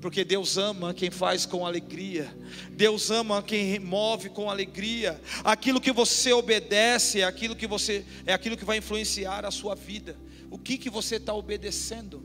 Porque 0.00 0.24
Deus 0.24 0.58
ama 0.58 0.92
quem 0.92 1.10
faz 1.10 1.46
com 1.46 1.66
alegria. 1.66 2.32
Deus 2.70 3.10
ama 3.10 3.42
quem 3.42 3.78
move 3.78 4.28
com 4.28 4.50
alegria. 4.50 5.20
Aquilo 5.42 5.80
que 5.80 5.90
você 5.90 6.32
obedece 6.32 7.20
é 7.20 7.24
aquilo 7.24 7.56
que 7.56 7.66
você 7.66 8.04
é 8.26 8.32
aquilo 8.32 8.56
que 8.56 8.64
vai 8.64 8.78
influenciar 8.78 9.44
a 9.44 9.50
sua 9.50 9.74
vida. 9.74 10.16
O 10.50 10.58
que 10.58 10.76
que 10.78 10.90
você 10.90 11.16
está 11.16 11.34
obedecendo? 11.34 12.22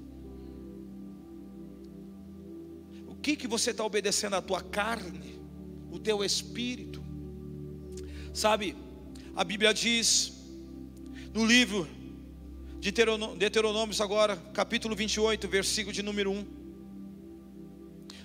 O 3.07 3.15
que 3.15 3.35
que 3.35 3.47
você 3.47 3.71
está 3.71 3.83
obedecendo 3.85 4.35
à 4.35 4.41
tua 4.41 4.61
carne, 4.61 5.39
o 5.91 5.97
teu 5.97 6.23
espírito? 6.23 7.01
Sabe, 8.33 8.75
a 9.35 9.43
Bíblia 9.43 9.73
diz 9.73 10.33
no 11.33 11.45
livro 11.45 11.87
Deuteronômios 12.81 14.01
agora, 14.01 14.35
capítulo 14.55 14.95
28, 14.95 15.47
versículo 15.47 15.93
de 15.93 16.01
número 16.01 16.31
1. 16.31 16.45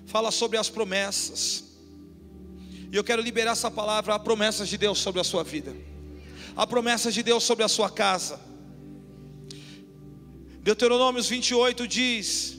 Fala 0.07 0.31
sobre 0.31 0.57
as 0.57 0.71
promessas. 0.71 1.77
E 2.91 2.97
eu 2.97 3.05
quero 3.05 3.21
liberar 3.21 3.53
essa 3.53 3.71
palavra, 3.71 4.15
a 4.15 4.19
promessas 4.19 4.67
de 4.67 4.79
Deus 4.79 4.99
sobre 4.99 5.21
a 5.21 5.25
sua 5.25 5.45
vida. 5.45 5.77
A 6.57 6.67
promessas 6.67 7.13
de 7.13 7.23
Deus 7.23 7.45
sobre 7.45 7.65
a 7.65 7.69
sua 7.69 7.91
casa. 7.91 8.41
Deuteronômios 10.63 11.29
28 11.29 11.87
diz: 11.87 12.57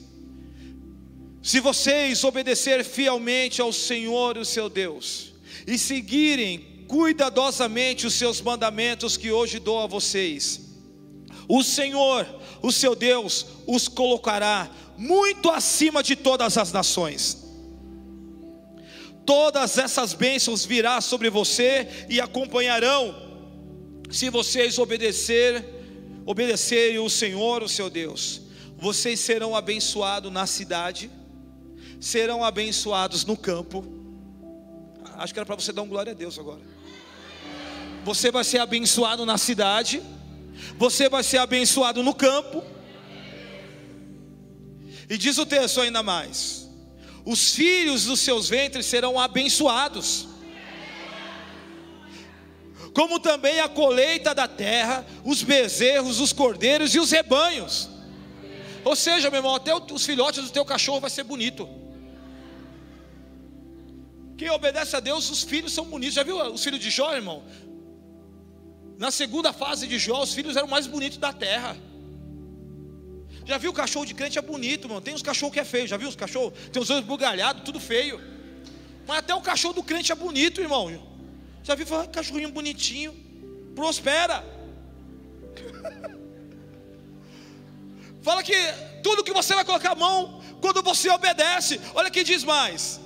Se 1.42 1.58
vocês 1.58 2.22
obedecer 2.22 2.84
fielmente 2.84 3.60
ao 3.60 3.72
Senhor, 3.72 4.38
o 4.38 4.44
seu 4.44 4.68
Deus, 4.68 5.34
e 5.66 5.76
seguirem 5.76 6.84
cuidadosamente 6.86 8.06
os 8.06 8.14
seus 8.14 8.40
mandamentos 8.40 9.16
que 9.16 9.32
hoje 9.32 9.58
dou 9.58 9.80
a 9.80 9.88
vocês, 9.88 10.67
o 11.48 11.62
Senhor, 11.62 12.26
o 12.62 12.70
seu 12.70 12.94
Deus, 12.94 13.46
os 13.66 13.88
colocará 13.88 14.70
muito 14.98 15.48
acima 15.48 16.02
de 16.02 16.14
todas 16.14 16.58
as 16.58 16.70
nações. 16.72 17.48
Todas 19.24 19.78
essas 19.78 20.12
bênçãos 20.12 20.64
virá 20.64 21.00
sobre 21.00 21.30
você 21.30 22.06
e 22.08 22.20
acompanharão 22.20 23.28
se 24.10 24.30
vocês 24.30 24.78
obedecer, 24.78 25.64
obedecerem 26.24 26.98
o 26.98 27.10
Senhor, 27.10 27.62
o 27.62 27.68
seu 27.68 27.90
Deus. 27.90 28.42
Vocês 28.76 29.20
serão 29.20 29.54
abençoados 29.54 30.32
na 30.32 30.46
cidade, 30.46 31.10
serão 32.00 32.44
abençoados 32.44 33.24
no 33.24 33.36
campo. 33.36 33.84
Acho 35.16 35.32
que 35.32 35.38
era 35.38 35.46
para 35.46 35.56
você 35.56 35.72
dar 35.72 35.82
um 35.82 35.88
glória 35.88 36.12
a 36.12 36.14
Deus 36.14 36.38
agora. 36.38 36.60
Você 38.04 38.30
vai 38.30 38.44
ser 38.44 38.60
abençoado 38.60 39.26
na 39.26 39.36
cidade 39.36 40.02
você 40.76 41.08
vai 41.08 41.22
ser 41.22 41.38
abençoado 41.38 42.02
no 42.02 42.14
campo. 42.14 42.64
E 45.08 45.16
diz 45.16 45.38
o 45.38 45.46
texto 45.46 45.80
ainda 45.80 46.02
mais: 46.02 46.68
os 47.24 47.54
filhos 47.54 48.04
dos 48.04 48.20
seus 48.20 48.48
ventres 48.48 48.86
serão 48.86 49.18
abençoados, 49.18 50.28
como 52.92 53.18
também 53.18 53.60
a 53.60 53.68
colheita 53.68 54.34
da 54.34 54.48
terra, 54.48 55.06
os 55.24 55.42
bezerros, 55.42 56.20
os 56.20 56.32
cordeiros 56.32 56.94
e 56.94 57.00
os 57.00 57.10
rebanhos. 57.10 57.88
Ou 58.84 58.96
seja, 58.96 59.30
meu 59.30 59.38
irmão, 59.38 59.54
até 59.54 59.74
os 59.74 60.06
filhotes 60.06 60.42
do 60.44 60.50
teu 60.50 60.64
cachorro 60.64 61.00
vai 61.00 61.10
ser 61.10 61.24
bonito. 61.24 61.68
Quem 64.36 64.48
obedece 64.50 64.94
a 64.94 65.00
Deus, 65.00 65.28
os 65.28 65.42
filhos 65.42 65.72
são 65.72 65.84
bonitos. 65.84 66.14
Já 66.14 66.22
viu 66.22 66.40
os 66.52 66.62
filhos 66.62 66.78
de 66.78 66.90
Jó, 66.90 67.12
irmão? 67.12 67.42
Na 68.98 69.12
segunda 69.12 69.52
fase 69.52 69.86
de 69.86 69.96
Jó, 69.96 70.20
os 70.24 70.34
filhos 70.34 70.56
eram 70.56 70.66
mais 70.66 70.88
bonitos 70.88 71.18
da 71.18 71.32
terra. 71.32 71.76
Já 73.46 73.56
viu 73.56 73.70
o 73.70 73.74
cachorro 73.74 74.04
de 74.04 74.12
crente 74.12 74.38
é 74.38 74.42
bonito, 74.42 74.88
mano. 74.88 75.00
Tem 75.00 75.14
uns 75.14 75.22
cachorros 75.22 75.54
que 75.54 75.60
é 75.60 75.64
feio, 75.64 75.86
já 75.86 75.96
viu 75.96 76.08
os 76.08 76.16
cachorros? 76.16 76.52
Tem 76.72 76.82
os 76.82 76.90
olhos 76.90 77.04
bugalhados, 77.04 77.62
tudo 77.62 77.78
feio. 77.78 78.20
Mas 79.06 79.18
até 79.18 79.32
o 79.34 79.40
cachorro 79.40 79.74
do 79.74 79.84
crente 79.84 80.10
é 80.10 80.16
bonito, 80.16 80.60
irmão. 80.60 80.84
Já 81.62 81.76
viu 81.76 81.86
falar 81.86 82.08
cachorrinho 82.08 82.50
bonitinho? 82.50 83.14
Prospera. 83.76 84.44
Fala 88.20 88.42
que 88.42 88.56
tudo 89.02 89.22
que 89.22 89.32
você 89.32 89.54
vai 89.54 89.64
colocar 89.64 89.92
a 89.92 89.94
mão, 89.94 90.42
quando 90.60 90.82
você 90.82 91.08
obedece, 91.08 91.80
olha 91.94 92.10
que 92.10 92.24
diz 92.24 92.42
mais. 92.42 93.00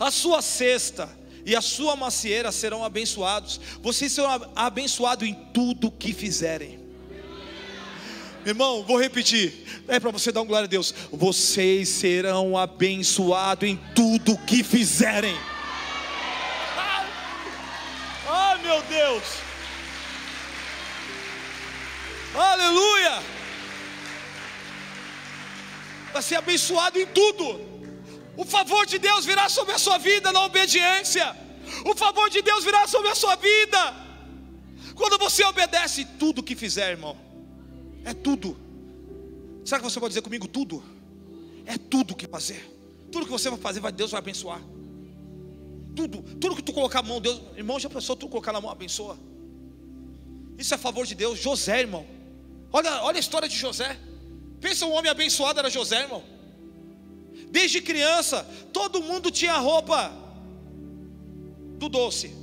A 0.00 0.10
sua 0.10 0.40
cesta 0.40 1.08
e 1.44 1.54
a 1.54 1.60
sua 1.60 1.94
macieira 1.94 2.50
serão 2.50 2.84
abençoados. 2.84 3.60
Vocês 3.82 4.12
serão 4.12 4.50
abençoados 4.54 5.28
em 5.28 5.34
tudo 5.52 5.90
que 5.90 6.12
fizerem. 6.12 6.84
Irmão, 8.46 8.82
vou 8.82 9.00
repetir. 9.00 9.82
É 9.88 9.98
para 9.98 10.10
você 10.10 10.30
dar 10.30 10.42
um 10.42 10.46
glória 10.46 10.66
a 10.66 10.68
Deus. 10.68 10.94
Vocês 11.10 11.88
serão 11.88 12.56
abençoados 12.56 13.68
em 13.68 13.76
tudo 13.94 14.36
que 14.38 14.62
fizerem. 14.62 15.36
Ah, 16.76 18.56
oh, 18.56 18.62
meu 18.62 18.82
Deus. 18.82 19.24
Aleluia. 22.34 23.22
Vai 26.12 26.22
ser 26.22 26.36
abençoado 26.36 26.98
em 26.98 27.06
tudo. 27.06 27.73
O 28.36 28.44
favor 28.44 28.86
de 28.86 28.98
Deus 28.98 29.24
virá 29.24 29.48
sobre 29.48 29.74
a 29.74 29.78
sua 29.78 29.98
vida 29.98 30.32
na 30.32 30.44
obediência. 30.44 31.36
O 31.84 31.94
favor 31.94 32.28
de 32.28 32.42
Deus 32.42 32.64
virá 32.64 32.86
sobre 32.86 33.10
a 33.10 33.14
sua 33.14 33.36
vida. 33.36 33.94
Quando 34.94 35.18
você 35.18 35.44
obedece 35.44 36.04
tudo 36.18 36.42
que 36.42 36.54
fizer, 36.54 36.90
irmão. 36.90 37.16
É 38.04 38.12
tudo. 38.12 38.56
Será 39.64 39.80
que 39.80 39.84
você 39.84 39.98
pode 39.98 40.10
dizer 40.10 40.22
comigo 40.22 40.46
tudo? 40.46 40.82
É 41.64 41.78
tudo 41.78 42.14
que 42.14 42.26
fazer. 42.26 42.70
Tudo 43.10 43.26
que 43.26 43.32
você 43.32 43.48
vai 43.48 43.58
fazer, 43.58 43.80
Deus 43.92 44.10
vai 44.10 44.18
abençoar. 44.18 44.60
Tudo, 45.96 46.22
tudo 46.40 46.56
que 46.56 46.62
tu 46.62 46.72
colocar 46.72 46.98
a 46.98 47.02
mão, 47.02 47.20
Deus, 47.20 47.40
irmão, 47.56 47.78
já 47.78 47.88
pensou 47.88 48.16
tu 48.16 48.28
colocar 48.28 48.52
na 48.52 48.60
mão, 48.60 48.70
abençoa. 48.70 49.16
Isso 50.58 50.74
é 50.74 50.78
favor 50.78 51.06
de 51.06 51.14
Deus. 51.14 51.38
José, 51.38 51.80
irmão. 51.80 52.04
Olha, 52.72 53.02
olha 53.02 53.16
a 53.16 53.20
história 53.20 53.48
de 53.48 53.56
José. 53.56 53.96
Pensa 54.60 54.84
um 54.86 54.92
homem 54.92 55.10
abençoado 55.10 55.58
era 55.58 55.70
José, 55.70 56.02
irmão. 56.02 56.33
Desde 57.54 57.80
criança, 57.80 58.44
todo 58.72 59.00
mundo 59.00 59.30
tinha 59.30 59.56
roupa 59.58 60.12
do 61.78 61.88
doce. 61.88 62.34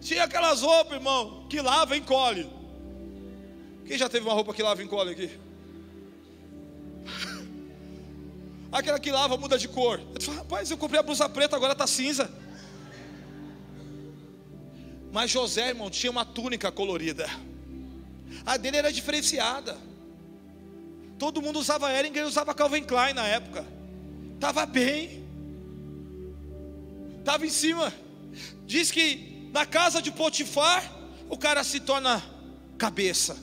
Tinha 0.00 0.24
aquelas 0.24 0.62
roupas, 0.62 0.94
irmão, 0.94 1.46
que 1.48 1.60
lava 1.60 1.94
e 1.94 2.00
encolhe. 2.00 2.50
Quem 3.86 3.96
já 3.96 4.08
teve 4.08 4.26
uma 4.26 4.34
roupa 4.34 4.52
que 4.52 4.64
lava 4.64 4.82
e 4.82 4.84
encolhe 4.84 5.10
aqui? 5.12 5.30
Aquela 8.72 8.98
que 8.98 9.12
lava 9.12 9.36
muda 9.36 9.56
de 9.56 9.68
cor. 9.68 10.00
Eu 10.12 10.20
falo, 10.20 10.38
rapaz, 10.38 10.72
eu 10.72 10.76
comprei 10.76 10.98
a 10.98 11.04
blusa 11.04 11.28
preta, 11.28 11.54
agora 11.54 11.72
está 11.72 11.86
cinza. 11.86 12.28
Mas 15.12 15.30
José, 15.30 15.68
irmão, 15.68 15.88
tinha 15.88 16.10
uma 16.10 16.24
túnica 16.24 16.72
colorida. 16.72 17.30
A 18.48 18.56
dele 18.56 18.78
era 18.78 18.90
diferenciada. 18.90 19.76
Todo 21.18 21.42
mundo 21.42 21.58
usava 21.58 21.92
Ehringer 21.92 22.22
e 22.22 22.26
usava 22.26 22.54
Calvin 22.54 22.82
Klein 22.82 23.12
na 23.12 23.26
época. 23.26 23.62
Estava 24.36 24.64
bem. 24.64 25.22
Estava 27.18 27.44
em 27.44 27.50
cima. 27.50 27.92
Diz 28.64 28.90
que 28.90 29.50
na 29.52 29.66
casa 29.66 30.00
de 30.00 30.10
Potifar, 30.10 30.82
o 31.28 31.36
cara 31.36 31.62
se 31.62 31.78
torna 31.78 32.24
cabeça, 32.78 33.36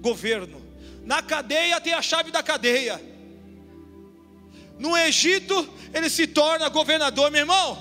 governo. 0.00 0.60
Na 1.04 1.22
cadeia 1.22 1.80
tem 1.80 1.94
a 1.94 2.02
chave 2.02 2.32
da 2.32 2.42
cadeia. 2.42 3.00
No 4.80 4.96
Egito, 4.96 5.54
ele 5.94 6.10
se 6.10 6.26
torna 6.26 6.68
governador, 6.68 7.30
meu 7.30 7.42
irmão. 7.42 7.78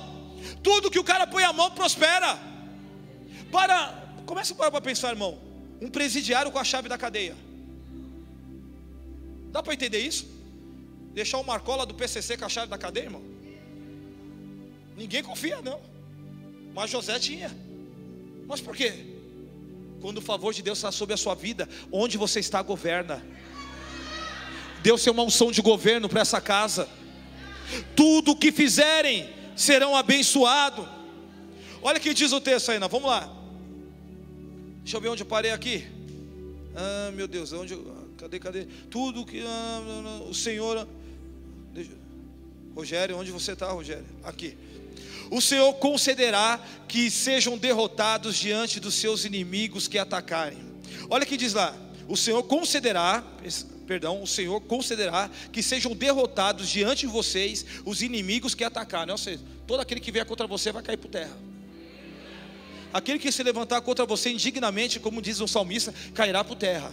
Tudo 0.61 0.91
que 0.91 0.99
o 0.99 1.03
cara 1.03 1.25
põe 1.25 1.43
a 1.43 1.51
mão 1.51 1.71
prospera. 1.71 2.37
Para, 3.51 4.13
começa 4.27 4.53
a 4.53 4.55
parar 4.55 4.69
para 4.69 4.81
pensar, 4.81 5.09
irmão. 5.09 5.48
Um 5.81 5.89
presidiário 5.89 6.51
com 6.51 6.59
a 6.59 6.63
chave 6.63 6.89
da 6.89 6.97
cadeia. 6.97 7.35
Dá 9.51 9.63
para 9.63 9.73
entender 9.73 9.99
isso? 9.99 10.27
Deixar 11.13 11.37
o 11.39 11.43
Marcola 11.43 11.85
do 11.85 11.93
PCC 11.93 12.37
com 12.37 12.45
a 12.45 12.49
chave 12.49 12.67
da 12.67 12.77
cadeia, 12.77 13.05
irmão? 13.05 13.23
Ninguém 14.95 15.23
confia, 15.23 15.61
não. 15.61 15.79
Mas 16.73 16.89
José 16.89 17.17
tinha. 17.19 17.55
Mas 18.47 18.61
por 18.61 18.75
quê? 18.75 18.93
Quando 20.01 20.17
o 20.17 20.21
favor 20.21 20.53
de 20.53 20.61
Deus 20.61 20.77
está 20.77 20.91
sobre 20.91 21.13
a 21.13 21.17
sua 21.17 21.35
vida, 21.35 21.67
onde 21.91 22.17
você 22.17 22.39
está, 22.39 22.61
governa. 22.61 23.23
Deus 24.81 25.03
tem 25.03 25.11
uma 25.11 25.23
unção 25.23 25.51
de 25.51 25.61
governo 25.61 26.07
para 26.07 26.21
essa 26.21 26.39
casa. 26.39 26.87
Tudo 27.95 28.31
o 28.31 28.35
que 28.35 28.51
fizerem 28.51 29.29
serão 29.55 29.95
abençoados. 29.95 30.87
Olha 31.81 31.97
o 31.97 32.01
que 32.01 32.13
diz 32.13 32.31
o 32.31 32.41
texto 32.41 32.71
aí, 32.71 32.79
vamos 32.79 33.09
lá. 33.09 33.38
Deixa 34.89 34.97
eu 34.97 35.01
ver 35.01 35.09
onde 35.09 35.21
eu 35.21 35.27
parei 35.27 35.51
aqui. 35.51 35.85
Ah, 36.75 37.11
meu 37.11 37.27
Deus, 37.27 37.53
onde 37.53 37.77
cadê, 38.17 38.39
cadê? 38.39 38.65
Tudo 38.89 39.23
que 39.23 39.39
ah, 39.39 40.23
o 40.27 40.33
Senhor. 40.33 40.87
Deixa, 41.71 41.91
Rogério, 42.75 43.15
onde 43.15 43.31
você 43.31 43.51
está, 43.51 43.71
Rogério? 43.71 44.03
Aqui 44.23 44.57
o 45.29 45.39
Senhor 45.39 45.71
concederá 45.73 46.59
que 46.87 47.11
sejam 47.11 47.55
derrotados 47.55 48.35
diante 48.35 48.79
dos 48.79 48.95
seus 48.95 49.25
inimigos 49.25 49.87
que 49.87 49.99
atacarem. 49.99 50.57
Olha 51.07 51.23
que 51.23 51.37
diz 51.37 51.53
lá: 51.53 51.77
o 52.07 52.17
Senhor 52.17 52.41
concederá, 52.41 53.23
perdão, 53.85 54.23
o 54.23 54.27
Senhor 54.27 54.59
concederá 54.61 55.29
que 55.51 55.61
sejam 55.61 55.95
derrotados 55.95 56.67
diante 56.67 57.01
de 57.01 57.13
vocês 57.13 57.63
os 57.85 58.01
inimigos 58.01 58.55
que 58.55 58.63
atacarem. 58.63 59.11
Ou 59.11 59.19
seja, 59.19 59.39
todo 59.67 59.81
aquele 59.81 60.01
que 60.01 60.11
vier 60.11 60.25
contra 60.25 60.47
você 60.47 60.71
vai 60.71 60.81
cair 60.81 60.97
por 60.97 61.11
terra. 61.11 61.48
Aquele 62.93 63.19
que 63.19 63.31
se 63.31 63.43
levantar 63.43 63.81
contra 63.81 64.05
você 64.05 64.31
indignamente, 64.31 64.99
como 64.99 65.21
diz 65.21 65.39
o 65.39 65.47
salmista, 65.47 65.93
cairá 66.13 66.43
por 66.43 66.55
terra. 66.55 66.91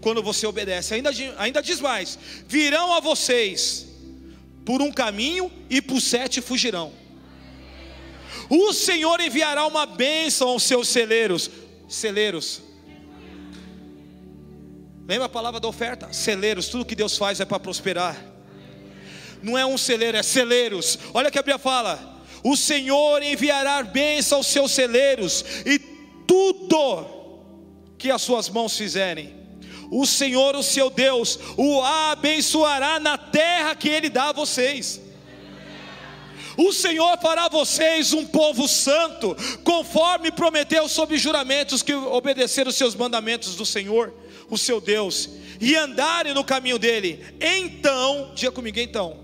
Quando 0.00 0.22
você 0.22 0.46
obedece, 0.46 0.94
ainda, 0.94 1.10
ainda 1.38 1.62
diz 1.62 1.80
mais: 1.80 2.18
virão 2.46 2.92
a 2.94 3.00
vocês 3.00 3.86
por 4.64 4.82
um 4.82 4.92
caminho 4.92 5.50
e 5.68 5.80
por 5.80 6.00
sete 6.00 6.40
fugirão. 6.40 6.92
O 8.48 8.72
Senhor 8.72 9.20
enviará 9.20 9.66
uma 9.66 9.86
bênção 9.86 10.48
aos 10.48 10.62
seus 10.62 10.88
celeiros. 10.88 11.50
Celeiros. 11.88 12.62
Lembra 15.06 15.26
a 15.26 15.28
palavra 15.28 15.58
da 15.58 15.68
oferta? 15.68 16.12
Celeiros, 16.12 16.68
tudo 16.68 16.84
que 16.84 16.94
Deus 16.94 17.16
faz 17.16 17.40
é 17.40 17.44
para 17.44 17.58
prosperar. 17.58 18.16
Não 19.42 19.56
é 19.56 19.64
um 19.64 19.78
celeiro, 19.78 20.16
é 20.16 20.22
celeiros. 20.22 20.98
Olha 21.14 21.30
que 21.30 21.38
a 21.38 21.42
Bíblia 21.42 21.58
fala: 21.58 22.19
O 22.42 22.56
Senhor 22.56 23.22
enviará 23.22 23.82
bênção 23.82 24.38
aos 24.38 24.46
seus 24.46 24.72
celeiros, 24.72 25.44
e 25.66 25.78
tudo 26.26 27.06
que 27.98 28.10
as 28.10 28.22
suas 28.22 28.48
mãos 28.48 28.76
fizerem, 28.76 29.34
o 29.90 30.06
Senhor, 30.06 30.54
o 30.56 30.62
seu 30.62 30.88
Deus, 30.88 31.38
o 31.56 31.82
abençoará 31.82 33.00
na 33.00 33.18
terra 33.18 33.74
que 33.74 33.88
Ele 33.88 34.08
dá 34.08 34.28
a 34.28 34.32
vocês. 34.32 35.00
O 36.56 36.72
Senhor 36.72 37.18
fará 37.20 37.48
vocês 37.48 38.12
um 38.12 38.26
povo 38.26 38.68
santo, 38.68 39.36
conforme 39.64 40.30
prometeu 40.30 40.88
sob 40.88 41.16
juramentos 41.16 41.82
que 41.82 41.94
obedeceram 41.94 42.70
os 42.70 42.76
seus 42.76 42.94
mandamentos 42.94 43.54
do 43.54 43.64
Senhor, 43.66 44.14
o 44.48 44.58
seu 44.58 44.80
Deus, 44.80 45.28
e 45.60 45.74
andarem 45.76 46.34
no 46.34 46.44
caminho 46.44 46.78
dele. 46.78 47.24
Então, 47.40 48.32
diga 48.34 48.52
comigo, 48.52 48.78
então. 48.78 49.19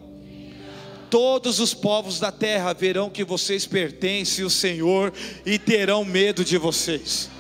Todos 1.11 1.61
os 1.61 1.73
povos 1.73 2.19
da 2.19 2.33
terra 2.33 2.73
verão 2.73 3.09
que 3.09 3.25
vocês 3.25 3.67
pertencem 3.67 4.45
ao 4.45 4.51
Senhor 4.51 5.13
e 5.45 5.59
terão 5.59 6.05
medo 6.05 6.45
de 6.45 6.59
vocês. 6.59 7.31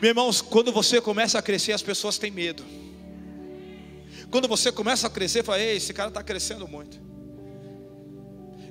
Meus 0.00 0.10
irmãos, 0.10 0.42
quando 0.42 0.72
você 0.72 1.00
começa 1.00 1.38
a 1.38 1.42
crescer, 1.42 1.72
as 1.72 1.82
pessoas 1.82 2.18
têm 2.18 2.30
medo. 2.30 2.64
Quando 4.30 4.48
você 4.48 4.72
começa 4.72 5.06
a 5.06 5.10
crescer, 5.10 5.44
fala: 5.44 5.60
Ei, 5.60 5.76
esse 5.76 5.92
cara 5.92 6.08
está 6.08 6.22
crescendo 6.22 6.66
muito. 6.66 7.00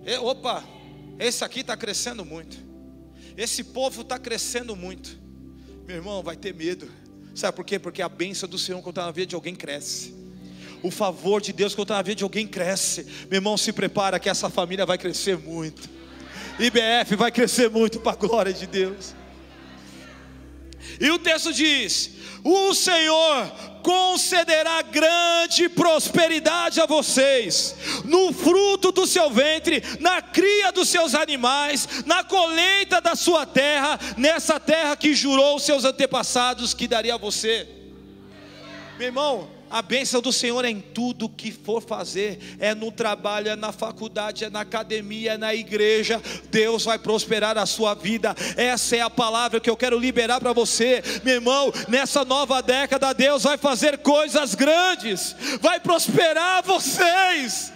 E, 0.06 0.16
opa, 0.18 0.64
esse 1.18 1.44
aqui 1.44 1.62
está 1.62 1.78
crescendo 1.78 2.26
muito. 2.26 2.58
Esse 3.38 3.64
povo 3.64 4.02
está 4.02 4.20
crescendo 4.20 4.76
muito. 4.76 5.18
Meu 5.88 5.98
irmão, 5.98 6.22
vai 6.22 6.36
ter 6.36 6.54
medo. 6.54 6.90
Sabe 7.34 7.56
por 7.56 7.66
quê? 7.66 7.80
Porque 7.80 8.02
a 8.02 8.10
bênção 8.10 8.48
do 8.48 8.58
Senhor 8.58 8.82
quando 8.82 8.98
está 8.98 9.06
na 9.06 9.12
vida 9.12 9.28
de 9.28 9.36
alguém 9.36 9.56
cresce. 9.56 10.23
O 10.84 10.92
favor 10.92 11.42
de 11.42 11.54
Deus 11.54 11.72
está 11.72 11.96
na 11.96 12.02
vida 12.02 12.18
de 12.18 12.24
alguém 12.24 12.46
cresce. 12.46 13.08
Meu 13.32 13.38
irmão, 13.38 13.58
se 13.58 13.72
prepara 13.72 14.20
que 14.20 14.30
essa 14.30 14.50
família 14.50 14.86
vai 14.86 14.98
crescer 14.98 15.38
muito. 15.38 15.90
IBF 16.60 17.16
vai 17.16 17.32
crescer 17.32 17.70
muito 17.70 18.02
para 18.02 18.12
a 18.12 18.16
glória 18.16 18.54
de 18.54 18.68
Deus. 18.68 19.16
E 21.00 21.10
o 21.10 21.18
texto 21.18 21.54
diz: 21.54 22.12
O 22.44 22.74
Senhor 22.74 23.50
concederá 23.82 24.82
grande 24.82 25.68
prosperidade 25.70 26.80
a 26.80 26.86
vocês, 26.86 27.76
no 28.04 28.34
fruto 28.34 28.92
do 28.92 29.08
seu 29.08 29.30
ventre, 29.30 29.82
na 30.00 30.22
cria 30.22 30.72
dos 30.72 30.90
seus 30.90 31.16
animais, 31.16 32.04
na 32.06 32.24
colheita 32.24 33.02
da 33.02 33.16
sua 33.16 33.46
terra, 33.46 34.00
nessa 34.18 34.60
terra 34.60 34.96
que 34.96 35.16
jurou 35.16 35.60
seus 35.60 35.86
antepassados 35.86 36.74
que 36.74 36.88
daria 36.88 37.16
a 37.16 37.18
você. 37.18 37.68
Meu 38.98 39.08
irmão, 39.08 39.50
a 39.74 39.82
bênção 39.82 40.22
do 40.22 40.32
Senhor 40.32 40.64
é 40.64 40.70
em 40.70 40.80
tudo 40.80 41.28
que 41.28 41.52
for 41.52 41.82
fazer, 41.82 42.38
é 42.60 42.76
no 42.76 42.92
trabalho, 42.92 43.50
é 43.50 43.56
na 43.56 43.72
faculdade, 43.72 44.46
é 44.46 44.50
na 44.52 44.62
academia, 44.62 45.34
é 45.34 45.38
na 45.38 45.56
igreja. 45.56 46.22
Deus 46.52 46.86
vai 46.86 47.00
prosperar 47.00 47.58
a 47.58 47.66
sua 47.66 47.96
vida. 47.96 48.36
Essa 48.56 48.98
é 48.98 49.02
a 49.02 49.10
palavra 49.10 49.60
que 49.60 49.68
eu 49.68 49.76
quero 49.76 49.98
liberar 49.98 50.40
para 50.40 50.54
você, 50.54 51.02
meu 51.24 51.34
irmão. 51.34 51.74
Nessa 51.88 52.24
nova 52.24 52.62
década, 52.62 53.14
Deus 53.14 53.42
vai 53.42 53.58
fazer 53.58 53.98
coisas 53.98 54.54
grandes, 54.54 55.36
vai 55.60 55.80
prosperar 55.80 56.64
vocês. 56.64 57.74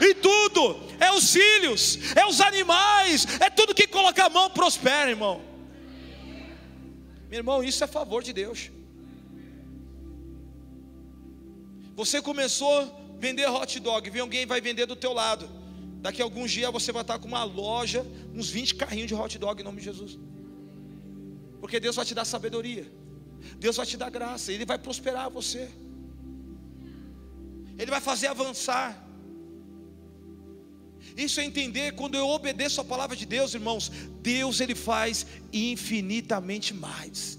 E 0.00 0.14
tudo, 0.14 0.80
é 0.98 1.12
os 1.12 1.30
filhos, 1.30 1.98
é 2.16 2.24
os 2.24 2.40
animais, 2.40 3.26
é 3.38 3.50
tudo 3.50 3.74
que 3.74 3.86
coloca 3.86 4.24
a 4.24 4.30
mão 4.30 4.48
prospera, 4.48 5.10
irmão. 5.10 5.42
Meu 7.28 7.40
irmão, 7.40 7.62
isso 7.62 7.84
é 7.84 7.86
favor 7.86 8.22
de 8.22 8.32
Deus. 8.32 8.70
Você 11.94 12.22
começou 12.22 12.80
a 12.80 12.90
vender 13.18 13.46
hot 13.48 13.78
dog, 13.80 14.08
vem 14.10 14.20
alguém 14.20 14.46
vai 14.46 14.60
vender 14.60 14.86
do 14.86 14.96
teu 14.96 15.12
lado. 15.12 15.48
Daqui 16.00 16.20
a 16.20 16.24
alguns 16.24 16.50
dias 16.50 16.72
você 16.72 16.90
vai 16.90 17.02
estar 17.02 17.18
com 17.18 17.28
uma 17.28 17.44
loja, 17.44 18.04
uns 18.34 18.48
20 18.50 18.74
carrinhos 18.74 19.08
de 19.08 19.14
hot 19.14 19.38
dog 19.38 19.60
em 19.60 19.64
nome 19.64 19.78
de 19.78 19.84
Jesus. 19.84 20.18
Porque 21.60 21.78
Deus 21.78 21.94
vai 21.96 22.04
te 22.04 22.14
dar 22.14 22.24
sabedoria. 22.24 22.90
Deus 23.58 23.76
vai 23.76 23.86
te 23.86 23.96
dar 23.96 24.10
graça, 24.10 24.52
Ele 24.52 24.64
vai 24.64 24.78
prosperar 24.78 25.30
você. 25.30 25.68
Ele 27.78 27.90
vai 27.90 28.00
fazer 28.00 28.28
avançar. 28.28 28.88
Isso 31.16 31.40
é 31.40 31.44
entender 31.44 31.92
quando 31.92 32.14
eu 32.14 32.28
obedeço 32.28 32.80
a 32.80 32.84
palavra 32.84 33.16
de 33.16 33.26
Deus, 33.26 33.54
irmãos, 33.54 33.90
Deus 34.20 34.60
ele 34.60 34.74
faz 34.74 35.26
infinitamente 35.52 36.72
mais. 36.72 37.38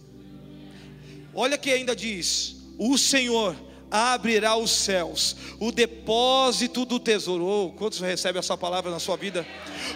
Olha 1.33 1.57
que 1.57 1.71
ainda 1.71 1.95
diz: 1.95 2.57
o 2.77 2.97
Senhor 2.97 3.55
abrirá 3.95 4.55
os 4.57 4.71
céus, 4.71 5.35
o 5.59 5.71
depósito 5.71 6.83
do 6.83 6.99
tesouro. 6.99 7.45
Oh, 7.45 7.71
quantos 7.73 7.99
recebem 7.99 8.39
essa 8.39 8.57
palavra 8.57 8.89
na 8.89 8.97
sua 8.97 9.15
vida? 9.15 9.45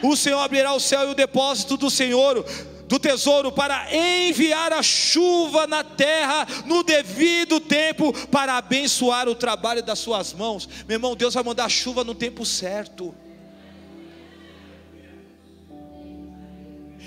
O 0.03 0.15
Senhor 0.15 0.37
abrirá 0.39 0.71
o 0.71 0.79
céu 0.79 1.07
e 1.07 1.11
o 1.11 1.15
depósito 1.15 1.75
do 1.75 1.89
Senhor 1.89 2.45
do 2.87 2.99
tesouro 2.99 3.51
para 3.51 3.87
enviar 3.93 4.71
a 4.71 4.83
chuva 4.83 5.65
na 5.65 5.83
terra 5.83 6.47
no 6.67 6.83
devido 6.83 7.59
tempo 7.59 8.13
para 8.27 8.55
abençoar 8.55 9.27
o 9.27 9.33
trabalho 9.33 9.81
das 9.81 9.97
suas 9.97 10.31
mãos. 10.31 10.69
Meu 10.87 10.97
irmão, 10.97 11.15
Deus 11.15 11.33
vai 11.33 11.43
mandar 11.43 11.67
chuva 11.67 12.03
no 12.03 12.13
tempo 12.13 12.45
certo. 12.45 13.15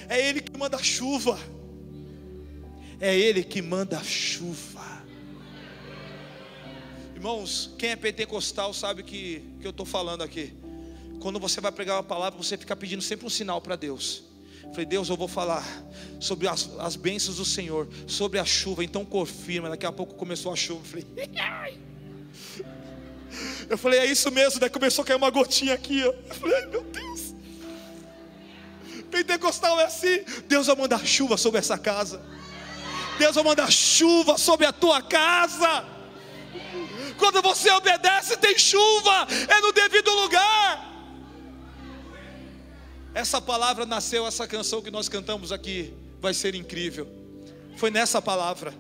É 0.09 0.28
Ele 0.28 0.41
que 0.41 0.59
manda 0.59 0.76
a 0.76 0.82
chuva. 0.82 1.38
É 3.01 3.16
Ele 3.16 3.45
que 3.45 3.62
manda 3.62 3.97
a 3.97 4.03
chuva. 4.03 4.70
Irmãos, 7.21 7.68
quem 7.77 7.91
é 7.91 7.97
pentecostal 7.97 8.73
sabe 8.73 9.03
que, 9.03 9.45
que 9.61 9.66
eu 9.66 9.73
estou 9.73 9.85
falando 9.85 10.23
aqui. 10.23 10.55
Quando 11.21 11.39
você 11.39 11.61
vai 11.61 11.71
pregar 11.71 11.97
uma 11.97 12.03
palavra, 12.03 12.43
você 12.43 12.57
fica 12.57 12.75
pedindo 12.75 13.03
sempre 13.03 13.27
um 13.27 13.29
sinal 13.29 13.61
para 13.61 13.77
Deus. 13.77 14.23
Falei, 14.71 14.87
Deus, 14.87 15.11
eu 15.11 15.18
vou 15.18 15.29
falar 15.29 15.62
sobre 16.18 16.49
as, 16.49 16.71
as 16.79 16.97
bênçãos 16.97 17.37
do 17.37 17.45
Senhor, 17.45 17.87
sobre 18.07 18.39
a 18.39 18.45
chuva, 18.47 18.83
então 18.83 19.05
confirma. 19.05 19.68
Daqui 19.68 19.85
a 19.85 19.93
pouco 19.93 20.14
começou 20.14 20.51
a 20.51 20.57
chuva. 20.57 20.83
Falei, 20.83 21.07
eu 23.68 23.77
falei, 23.77 24.01
é 24.01 24.07
isso 24.07 24.31
mesmo. 24.31 24.59
Daí 24.59 24.71
começou 24.71 25.03
a 25.03 25.07
cair 25.07 25.16
uma 25.16 25.29
gotinha 25.29 25.75
aqui. 25.75 26.03
Ó. 26.03 26.14
Eu 26.27 26.35
falei, 26.35 26.66
meu 26.68 26.85
Deus. 26.85 27.35
Pentecostal 29.11 29.79
é 29.79 29.85
assim. 29.85 30.25
Deus 30.49 30.68
vai 30.68 30.77
mandar 30.77 31.05
chuva 31.05 31.37
sobre 31.37 31.59
essa 31.59 31.77
casa. 31.77 32.23
Deus 33.18 33.35
vai 33.35 33.45
mandar 33.45 33.71
chuva 33.71 34.39
sobre 34.39 34.64
a 34.64 34.73
tua 34.73 35.03
casa. 35.03 36.01
Quando 37.21 37.43
você 37.43 37.71
obedece, 37.71 38.37
tem 38.39 38.59
chuva, 38.59 39.27
é 39.47 39.61
no 39.61 39.73
devido 39.73 40.11
lugar. 40.11 40.91
Essa 43.14 43.43
palavra 43.43 43.85
nasceu, 43.85 44.27
essa 44.27 44.49
canção 44.49 44.81
que 44.81 44.91
nós 44.91 45.07
cantamos 45.07 45.53
aqui, 45.53 45.93
vai 46.18 46.33
ser 46.33 46.55
incrível. 46.55 47.07
Foi 47.77 47.91
nessa 47.91 48.23
palavra. 48.23 48.73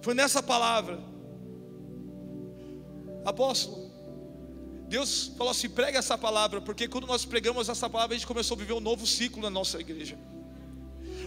Foi 0.00 0.14
nessa 0.14 0.42
palavra. 0.42 0.98
Apóstolo, 3.26 3.90
Deus 4.88 5.32
falou 5.36 5.50
assim: 5.50 5.68
prega 5.68 5.98
essa 5.98 6.16
palavra, 6.16 6.62
porque 6.62 6.88
quando 6.88 7.06
nós 7.06 7.26
pregamos 7.26 7.68
essa 7.68 7.90
palavra, 7.90 8.14
a 8.14 8.18
gente 8.18 8.26
começou 8.26 8.54
a 8.54 8.58
viver 8.58 8.72
um 8.72 8.80
novo 8.80 9.06
ciclo 9.06 9.42
na 9.42 9.50
nossa 9.50 9.78
igreja. 9.78 10.16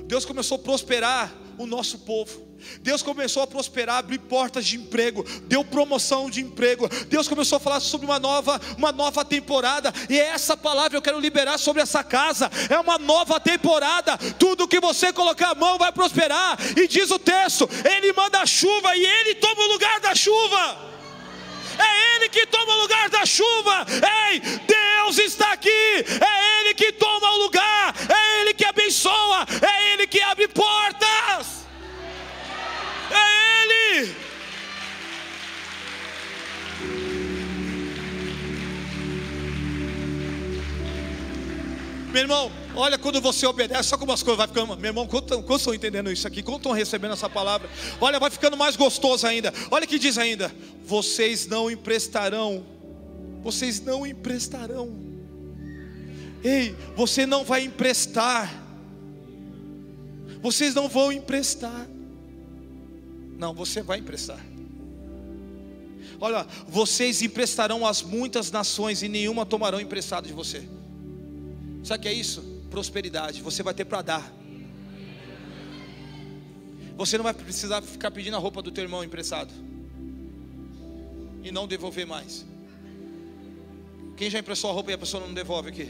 Deus 0.05 0.25
começou 0.25 0.55
a 0.55 0.59
prosperar 0.59 1.31
o 1.57 1.65
nosso 1.65 1.99
povo. 1.99 2.47
Deus 2.81 3.01
começou 3.01 3.43
a 3.43 3.47
prosperar, 3.47 3.97
abrir 3.97 4.19
portas 4.19 4.65
de 4.65 4.77
emprego, 4.77 5.23
deu 5.43 5.63
promoção 5.63 6.29
de 6.29 6.41
emprego. 6.41 6.89
Deus 7.07 7.27
começou 7.27 7.57
a 7.57 7.59
falar 7.59 7.79
sobre 7.79 8.05
uma 8.05 8.19
nova, 8.19 8.59
uma 8.77 8.91
nova 8.91 9.23
temporada, 9.23 9.93
e 10.09 10.19
é 10.19 10.29
essa 10.29 10.57
palavra 10.57 10.97
eu 10.97 11.01
quero 11.01 11.19
liberar 11.19 11.57
sobre 11.57 11.81
essa 11.81 12.03
casa. 12.03 12.49
É 12.69 12.79
uma 12.79 12.97
nova 12.97 13.39
temporada. 13.39 14.17
Tudo 14.39 14.67
que 14.67 14.79
você 14.79 15.13
colocar 15.13 15.51
a 15.51 15.55
mão 15.55 15.77
vai 15.77 15.91
prosperar. 15.91 16.57
E 16.75 16.87
diz 16.87 17.11
o 17.11 17.19
texto: 17.19 17.69
Ele 17.85 18.13
manda 18.13 18.39
a 18.39 18.45
chuva 18.45 18.95
e 18.95 19.05
ele 19.05 19.35
toma 19.35 19.61
o 19.63 19.67
lugar 19.73 19.99
da 19.99 20.15
chuva. 20.15 20.87
É 21.77 22.15
Ele 22.15 22.29
que 22.29 22.45
toma 22.47 22.73
o 22.73 22.81
lugar 22.81 23.09
da 23.09 23.25
chuva. 23.25 23.85
Ei, 24.29 24.39
Deus 24.39 25.17
está 25.19 25.53
aqui. 25.53 25.69
É 25.69 26.61
Ele 26.61 26.73
que 26.73 26.91
toma 26.93 27.31
o 27.33 27.37
lugar. 27.37 27.95
É 28.09 28.41
Ele 28.41 28.53
que 28.53 28.65
abençoa. 28.65 29.45
É 29.61 29.76
Meu 42.17 42.23
irmão, 42.23 42.51
olha 42.73 42.97
quando 42.97 43.21
você 43.21 43.45
obedece, 43.45 43.89
só 43.89 43.95
como 43.95 44.11
as 44.11 44.23
coisas 44.23 44.39
vai 44.39 44.47
ficando. 44.47 44.75
Meu 44.75 44.89
irmão, 44.89 45.05
quanto, 45.05 45.39
quanto 45.43 45.59
estão 45.59 45.71
entendendo 45.71 46.11
isso 46.11 46.27
aqui? 46.27 46.41
Quanto 46.41 46.57
estão 46.57 46.71
recebendo 46.71 47.13
essa 47.13 47.29
palavra? 47.29 47.69
Olha, 48.01 48.19
vai 48.19 48.31
ficando 48.31 48.57
mais 48.57 48.75
gostoso 48.75 49.27
ainda. 49.27 49.53
Olha 49.69 49.85
que 49.85 49.99
diz 49.99 50.17
ainda: 50.17 50.51
vocês 50.83 51.45
não 51.45 51.69
emprestarão. 51.69 52.65
Vocês 53.43 53.79
não 53.79 54.03
emprestarão. 54.03 54.97
Ei, 56.43 56.75
você 56.95 57.27
não 57.27 57.43
vai 57.43 57.65
emprestar. 57.65 58.51
Vocês 60.41 60.73
não 60.73 60.89
vão 60.89 61.11
emprestar. 61.11 61.87
Não, 63.37 63.53
você 63.53 63.83
vai 63.83 63.99
emprestar. 63.99 64.43
Olha, 66.19 66.47
vocês 66.67 67.21
emprestarão 67.21 67.85
às 67.85 68.01
muitas 68.01 68.49
nações 68.49 69.03
e 69.03 69.07
nenhuma 69.07 69.45
tomarão 69.45 69.79
emprestado 69.79 70.25
de 70.25 70.33
você. 70.33 70.67
Sabe 71.87 71.99
o 71.99 72.01
que 72.01 72.09
é 72.09 72.13
isso? 72.13 72.41
Prosperidade. 72.69 73.41
Você 73.41 73.63
vai 73.63 73.73
ter 73.73 73.85
para 73.85 74.01
dar. 74.01 74.33
Você 76.97 77.15
não 77.15 77.23
vai 77.23 77.33
precisar 77.33 77.81
ficar 77.81 78.11
pedindo 78.11 78.35
a 78.35 78.39
roupa 78.39 78.61
do 78.61 78.71
teu 78.71 78.83
irmão 78.83 79.05
emprestado 79.05 79.53
e 81.41 81.49
não 81.49 81.65
devolver 81.65 82.05
mais. 82.05 82.45
Quem 84.17 84.29
já 84.29 84.37
emprestou 84.37 84.69
a 84.69 84.73
roupa 84.73 84.91
e 84.91 84.95
a 84.95 84.97
pessoa 84.97 85.25
não 85.25 85.33
devolve 85.33 85.69
aqui? 85.69 85.89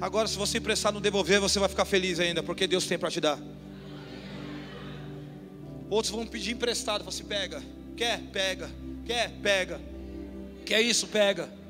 Agora, 0.00 0.26
se 0.26 0.38
você 0.38 0.56
emprestar 0.56 0.90
e 0.90 0.94
não 0.94 1.02
devolver, 1.02 1.38
você 1.38 1.58
vai 1.58 1.68
ficar 1.68 1.84
feliz 1.84 2.18
ainda, 2.18 2.42
porque 2.42 2.66
Deus 2.66 2.86
tem 2.86 2.98
para 2.98 3.10
te 3.10 3.20
dar. 3.20 3.38
Outros 5.90 6.10
vão 6.10 6.26
pedir 6.26 6.52
emprestado, 6.52 7.04
você 7.04 7.20
assim, 7.20 7.28
pega, 7.28 7.62
quer, 7.94 8.22
pega, 8.32 8.70
quer, 9.04 9.32
pega, 9.42 9.78
quer 10.64 10.80
isso, 10.80 11.08
pega. 11.08 11.60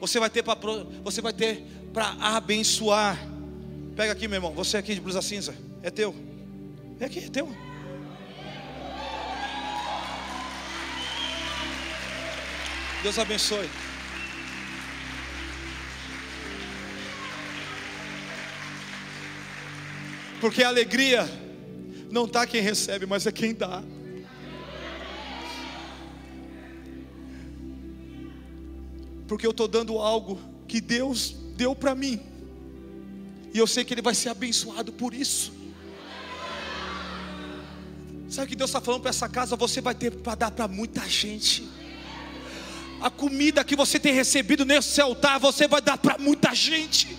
Você 0.00 0.18
vai 0.18 0.30
ter 0.30 0.42
para 0.42 0.56
você 1.04 1.20
vai 1.20 1.32
ter 1.32 1.62
para 1.92 2.16
abençoar. 2.20 3.18
Pega 3.94 4.12
aqui, 4.12 4.26
meu 4.26 4.36
irmão, 4.36 4.52
você 4.52 4.78
aqui 4.78 4.94
de 4.94 5.00
blusa 5.00 5.20
cinza, 5.20 5.54
é 5.82 5.90
teu. 5.90 6.14
É 6.98 7.04
aqui, 7.04 7.18
é 7.18 7.28
teu. 7.28 7.54
Deus 13.02 13.18
abençoe. 13.18 13.68
Porque 20.40 20.62
a 20.62 20.68
alegria 20.68 21.28
não 22.10 22.24
está 22.24 22.46
quem 22.46 22.62
recebe, 22.62 23.04
mas 23.06 23.26
é 23.26 23.32
quem 23.32 23.54
dá. 23.54 23.82
Porque 29.30 29.46
eu 29.46 29.52
estou 29.52 29.68
dando 29.68 29.96
algo 30.00 30.40
que 30.66 30.80
Deus 30.80 31.36
deu 31.54 31.72
para 31.72 31.94
mim, 31.94 32.18
e 33.54 33.58
eu 33.60 33.64
sei 33.64 33.84
que 33.84 33.94
Ele 33.94 34.02
vai 34.02 34.12
ser 34.12 34.28
abençoado 34.28 34.92
por 34.92 35.14
isso. 35.14 35.52
Sabe 38.28 38.46
o 38.46 38.48
que 38.48 38.56
Deus 38.56 38.70
está 38.70 38.80
falando 38.80 39.02
para 39.02 39.10
essa 39.10 39.28
casa? 39.28 39.54
Você 39.54 39.80
vai 39.80 39.94
ter 39.94 40.10
para 40.10 40.34
dar 40.34 40.50
para 40.50 40.66
muita 40.66 41.08
gente. 41.08 41.62
A 43.00 43.08
comida 43.08 43.62
que 43.62 43.76
você 43.76 44.00
tem 44.00 44.12
recebido 44.12 44.64
nesse 44.64 45.00
altar, 45.00 45.38
você 45.38 45.68
vai 45.68 45.80
dar 45.80 45.96
para 45.96 46.18
muita 46.18 46.52
gente. 46.52 47.16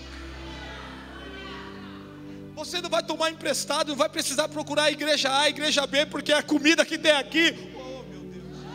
Você 2.56 2.82
não 2.82 2.90
vai 2.90 3.04
tomar 3.04 3.32
emprestado, 3.32 3.88
não 3.88 3.96
vai 3.96 4.10
precisar 4.10 4.50
procurar 4.50 4.84
a 4.84 4.92
igreja 4.92 5.30
A, 5.30 5.44
a 5.44 5.50
igreja 5.50 5.88
B, 5.88 6.06
porque 6.08 6.34
é 6.34 6.40
a 6.40 6.44
comida 6.44 6.86
que 6.86 6.98
tem 6.98 7.14
aqui, 7.14 7.56
oh 7.74 8.04
meu 8.04 8.20
Deus, 8.20 8.66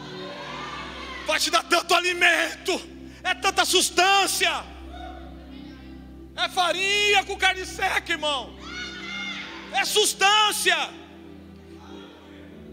vai 1.26 1.38
te 1.38 1.50
dar 1.50 1.64
tanto 1.64 1.92
alimento, 1.92 2.95
é 3.26 3.34
tanta 3.34 3.64
sustância, 3.64 4.64
é 6.36 6.48
farinha 6.48 7.24
com 7.24 7.36
carne 7.36 7.66
seca, 7.66 8.12
irmão, 8.12 8.54
é 9.72 9.84
sustância. 9.84 10.76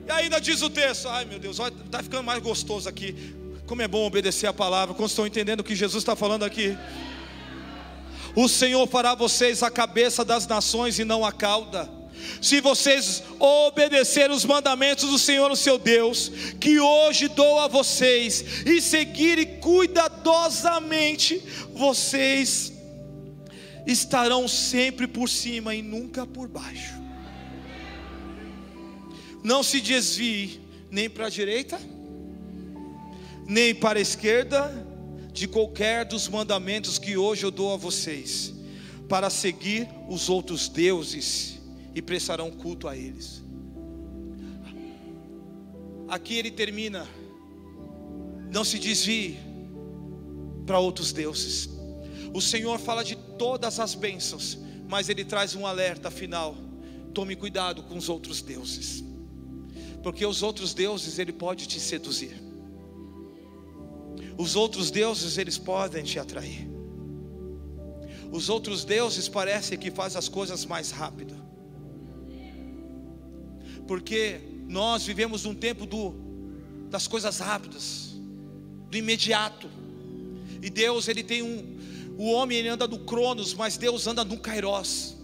E 0.05 0.11
ainda 0.11 0.39
diz 0.39 0.61
o 0.61 0.69
texto, 0.69 1.07
ai 1.07 1.25
meu 1.25 1.39
Deus, 1.39 1.57
está 1.59 2.03
ficando 2.03 2.23
mais 2.23 2.41
gostoso 2.43 2.87
aqui. 2.87 3.35
Como 3.65 3.81
é 3.81 3.87
bom 3.87 4.05
obedecer 4.05 4.45
a 4.45 4.53
palavra, 4.53 4.93
como 4.93 5.07
estão 5.07 5.25
entendendo 5.25 5.61
o 5.61 5.63
que 5.63 5.75
Jesus 5.75 6.03
está 6.03 6.15
falando 6.15 6.43
aqui. 6.43 6.77
O 8.35 8.47
Senhor 8.47 8.85
fará 8.87 9.15
vocês 9.15 9.63
a 9.63 9.71
cabeça 9.71 10.23
das 10.25 10.45
nações 10.45 10.99
e 10.99 11.05
não 11.05 11.25
a 11.25 11.31
cauda. 11.31 11.89
Se 12.41 12.59
vocês 12.59 13.23
obedecerem 13.39 14.35
os 14.35 14.45
mandamentos 14.45 15.09
do 15.09 15.17
Senhor, 15.17 15.51
o 15.51 15.55
seu 15.55 15.77
Deus, 15.77 16.29
que 16.59 16.79
hoje 16.79 17.27
dou 17.29 17.59
a 17.59 17.67
vocês, 17.67 18.65
e 18.65 18.81
seguirem 18.81 19.59
cuidadosamente, 19.59 21.41
vocês 21.73 22.73
estarão 23.87 24.47
sempre 24.47 25.07
por 25.07 25.29
cima 25.29 25.73
e 25.73 25.81
nunca 25.81 26.25
por 26.25 26.47
baixo. 26.47 27.01
Não 29.43 29.63
se 29.63 29.81
desvie 29.81 30.61
nem 30.91 31.09
para 31.09 31.27
a 31.27 31.29
direita, 31.29 31.79
nem 33.47 33.73
para 33.73 33.99
a 33.99 34.01
esquerda, 34.01 34.85
de 35.31 35.47
qualquer 35.47 36.05
dos 36.05 36.27
mandamentos 36.27 36.99
que 36.99 37.17
hoje 37.17 37.43
eu 37.43 37.51
dou 37.51 37.73
a 37.73 37.77
vocês, 37.77 38.53
para 39.09 39.29
seguir 39.29 39.87
os 40.07 40.29
outros 40.29 40.69
deuses 40.69 41.62
e 41.95 42.01
prestarão 42.01 42.51
culto 42.51 42.87
a 42.87 42.97
eles. 42.97 43.43
Aqui 46.07 46.35
ele 46.35 46.51
termina, 46.51 47.07
não 48.51 48.63
se 48.63 48.77
desvie 48.77 49.37
para 50.65 50.79
outros 50.79 51.11
deuses. 51.11 51.69
O 52.33 52.41
Senhor 52.41 52.79
fala 52.79 53.03
de 53.03 53.15
todas 53.15 53.79
as 53.79 53.95
bênçãos, 53.95 54.57
mas 54.87 55.09
ele 55.09 55.23
traz 55.23 55.55
um 55.55 55.65
alerta 55.65 56.09
final: 56.11 56.55
tome 57.13 57.35
cuidado 57.35 57.83
com 57.83 57.97
os 57.97 58.09
outros 58.09 58.41
deuses, 58.41 59.03
porque 60.01 60.25
os 60.25 60.43
outros 60.43 60.73
deuses 60.73 61.19
ele 61.19 61.31
pode 61.31 61.67
te 61.67 61.79
seduzir. 61.79 62.41
Os 64.37 64.55
outros 64.55 64.89
deuses 64.89 65.37
eles 65.37 65.57
podem 65.57 66.03
te 66.03 66.17
atrair. 66.17 66.67
Os 68.31 68.49
outros 68.49 68.83
deuses 68.83 69.29
parecem 69.29 69.77
que 69.77 69.91
faz 69.91 70.15
as 70.15 70.27
coisas 70.27 70.65
mais 70.65 70.89
rápido. 70.89 71.35
Porque 73.87 74.39
nós 74.67 75.03
vivemos 75.05 75.43
num 75.43 75.55
tempo 75.55 75.85
do, 75.85 76.13
das 76.89 77.07
coisas 77.07 77.39
rápidas, 77.39 78.15
do 78.89 78.97
imediato. 78.97 79.69
E 80.61 80.69
Deus, 80.69 81.07
ele 81.07 81.23
tem 81.23 81.41
um 81.41 81.73
o 82.17 82.31
homem 82.31 82.59
ele 82.59 82.69
anda 82.69 82.87
no 82.87 82.99
Cronos, 82.99 83.53
mas 83.53 83.77
Deus 83.77 84.05
anda 84.05 84.23
no 84.23 84.37
Kairos. 84.37 85.15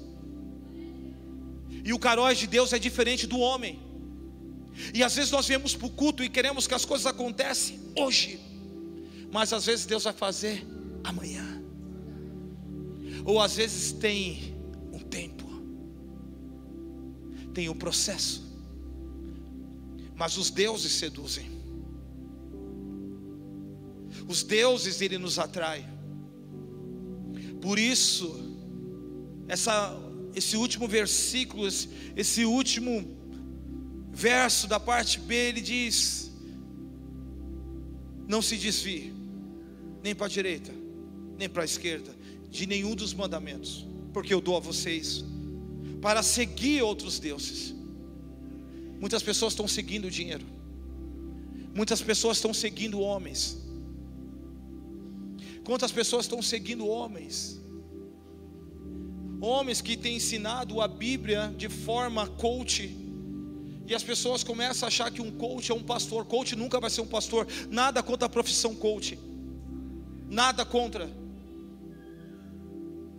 E 1.84 1.94
o 1.94 2.00
Kairos 2.00 2.38
de 2.38 2.48
Deus 2.48 2.74
é 2.74 2.80
diferente 2.80 3.28
do 3.28 3.40
homem. 3.40 3.80
E 4.94 5.04
às 5.04 5.16
vezes 5.16 5.32
nós 5.32 5.48
viemos 5.48 5.76
para 5.76 5.88
o 5.88 5.90
culto 5.90 6.24
e 6.24 6.30
queremos 6.30 6.66
que 6.66 6.74
as 6.74 6.86
coisas 6.86 7.06
aconteçam 7.06 7.78
hoje. 7.96 8.40
Mas 9.32 9.54
às 9.54 9.66
vezes 9.66 9.86
Deus 9.86 10.04
vai 10.04 10.14
fazer 10.14 10.66
amanhã. 11.04 11.62
Ou 13.24 13.42
às 13.42 13.56
vezes 13.56 13.92
tem 13.92 14.56
um 14.92 15.00
tempo. 15.00 15.46
Tem 17.54 17.70
um 17.70 17.76
processo. 17.76 18.49
Mas 20.20 20.36
os 20.38 20.50
deuses 20.50 20.92
seduzem. 20.92 21.50
Os 24.28 24.44
deuses 24.44 25.00
ele 25.00 25.18
nos 25.18 25.40
atrai. 25.40 25.88
Por 27.62 27.80
isso, 27.80 28.38
essa, 29.48 29.98
esse 30.36 30.58
último 30.58 30.90
versículo, 30.90 31.66
esse, 31.66 31.88
esse 32.18 32.44
último 32.44 33.18
verso 34.12 34.68
da 34.68 34.78
parte 34.78 35.22
B, 35.22 35.34
ele 35.34 35.62
diz: 35.62 36.30
Não 38.28 38.42
se 38.42 38.58
desvie, 38.58 39.14
nem 40.04 40.14
para 40.14 40.26
a 40.26 40.30
direita, 40.30 40.74
nem 41.38 41.48
para 41.48 41.62
a 41.62 41.66
esquerda, 41.66 42.14
de 42.52 42.66
nenhum 42.66 42.94
dos 42.94 43.14
mandamentos, 43.14 43.88
porque 44.12 44.34
eu 44.34 44.42
dou 44.42 44.58
a 44.58 44.60
vocês, 44.60 45.24
para 46.02 46.22
seguir 46.22 46.82
outros 46.82 47.20
deuses. 47.20 47.79
Muitas 49.00 49.24
pessoas 49.24 49.54
estão 49.54 49.68
seguindo 49.68 50.06
o 50.06 50.12
dinheiro, 50.12 50.46
muitas 51.74 52.02
pessoas 52.02 52.38
estão 52.38 52.54
seguindo 52.54 53.00
homens, 53.00 53.70
Quantas 55.70 55.92
pessoas 55.92 56.26
estão 56.26 56.42
seguindo 56.42 56.88
homens? 56.88 57.62
Homens 59.40 59.82
que 59.82 59.96
têm 59.96 60.16
ensinado 60.16 60.82
a 60.82 60.88
Bíblia 60.88 61.54
de 61.56 61.70
forma 61.70 62.26
coach. 62.26 62.98
E 63.86 63.94
as 63.94 64.02
pessoas 64.02 64.44
começam 64.44 64.86
a 64.86 64.90
achar 64.90 65.12
que 65.12 65.22
um 65.22 65.30
coach 65.30 65.72
é 65.72 65.76
um 65.76 65.84
pastor. 65.84 66.26
Coach 66.26 66.56
nunca 66.56 66.80
vai 66.80 66.90
ser 66.90 67.02
um 67.02 67.06
pastor. 67.06 67.48
Nada 67.70 68.02
contra 68.02 68.26
a 68.26 68.30
profissão 68.30 68.74
coach. 68.74 69.20
Nada 70.28 70.66
contra. 70.66 71.08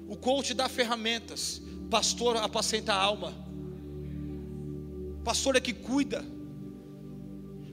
O 0.09 0.17
coach 0.17 0.53
dá 0.53 0.69
ferramentas. 0.69 1.63
Pastor 1.89 2.37
apacenta 2.37 2.93
a 2.93 3.01
alma. 3.01 3.33
Pastor 5.25 5.57
é 5.57 5.61
que 5.61 5.73
cuida. 5.73 6.25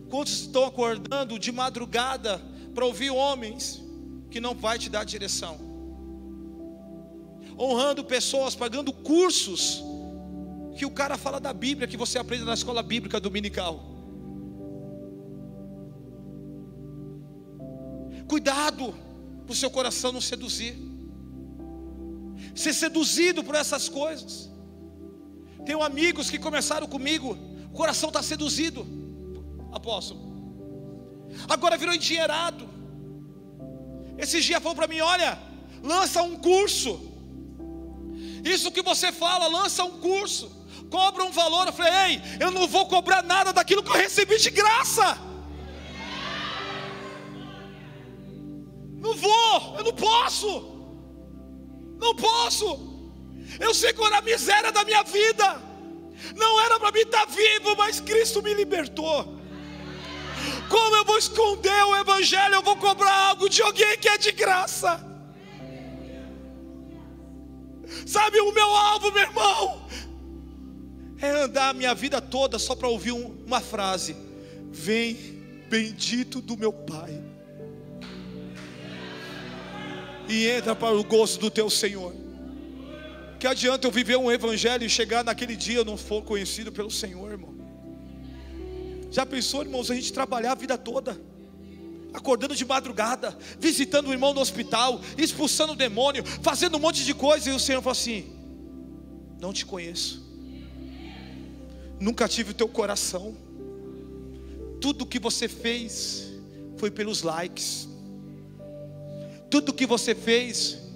Quantos 0.10 0.42
estão 0.42 0.66
acordando 0.66 1.38
de 1.38 1.52
madrugada 1.52 2.42
para 2.74 2.86
ouvir 2.86 3.10
homens? 3.10 3.88
que 4.30 4.40
não 4.40 4.54
vai 4.54 4.78
te 4.78 4.90
dar 4.90 5.04
direção. 5.04 5.58
Honrando 7.60 8.04
pessoas, 8.04 8.56
pagando 8.56 8.94
cursos 8.94 9.84
que 10.78 10.86
o 10.86 10.92
cara 10.92 11.18
fala 11.18 11.40
da 11.40 11.54
Bíblia 11.54 11.88
que 11.88 11.98
você 11.98 12.20
aprende 12.20 12.44
na 12.44 12.54
escola 12.54 12.84
bíblica 12.84 13.20
dominical. 13.20 13.84
Cuidado 18.28 18.94
para 19.46 19.54
o 19.54 19.56
seu 19.56 19.72
coração 19.72 20.12
não 20.12 20.22
seduzir. 20.22 20.78
Ser 22.54 22.74
seduzido 22.74 23.44
por 23.44 23.56
essas 23.56 23.90
coisas. 23.90 24.52
Tenho 25.68 25.84
amigos 25.84 26.30
que 26.32 26.40
começaram 26.40 26.88
comigo, 26.88 27.38
o 27.72 27.76
coração 27.82 28.10
está 28.10 28.24
seduzido, 28.24 28.88
apóstolo. 29.72 30.22
Agora 31.48 31.78
virou 31.78 31.94
endinheirado 31.94 32.78
esses 34.18 34.44
dias 34.44 34.62
falou 34.62 34.76
para 34.76 34.88
mim: 34.88 35.00
olha, 35.00 35.40
lança 35.84 36.24
um 36.24 36.36
curso. 36.38 37.00
Isso 38.44 38.72
que 38.72 38.82
você 38.82 39.12
fala, 39.12 39.48
lança 39.48 39.84
um 39.84 40.00
curso. 40.00 40.52
Cobra 40.90 41.24
um 41.24 41.32
valor. 41.32 41.68
Eu 41.68 41.74
falei: 41.74 41.94
ei, 41.94 42.22
eu 42.40 42.52
não 42.52 42.68
vou 42.68 42.88
cobrar 42.88 43.22
nada 43.22 43.54
daquilo 43.54 43.84
que 43.84 43.90
eu 43.90 43.96
recebi 43.96 44.38
de 44.40 44.50
graça. 44.50 45.18
Não 48.96 49.16
vou, 49.16 49.76
eu 49.78 49.84
não 49.84 49.94
posso. 49.94 50.50
Não 52.00 52.16
posso. 52.16 52.97
Eu 53.60 54.06
era 54.06 54.18
a 54.18 54.22
miséria 54.22 54.72
da 54.72 54.84
minha 54.84 55.04
vida. 55.04 55.62
Não 56.36 56.60
era 56.62 56.80
para 56.80 56.92
mim 56.92 57.00
estar 57.00 57.26
vivo, 57.26 57.76
mas 57.78 58.00
Cristo 58.00 58.42
me 58.42 58.54
libertou. 58.54 59.38
Como 60.70 60.96
eu 60.96 61.06
vou 61.06 61.18
esconder 61.18 61.84
o 61.86 61.96
Evangelho? 61.96 62.56
Eu 62.56 62.62
vou 62.62 62.76
cobrar 62.78 63.30
algo 63.30 63.50
de 63.50 63.62
alguém 63.62 63.98
que 63.98 64.10
é 64.10 64.18
de 64.18 64.32
graça. 64.32 65.06
Sabe, 68.06 68.40
o 68.40 68.52
meu 68.52 68.70
alvo, 68.76 69.12
meu 69.12 69.24
irmão, 69.24 69.88
é 71.20 71.30
andar 71.30 71.70
a 71.70 71.74
minha 71.74 71.96
vida 71.96 72.22
toda 72.22 72.60
só 72.60 72.76
para 72.76 72.88
ouvir 72.88 73.12
um, 73.12 73.44
uma 73.46 73.62
frase: 73.62 74.16
Vem, 74.72 75.16
bendito 75.70 76.42
do 76.42 76.58
meu 76.58 76.74
Pai, 76.74 77.22
e 80.28 80.48
entra 80.48 80.76
para 80.76 80.96
o 80.96 81.04
gosto 81.04 81.40
do 81.40 81.50
teu 81.50 81.70
Senhor. 81.70 82.27
Que 83.40 83.46
adianta 83.46 83.88
eu 83.88 83.92
viver 83.92 84.18
um 84.18 84.32
evangelho 84.32 84.84
e 84.84 84.90
chegar 84.90 85.24
naquele 85.24 85.56
dia 85.56 85.78
eu 85.78 85.86
não 85.86 85.96
for 85.96 86.24
conhecido 86.24 86.72
pelo 86.72 86.90
Senhor, 86.90 87.32
irmão? 87.32 87.56
Já 89.12 89.26
pensou, 89.26 89.62
irmãos, 89.62 89.92
a 89.92 89.96
gente 89.96 90.12
trabalhar 90.12 90.54
a 90.54 90.56
vida 90.56 90.78
toda, 90.78 91.20
acordando 92.14 92.56
de 92.56 92.66
madrugada, 92.66 93.38
visitando 93.60 94.08
o 94.08 94.12
irmão 94.12 94.34
no 94.34 94.42
hospital, 94.42 95.00
expulsando 95.18 95.74
o 95.74 95.76
demônio, 95.76 96.26
fazendo 96.42 96.78
um 96.78 96.80
monte 96.80 97.06
de 97.06 97.14
coisa, 97.14 97.50
e 97.50 97.54
o 97.54 97.60
Senhor 97.60 97.82
fala 97.82 97.94
assim: 97.94 98.32
Não 99.40 99.54
te 99.54 99.66
conheço, 99.66 100.26
nunca 102.00 102.28
tive 102.28 102.52
o 102.52 102.56
teu 102.56 102.68
coração, 102.68 103.38
tudo 104.82 105.06
que 105.06 105.20
você 105.20 105.48
fez 105.48 106.34
foi 106.76 106.90
pelos 106.90 107.22
likes, 107.22 107.88
tudo 109.50 109.74
que 109.74 109.86
você 109.86 110.14
fez 110.14 110.87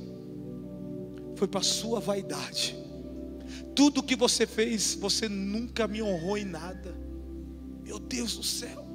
foi 1.42 1.48
para 1.48 1.62
a 1.62 1.64
sua 1.64 2.00
vaidade, 2.00 2.78
tudo 3.76 4.04
que 4.04 4.16
você 4.16 4.46
fez, 4.46 4.94
você 4.94 5.28
nunca 5.28 5.88
me 5.88 6.00
honrou 6.00 6.38
em 6.38 6.46
nada. 6.46 6.96
Meu 7.84 7.98
Deus 7.98 8.38
do 8.38 8.44
céu. 8.44 8.86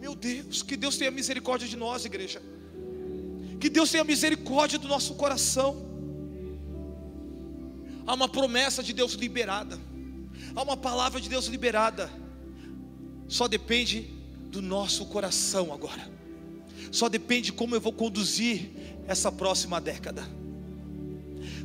Meu 0.00 0.14
Deus, 0.14 0.62
que 0.62 0.74
Deus 0.74 0.96
tenha 0.96 1.10
misericórdia 1.10 1.68
de 1.68 1.76
nós, 1.76 2.06
igreja. 2.06 2.40
Que 3.60 3.68
Deus 3.68 3.90
tenha 3.90 4.02
misericórdia 4.04 4.78
do 4.78 4.88
nosso 4.88 5.16
coração. 5.16 5.76
Há 8.06 8.14
uma 8.14 8.30
promessa 8.30 8.82
de 8.82 8.94
Deus 8.94 9.12
liberada. 9.12 9.78
Há 10.56 10.62
uma 10.62 10.78
palavra 10.78 11.20
de 11.20 11.28
Deus 11.28 11.44
liberada. 11.44 12.10
Só 13.28 13.46
depende 13.46 14.08
do 14.48 14.62
nosso 14.62 15.04
coração 15.04 15.74
agora. 15.74 16.21
Só 16.92 17.08
depende 17.08 17.46
de 17.46 17.52
como 17.52 17.74
eu 17.74 17.80
vou 17.80 17.92
conduzir 17.92 18.70
essa 19.08 19.32
próxima 19.32 19.80
década. 19.80 20.22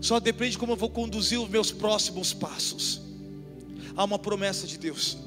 Só 0.01 0.19
depende 0.19 0.51
de 0.51 0.57
como 0.57 0.71
eu 0.71 0.77
vou 0.77 0.89
conduzir 0.89 1.39
os 1.39 1.49
meus 1.49 1.71
próximos 1.71 2.33
passos 2.33 3.05
há 3.97 4.03
uma 4.03 4.19
promessa 4.19 4.67
de 4.67 4.77
Deus. 4.77 5.17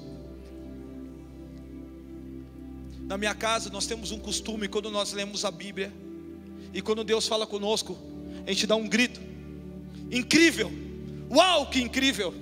Na 3.02 3.18
minha 3.18 3.34
casa 3.34 3.68
nós 3.70 3.86
temos 3.86 4.12
um 4.12 4.18
costume 4.20 4.68
quando 4.68 4.88
nós 4.90 5.12
lemos 5.12 5.44
a 5.44 5.50
Bíblia 5.50 5.92
E 6.72 6.80
quando 6.80 7.02
Deus 7.02 7.26
fala 7.26 7.44
conosco, 7.44 7.98
a 8.46 8.52
gente 8.52 8.64
dá 8.66 8.76
um 8.76 8.88
grito. 8.88 9.20
Incrível! 10.10 10.70
Uau, 11.28 11.68
que 11.68 11.80
incrível! 11.80 12.32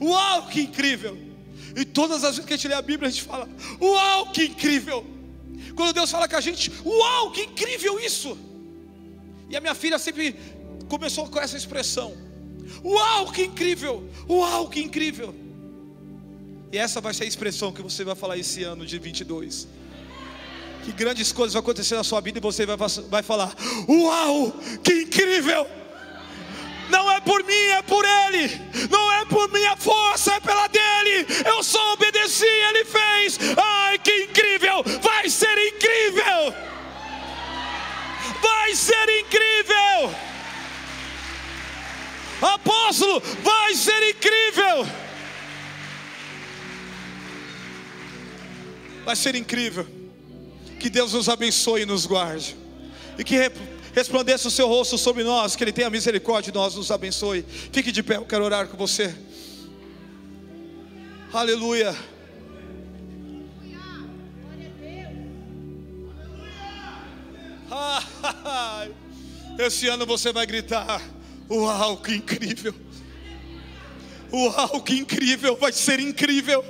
Uau, 0.00 0.46
que 0.46 0.60
incrível! 0.60 1.18
E 1.76 1.84
todas 1.84 2.22
as 2.22 2.36
vezes 2.36 2.46
que 2.46 2.54
a 2.54 2.56
gente 2.56 2.68
lê 2.68 2.74
a 2.74 2.82
Bíblia, 2.82 3.08
a 3.08 3.10
gente 3.10 3.24
fala: 3.24 3.48
Uau, 3.80 4.30
que 4.30 4.44
incrível! 4.44 5.04
Quando 5.78 5.92
Deus 5.92 6.10
fala 6.10 6.26
com 6.26 6.34
a 6.34 6.40
gente: 6.40 6.72
Uau, 6.84 7.30
que 7.30 7.42
incrível 7.42 8.00
isso! 8.00 8.36
E 9.48 9.56
a 9.56 9.60
minha 9.60 9.76
filha 9.76 9.96
sempre 9.96 10.34
começou 10.88 11.28
com 11.28 11.38
essa 11.38 11.56
expressão: 11.56 12.16
Uau, 12.84 13.30
que 13.30 13.44
incrível! 13.44 14.10
Uau, 14.28 14.68
que 14.68 14.80
incrível! 14.80 15.32
E 16.72 16.76
essa 16.76 17.00
vai 17.00 17.14
ser 17.14 17.22
a 17.22 17.26
expressão 17.28 17.70
que 17.70 17.80
você 17.80 18.02
vai 18.02 18.16
falar 18.16 18.36
esse 18.36 18.64
ano 18.64 18.84
de 18.84 18.98
22. 18.98 19.68
Que 20.84 20.90
grandes 20.90 21.30
coisas 21.30 21.52
vão 21.52 21.60
acontecer 21.60 21.94
na 21.94 22.02
sua 22.02 22.20
vida 22.20 22.38
e 22.38 22.42
você 22.42 22.66
vai, 22.66 22.76
vai 23.08 23.22
falar: 23.22 23.54
Uau, 23.88 24.52
que 24.82 25.02
incrível! 25.02 25.64
Não 26.88 27.10
é 27.10 27.20
por 27.20 27.44
mim, 27.44 27.52
é 27.52 27.82
por 27.82 28.04
Ele. 28.04 28.48
Não 28.90 29.12
é 29.12 29.24
por 29.24 29.50
minha 29.52 29.76
força, 29.76 30.34
é 30.34 30.40
pela 30.40 30.66
dele. 30.68 31.26
Eu 31.44 31.62
só 31.62 31.92
obedeci, 31.92 32.46
Ele 32.46 32.84
fez. 32.84 33.38
Ai, 33.56 33.98
que 33.98 34.24
incrível! 34.24 34.82
Vai 35.02 35.28
ser 35.28 35.56
incrível! 35.68 36.54
Vai 38.40 38.74
ser 38.74 39.20
incrível! 39.20 40.14
Apóstolo, 42.40 43.20
vai 43.42 43.74
ser 43.74 44.10
incrível! 44.10 44.86
Vai 49.04 49.16
ser 49.16 49.34
incrível. 49.34 49.86
Que 50.78 50.90
Deus 50.90 51.14
nos 51.14 51.28
abençoe 51.28 51.82
e 51.82 51.86
nos 51.86 52.06
guarde. 52.06 52.54
E 53.18 53.24
que 53.24 53.34
resplandeça 53.94 54.48
o 54.48 54.50
seu 54.50 54.68
rosto 54.68 54.96
sobre 54.98 55.24
nós, 55.24 55.56
que 55.56 55.64
Ele 55.64 55.72
tenha 55.72 55.90
misericórdia 55.90 56.52
de 56.52 56.58
nós, 56.58 56.74
nos 56.74 56.90
abençoe. 56.90 57.44
Fique 57.72 57.92
de 57.92 58.02
pé, 58.02 58.16
eu 58.16 58.24
quero 58.24 58.44
orar 58.44 58.68
com 58.68 58.76
você. 58.76 59.14
Aleluia. 61.32 61.94
Esse 69.58 69.88
ano 69.88 70.06
você 70.06 70.32
vai 70.32 70.46
gritar: 70.46 71.02
Uau, 71.50 71.98
que 71.98 72.14
incrível! 72.14 72.74
Uau, 74.32 74.82
que 74.82 74.94
incrível! 74.94 75.56
Vai 75.56 75.72
ser 75.72 76.00
incrível! 76.00 76.64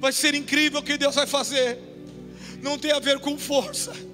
Vai 0.00 0.12
ser 0.12 0.34
incrível 0.34 0.80
o 0.80 0.82
que 0.82 0.96
Deus 0.96 1.14
vai 1.14 1.26
fazer. 1.26 1.78
Não 2.62 2.78
tem 2.78 2.92
a 2.92 2.98
ver 2.98 3.20
com 3.20 3.38
força 3.38 4.09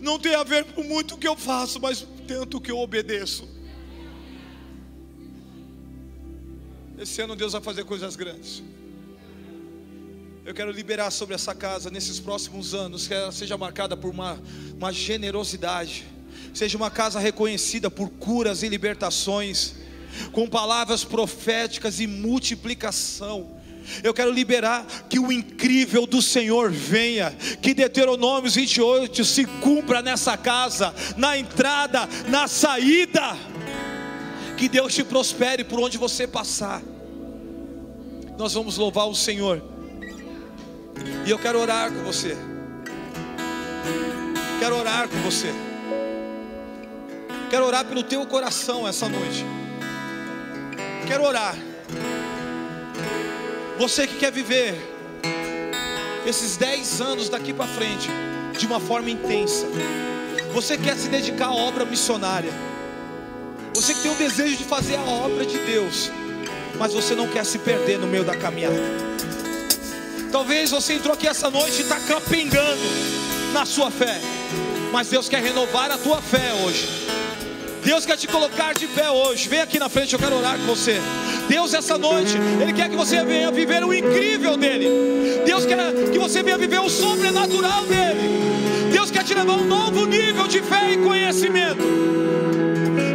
não 0.00 0.18
tem 0.18 0.34
a 0.34 0.42
ver 0.42 0.64
com 0.64 0.82
muito 0.82 1.16
que 1.16 1.26
eu 1.26 1.36
faço, 1.36 1.80
mas 1.80 2.06
tanto 2.26 2.60
que 2.60 2.70
eu 2.70 2.78
obedeço. 2.78 3.48
Esse 6.98 7.20
ano 7.20 7.36
Deus 7.36 7.52
vai 7.52 7.60
fazer 7.60 7.84
coisas 7.84 8.16
grandes. 8.16 8.62
Eu 10.44 10.54
quero 10.54 10.70
liberar 10.70 11.10
sobre 11.10 11.34
essa 11.34 11.54
casa 11.54 11.90
nesses 11.90 12.20
próximos 12.20 12.72
anos, 12.72 13.08
que 13.08 13.14
ela 13.14 13.32
seja 13.32 13.56
marcada 13.58 13.96
por 13.96 14.10
uma, 14.10 14.40
uma 14.74 14.92
generosidade, 14.92 16.06
seja 16.54 16.76
uma 16.76 16.90
casa 16.90 17.18
reconhecida 17.18 17.90
por 17.90 18.08
curas 18.10 18.62
e 18.62 18.68
libertações, 18.68 19.74
com 20.32 20.48
palavras 20.48 21.04
proféticas 21.04 22.00
e 22.00 22.06
multiplicação 22.06 23.55
eu 24.02 24.12
quero 24.12 24.30
liberar 24.30 24.86
que 25.08 25.18
o 25.18 25.32
incrível 25.32 26.06
do 26.06 26.20
Senhor 26.20 26.70
venha, 26.70 27.30
que 27.60 27.74
Deuteronômio 27.74 28.50
28 28.50 29.24
se 29.24 29.44
cumpra 29.44 30.02
nessa 30.02 30.36
casa, 30.36 30.94
na 31.16 31.36
entrada, 31.36 32.08
na 32.28 32.48
saída. 32.48 33.36
Que 34.56 34.68
Deus 34.68 34.94
te 34.94 35.04
prospere 35.04 35.64
por 35.64 35.78
onde 35.80 35.98
você 35.98 36.26
passar. 36.26 36.82
Nós 38.38 38.54
vamos 38.54 38.76
louvar 38.76 39.06
o 39.06 39.14
Senhor. 39.14 39.62
E 41.26 41.30
eu 41.30 41.38
quero 41.38 41.60
orar 41.60 41.92
com 41.92 42.02
você. 42.04 42.36
Quero 44.58 44.76
orar 44.76 45.08
com 45.08 45.18
você. 45.18 45.52
Quero 47.50 47.64
orar 47.64 47.84
pelo 47.84 48.02
teu 48.02 48.26
coração 48.26 48.88
essa 48.88 49.08
noite. 49.08 49.44
Quero 51.06 51.24
orar. 51.24 51.54
Você 53.78 54.06
que 54.06 54.16
quer 54.16 54.32
viver 54.32 54.74
esses 56.26 56.56
10 56.56 57.00
anos 57.02 57.28
daqui 57.28 57.52
para 57.52 57.66
frente 57.66 58.08
de 58.58 58.66
uma 58.66 58.80
forma 58.80 59.10
intensa. 59.10 59.66
Você 60.52 60.78
quer 60.78 60.96
se 60.96 61.08
dedicar 61.08 61.48
à 61.48 61.54
obra 61.54 61.84
missionária. 61.84 62.52
Você 63.74 63.92
que 63.92 64.00
tem 64.00 64.10
o 64.10 64.14
desejo 64.14 64.56
de 64.56 64.64
fazer 64.64 64.96
a 64.96 65.02
obra 65.02 65.44
de 65.44 65.58
Deus, 65.58 66.10
mas 66.78 66.94
você 66.94 67.14
não 67.14 67.28
quer 67.28 67.44
se 67.44 67.58
perder 67.58 67.98
no 67.98 68.06
meio 68.06 68.24
da 68.24 68.34
caminhada. 68.34 68.80
Talvez 70.32 70.70
você 70.70 70.94
entrou 70.94 71.12
aqui 71.12 71.28
essa 71.28 71.50
noite 71.50 71.78
e 71.78 71.82
está 71.82 72.00
capengando 72.00 72.80
na 73.52 73.66
sua 73.66 73.90
fé, 73.90 74.18
mas 74.90 75.08
Deus 75.08 75.28
quer 75.28 75.42
renovar 75.42 75.90
a 75.90 75.98
tua 75.98 76.22
fé 76.22 76.52
hoje. 76.64 77.15
Deus 77.86 78.04
quer 78.04 78.16
te 78.16 78.26
colocar 78.26 78.74
de 78.74 78.88
pé 78.88 79.08
hoje. 79.08 79.48
Vem 79.48 79.60
aqui 79.60 79.78
na 79.78 79.88
frente, 79.88 80.12
eu 80.12 80.18
quero 80.18 80.36
orar 80.36 80.58
com 80.58 80.64
você. 80.64 81.00
Deus, 81.48 81.72
essa 81.72 81.96
noite, 81.96 82.36
Ele 82.60 82.72
quer 82.72 82.88
que 82.90 82.96
você 82.96 83.22
venha 83.22 83.52
viver 83.52 83.84
o 83.84 83.94
incrível 83.94 84.56
dEle. 84.56 84.88
Deus 85.46 85.64
quer 85.64 85.78
que 86.10 86.18
você 86.18 86.42
venha 86.42 86.58
viver 86.58 86.80
o 86.80 86.90
sobrenatural 86.90 87.84
dEle. 87.84 88.90
Deus 88.90 89.12
quer 89.12 89.22
te 89.22 89.34
levar 89.34 89.52
a 89.52 89.56
um 89.58 89.64
novo 89.64 90.04
nível 90.04 90.48
de 90.48 90.60
fé 90.62 90.94
e 90.94 90.96
conhecimento. 90.96 91.84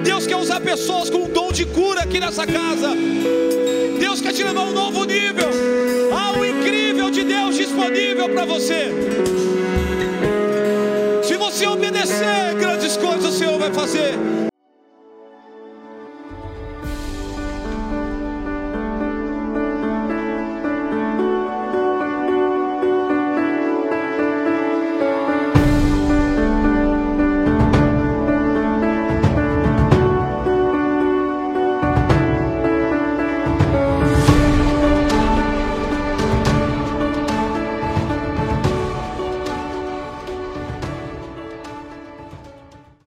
Deus 0.05 0.25
quer 0.25 0.37
usar 0.37 0.61
pessoas 0.61 1.09
com 1.09 1.25
um 1.25 1.29
dom 1.29 1.51
de 1.51 1.65
cura 1.65 2.03
aqui 2.03 2.21
nessa 2.21 2.47
casa. 2.47 2.95
Deus 3.99 4.21
quer 4.21 4.31
te 4.31 4.41
levar 4.41 4.61
a 4.61 4.63
um 4.67 4.73
novo 4.73 5.03
nível. 5.03 5.49
Há 6.13 6.39
o 6.39 6.45
incrível 6.45 7.11
de 7.11 7.25
Deus 7.25 7.57
disponível 7.57 8.29
para 8.29 8.45
você. 8.45 8.89
Se 11.23 11.35
você 11.35 11.67
obedecer, 11.67 12.55
grandes 12.57 12.95
coisas 12.95 13.11